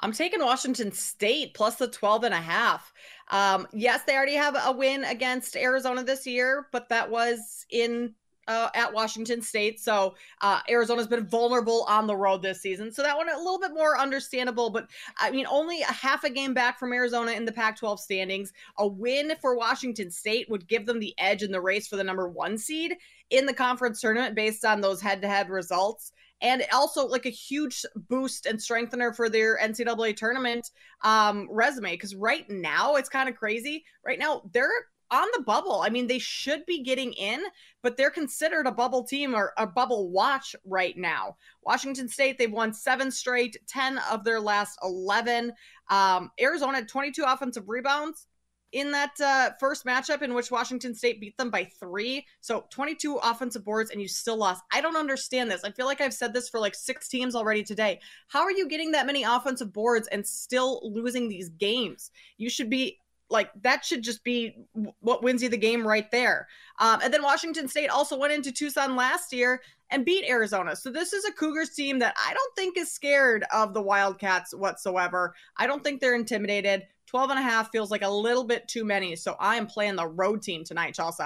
I'm 0.00 0.12
taking 0.12 0.40
Washington 0.40 0.92
State 0.92 1.54
plus 1.54 1.76
the 1.76 1.88
12 1.88 2.24
and 2.24 2.34
a 2.34 2.38
half. 2.38 2.92
Um, 3.30 3.66
yes, 3.72 4.02
they 4.06 4.14
already 4.14 4.34
have 4.34 4.56
a 4.64 4.72
win 4.72 5.04
against 5.04 5.56
Arizona 5.56 6.04
this 6.04 6.26
year, 6.26 6.68
but 6.72 6.88
that 6.90 7.10
was 7.10 7.66
in 7.70 8.14
uh, 8.48 8.68
at 8.74 8.92
Washington 8.92 9.42
State. 9.42 9.80
So 9.80 10.14
uh, 10.40 10.60
Arizona's 10.68 11.06
been 11.06 11.26
vulnerable 11.26 11.84
on 11.88 12.06
the 12.06 12.16
road 12.16 12.42
this 12.42 12.60
season. 12.60 12.92
So 12.92 13.02
that 13.02 13.16
one 13.16 13.28
a 13.28 13.36
little 13.36 13.58
bit 13.58 13.72
more 13.74 13.98
understandable. 13.98 14.70
But 14.70 14.88
I 15.18 15.30
mean, 15.30 15.46
only 15.48 15.82
a 15.82 15.92
half 15.92 16.24
a 16.24 16.30
game 16.30 16.54
back 16.54 16.78
from 16.78 16.92
Arizona 16.92 17.32
in 17.32 17.44
the 17.44 17.52
Pac 17.52 17.78
12 17.78 18.00
standings. 18.00 18.52
A 18.78 18.86
win 18.86 19.32
for 19.40 19.56
Washington 19.56 20.10
State 20.10 20.48
would 20.48 20.68
give 20.68 20.86
them 20.86 21.00
the 21.00 21.14
edge 21.18 21.42
in 21.42 21.50
the 21.50 21.60
race 21.60 21.88
for 21.88 21.96
the 21.96 22.04
number 22.04 22.28
one 22.28 22.58
seed 22.58 22.96
in 23.30 23.46
the 23.46 23.54
conference 23.54 24.00
tournament 24.00 24.34
based 24.34 24.64
on 24.64 24.80
those 24.80 25.00
head 25.00 25.20
to 25.22 25.28
head 25.28 25.48
results. 25.48 26.12
And 26.42 26.62
also 26.70 27.06
like 27.06 27.24
a 27.24 27.30
huge 27.30 27.84
boost 28.10 28.44
and 28.44 28.60
strengthener 28.60 29.14
for 29.14 29.30
their 29.30 29.58
NCAA 29.58 30.16
tournament 30.16 30.70
um, 31.02 31.48
resume. 31.50 31.92
Because 31.92 32.14
right 32.14 32.48
now 32.50 32.96
it's 32.96 33.08
kind 33.08 33.28
of 33.28 33.36
crazy. 33.36 33.84
Right 34.04 34.18
now 34.18 34.42
they're 34.52 34.70
on 35.10 35.26
the 35.34 35.42
bubble. 35.42 35.82
I 35.82 35.88
mean, 35.88 36.06
they 36.06 36.18
should 36.18 36.64
be 36.66 36.82
getting 36.82 37.12
in, 37.12 37.42
but 37.82 37.96
they're 37.96 38.10
considered 38.10 38.66
a 38.66 38.72
bubble 38.72 39.04
team 39.04 39.34
or 39.34 39.52
a 39.56 39.66
bubble 39.66 40.10
watch 40.10 40.56
right 40.64 40.96
now. 40.96 41.36
Washington 41.62 42.08
State, 42.08 42.38
they've 42.38 42.50
won 42.50 42.72
seven 42.72 43.10
straight, 43.10 43.56
10 43.68 43.98
of 44.10 44.24
their 44.24 44.40
last 44.40 44.78
11. 44.82 45.52
Um, 45.90 46.30
Arizona 46.40 46.78
had 46.78 46.88
22 46.88 47.24
offensive 47.24 47.68
rebounds 47.68 48.26
in 48.72 48.90
that 48.90 49.18
uh, 49.20 49.50
first 49.60 49.86
matchup 49.86 50.22
in 50.22 50.34
which 50.34 50.50
Washington 50.50 50.94
State 50.94 51.20
beat 51.20 51.36
them 51.36 51.50
by 51.50 51.64
three. 51.64 52.26
So 52.40 52.66
22 52.70 53.16
offensive 53.22 53.64
boards 53.64 53.90
and 53.90 54.02
you 54.02 54.08
still 54.08 54.36
lost. 54.36 54.62
I 54.72 54.80
don't 54.80 54.96
understand 54.96 55.50
this. 55.50 55.64
I 55.64 55.70
feel 55.70 55.86
like 55.86 56.00
I've 56.00 56.12
said 56.12 56.34
this 56.34 56.48
for 56.48 56.58
like 56.58 56.74
six 56.74 57.08
teams 57.08 57.34
already 57.34 57.62
today. 57.62 58.00
How 58.28 58.42
are 58.42 58.50
you 58.50 58.68
getting 58.68 58.90
that 58.92 59.06
many 59.06 59.22
offensive 59.22 59.72
boards 59.72 60.08
and 60.08 60.26
still 60.26 60.80
losing 60.82 61.28
these 61.28 61.48
games? 61.50 62.10
You 62.38 62.50
should 62.50 62.68
be 62.68 62.98
like 63.30 63.50
that 63.62 63.84
should 63.84 64.02
just 64.02 64.22
be 64.24 64.56
what 65.00 65.22
wins 65.22 65.42
you 65.42 65.48
the 65.48 65.56
game 65.56 65.86
right 65.86 66.10
there. 66.10 66.46
Um, 66.78 67.00
and 67.02 67.12
then 67.12 67.22
Washington 67.22 67.68
State 67.68 67.88
also 67.88 68.18
went 68.18 68.32
into 68.32 68.52
Tucson 68.52 68.96
last 68.96 69.32
year 69.32 69.60
and 69.90 70.04
beat 70.04 70.28
Arizona. 70.28 70.76
So 70.76 70.90
this 70.90 71.12
is 71.12 71.24
a 71.24 71.32
Cougars 71.32 71.70
team 71.70 71.98
that 72.00 72.14
I 72.16 72.34
don't 72.34 72.56
think 72.56 72.76
is 72.76 72.92
scared 72.92 73.44
of 73.52 73.74
the 73.74 73.82
Wildcats 73.82 74.54
whatsoever. 74.54 75.34
I 75.56 75.66
don't 75.66 75.82
think 75.82 76.00
they're 76.00 76.14
intimidated. 76.14 76.84
12 77.06 77.30
and 77.30 77.38
a 77.38 77.42
half 77.42 77.70
feels 77.70 77.90
like 77.90 78.02
a 78.02 78.10
little 78.10 78.44
bit 78.44 78.66
too 78.68 78.84
many. 78.84 79.16
So 79.16 79.36
I 79.38 79.56
am 79.56 79.66
playing 79.66 79.96
the 79.96 80.06
road 80.06 80.42
team 80.42 80.64
tonight, 80.64 80.94
Chelsea. 80.94 81.24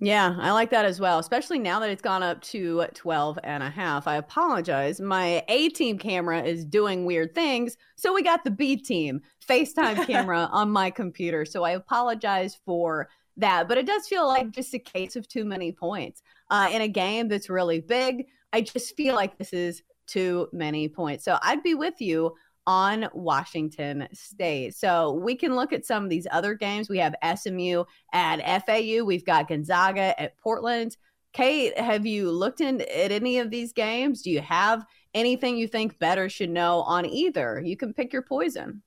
Yeah, 0.00 0.36
I 0.38 0.52
like 0.52 0.70
that 0.70 0.84
as 0.84 1.00
well, 1.00 1.18
especially 1.18 1.58
now 1.58 1.80
that 1.80 1.90
it's 1.90 2.02
gone 2.02 2.22
up 2.22 2.40
to 2.42 2.86
12 2.94 3.38
and 3.42 3.64
a 3.64 3.70
half. 3.70 4.06
I 4.06 4.16
apologize. 4.16 5.00
My 5.00 5.44
A 5.48 5.70
team 5.70 5.98
camera 5.98 6.40
is 6.42 6.64
doing 6.64 7.04
weird 7.04 7.34
things. 7.34 7.76
So 7.96 8.14
we 8.14 8.22
got 8.22 8.44
the 8.44 8.50
B 8.52 8.76
team 8.76 9.20
FaceTime 9.48 10.06
camera 10.06 10.48
on 10.52 10.70
my 10.70 10.90
computer. 10.90 11.44
So 11.44 11.64
I 11.64 11.72
apologize 11.72 12.56
for 12.64 13.08
that. 13.38 13.66
But 13.66 13.78
it 13.78 13.86
does 13.86 14.06
feel 14.06 14.26
like 14.28 14.52
just 14.52 14.72
a 14.72 14.78
case 14.78 15.16
of 15.16 15.26
too 15.26 15.44
many 15.44 15.72
points 15.72 16.22
uh, 16.50 16.68
in 16.70 16.82
a 16.82 16.88
game 16.88 17.26
that's 17.26 17.50
really 17.50 17.80
big. 17.80 18.26
I 18.52 18.60
just 18.60 18.96
feel 18.96 19.16
like 19.16 19.36
this 19.36 19.52
is 19.52 19.82
too 20.06 20.48
many 20.52 20.88
points. 20.88 21.24
So 21.24 21.38
I'd 21.42 21.62
be 21.64 21.74
with 21.74 22.00
you 22.00 22.34
on 22.68 23.08
Washington 23.14 24.06
State. 24.12 24.74
So 24.76 25.12
we 25.12 25.34
can 25.34 25.56
look 25.56 25.72
at 25.72 25.86
some 25.86 26.04
of 26.04 26.10
these 26.10 26.26
other 26.30 26.52
games. 26.52 26.90
We 26.90 26.98
have 26.98 27.14
SMU 27.34 27.84
at 28.12 28.66
FAU, 28.66 29.04
we've 29.04 29.24
got 29.24 29.48
Gonzaga 29.48 30.20
at 30.20 30.36
Portland. 30.36 30.98
Kate, 31.32 31.78
have 31.78 32.04
you 32.04 32.30
looked 32.30 32.60
in 32.60 32.82
at 32.82 33.10
any 33.10 33.38
of 33.38 33.50
these 33.50 33.72
games? 33.72 34.20
Do 34.20 34.30
you 34.30 34.42
have 34.42 34.84
anything 35.14 35.56
you 35.56 35.66
think 35.66 35.98
better 35.98 36.28
should 36.28 36.50
know 36.50 36.82
on 36.82 37.06
either? 37.06 37.62
You 37.64 37.74
can 37.74 37.94
pick 37.94 38.12
your 38.12 38.22
poison. 38.22 38.82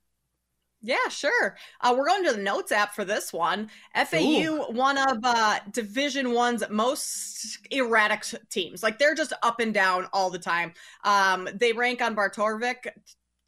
Yeah, 0.83 1.07
sure. 1.09 1.57
Uh, 1.81 1.95
we're 1.97 2.05
going 2.05 2.25
to 2.25 2.33
the 2.33 2.41
notes 2.41 2.71
app 2.71 2.93
for 2.93 3.05
this 3.05 3.33
one. 3.33 3.69
FAU, 3.95 4.17
Ooh. 4.17 4.65
one 4.71 4.97
of 4.97 5.17
uh, 5.23 5.59
Division 5.71 6.33
One's 6.33 6.63
most 6.69 7.59
erratic 7.71 8.25
teams. 8.49 8.83
Like 8.83 8.99
they're 8.99 9.15
just 9.15 9.33
up 9.41 9.59
and 9.59 9.73
down 9.73 10.07
all 10.13 10.29
the 10.29 10.39
time. 10.39 10.73
Um, 11.03 11.49
they 11.53 11.73
rank 11.73 12.01
on 12.01 12.13
Bart 12.13 12.35
Torvik 12.35 12.87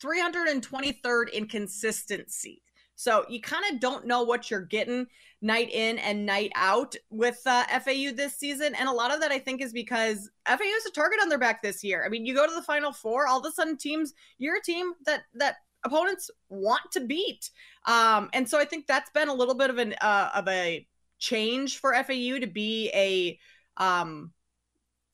323rd 0.04 1.30
in 1.30 1.48
consistency. 1.48 2.62
So 2.96 3.26
you 3.28 3.42
kind 3.42 3.64
of 3.72 3.80
don't 3.80 4.06
know 4.06 4.24
what 4.24 4.52
you're 4.52 4.62
getting 4.62 5.08
night 5.42 5.70
in 5.72 5.98
and 6.00 6.26
night 6.26 6.52
out 6.56 6.96
with 7.10 7.42
uh, 7.46 7.66
FAU 7.66 8.12
this 8.16 8.38
season. 8.38 8.76
And 8.76 8.88
a 8.88 8.94
lot 8.94 9.14
of 9.14 9.20
that, 9.22 9.32
I 9.32 9.40
think, 9.40 9.62
is 9.62 9.74
because 9.74 10.30
FAU 10.48 10.64
is 10.64 10.86
a 10.86 10.92
target 10.92 11.20
on 11.22 11.30
their 11.30 11.40
back 11.40 11.62
this 11.62 11.84
year. 11.84 12.04
I 12.06 12.10
mean, 12.10 12.26
you 12.26 12.36
go 12.36 12.48
to 12.48 12.54
the 12.54 12.62
Final 12.62 12.92
Four, 12.92 13.28
all 13.28 13.40
of 13.40 13.46
a 13.46 13.52
sudden, 13.52 13.78
teams, 13.78 14.14
you're 14.38 14.58
a 14.58 14.62
team 14.62 14.94
that 15.06 15.24
that 15.34 15.56
opponents 15.84 16.32
want 16.50 16.84
to 16.94 17.02
beat. 17.02 17.50
Um, 17.86 18.30
and 18.32 18.48
so 18.48 18.58
I 18.60 18.66
think 18.66 18.88
that's 18.88 19.10
been 19.10 19.28
a 19.28 19.34
little 19.34 19.56
bit 19.56 19.70
of 19.70 19.80
an 19.80 19.96
uh, 20.00 20.30
of 20.34 20.48
a 20.48 20.88
change 21.20 21.80
for 21.80 21.94
FAU 21.94 22.40
to 22.40 22.48
be 22.48 22.90
a 22.94 23.40
um, 23.84 24.32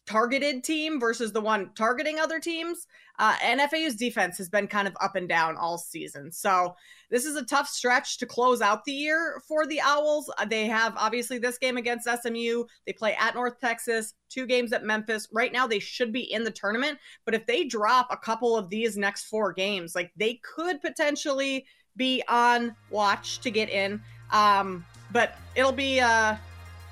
targeted 0.09 0.63
team 0.63 0.99
versus 0.99 1.31
the 1.31 1.41
one 1.41 1.69
targeting 1.75 2.19
other 2.19 2.39
teams. 2.39 2.87
Uh, 3.19 3.35
and 3.43 3.61
FAU's 3.61 3.95
defense 3.95 4.37
has 4.37 4.49
been 4.49 4.65
kind 4.65 4.87
of 4.87 4.95
up 5.01 5.15
and 5.15 5.29
down 5.29 5.55
all 5.55 5.77
season. 5.77 6.31
So 6.31 6.73
this 7.11 7.25
is 7.25 7.35
a 7.35 7.45
tough 7.45 7.67
stretch 7.67 8.17
to 8.17 8.25
close 8.25 8.61
out 8.61 8.85
the 8.85 8.93
year 8.93 9.39
for 9.47 9.67
the 9.67 9.79
Owls. 9.81 10.31
Uh, 10.37 10.45
they 10.45 10.65
have 10.65 10.93
obviously 10.97 11.37
this 11.37 11.59
game 11.59 11.77
against 11.77 12.07
SMU. 12.07 12.63
They 12.87 12.93
play 12.93 13.15
at 13.19 13.35
North 13.35 13.59
Texas, 13.59 14.15
two 14.29 14.47
games 14.47 14.73
at 14.73 14.83
Memphis. 14.83 15.27
Right 15.31 15.53
now, 15.53 15.67
they 15.67 15.79
should 15.79 16.11
be 16.11 16.31
in 16.31 16.43
the 16.43 16.51
tournament. 16.51 16.97
But 17.25 17.35
if 17.35 17.45
they 17.45 17.65
drop 17.65 18.07
a 18.09 18.17
couple 18.17 18.57
of 18.57 18.69
these 18.69 18.97
next 18.97 19.25
four 19.25 19.53
games, 19.53 19.93
like 19.93 20.11
they 20.17 20.39
could 20.55 20.81
potentially 20.81 21.65
be 21.97 22.23
on 22.27 22.75
watch 22.89 23.41
to 23.41 23.51
get 23.51 23.69
in. 23.69 24.01
Um, 24.31 24.85
but 25.11 25.35
it'll 25.55 25.71
be, 25.71 25.99
uh, 25.99 26.35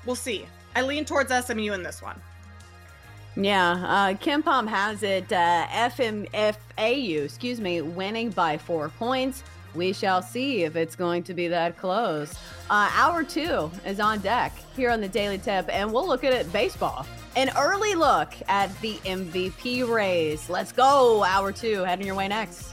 we'll 0.06 0.14
see. 0.14 0.46
I 0.76 0.82
lean 0.82 1.04
towards 1.04 1.32
SMU 1.32 1.72
in 1.72 1.82
this 1.82 2.00
one. 2.00 2.20
Yeah, 3.40 3.70
uh, 3.70 4.14
KenPom 4.14 4.66
has 4.66 5.04
it 5.04 5.32
uh, 5.32 5.66
FMFAU, 5.68 7.24
excuse 7.24 7.60
me, 7.60 7.80
winning 7.82 8.30
by 8.30 8.58
four 8.58 8.88
points. 8.88 9.44
We 9.76 9.92
shall 9.92 10.22
see 10.22 10.64
if 10.64 10.74
it's 10.74 10.96
going 10.96 11.22
to 11.22 11.34
be 11.34 11.46
that 11.46 11.78
close. 11.78 12.34
Uh, 12.68 12.90
hour 12.92 13.22
two 13.22 13.70
is 13.86 14.00
on 14.00 14.18
deck 14.18 14.52
here 14.74 14.90
on 14.90 15.00
the 15.00 15.06
Daily 15.06 15.38
Tip, 15.38 15.68
and 15.72 15.92
we'll 15.92 16.08
look 16.08 16.24
at 16.24 16.32
it 16.32 16.52
baseball. 16.52 17.06
An 17.36 17.50
early 17.56 17.94
look 17.94 18.34
at 18.48 18.76
the 18.80 18.94
MVP 19.04 19.88
race. 19.88 20.50
Let's 20.50 20.72
go, 20.72 21.22
hour 21.22 21.52
two, 21.52 21.84
heading 21.84 22.06
your 22.06 22.16
way 22.16 22.26
next. 22.26 22.72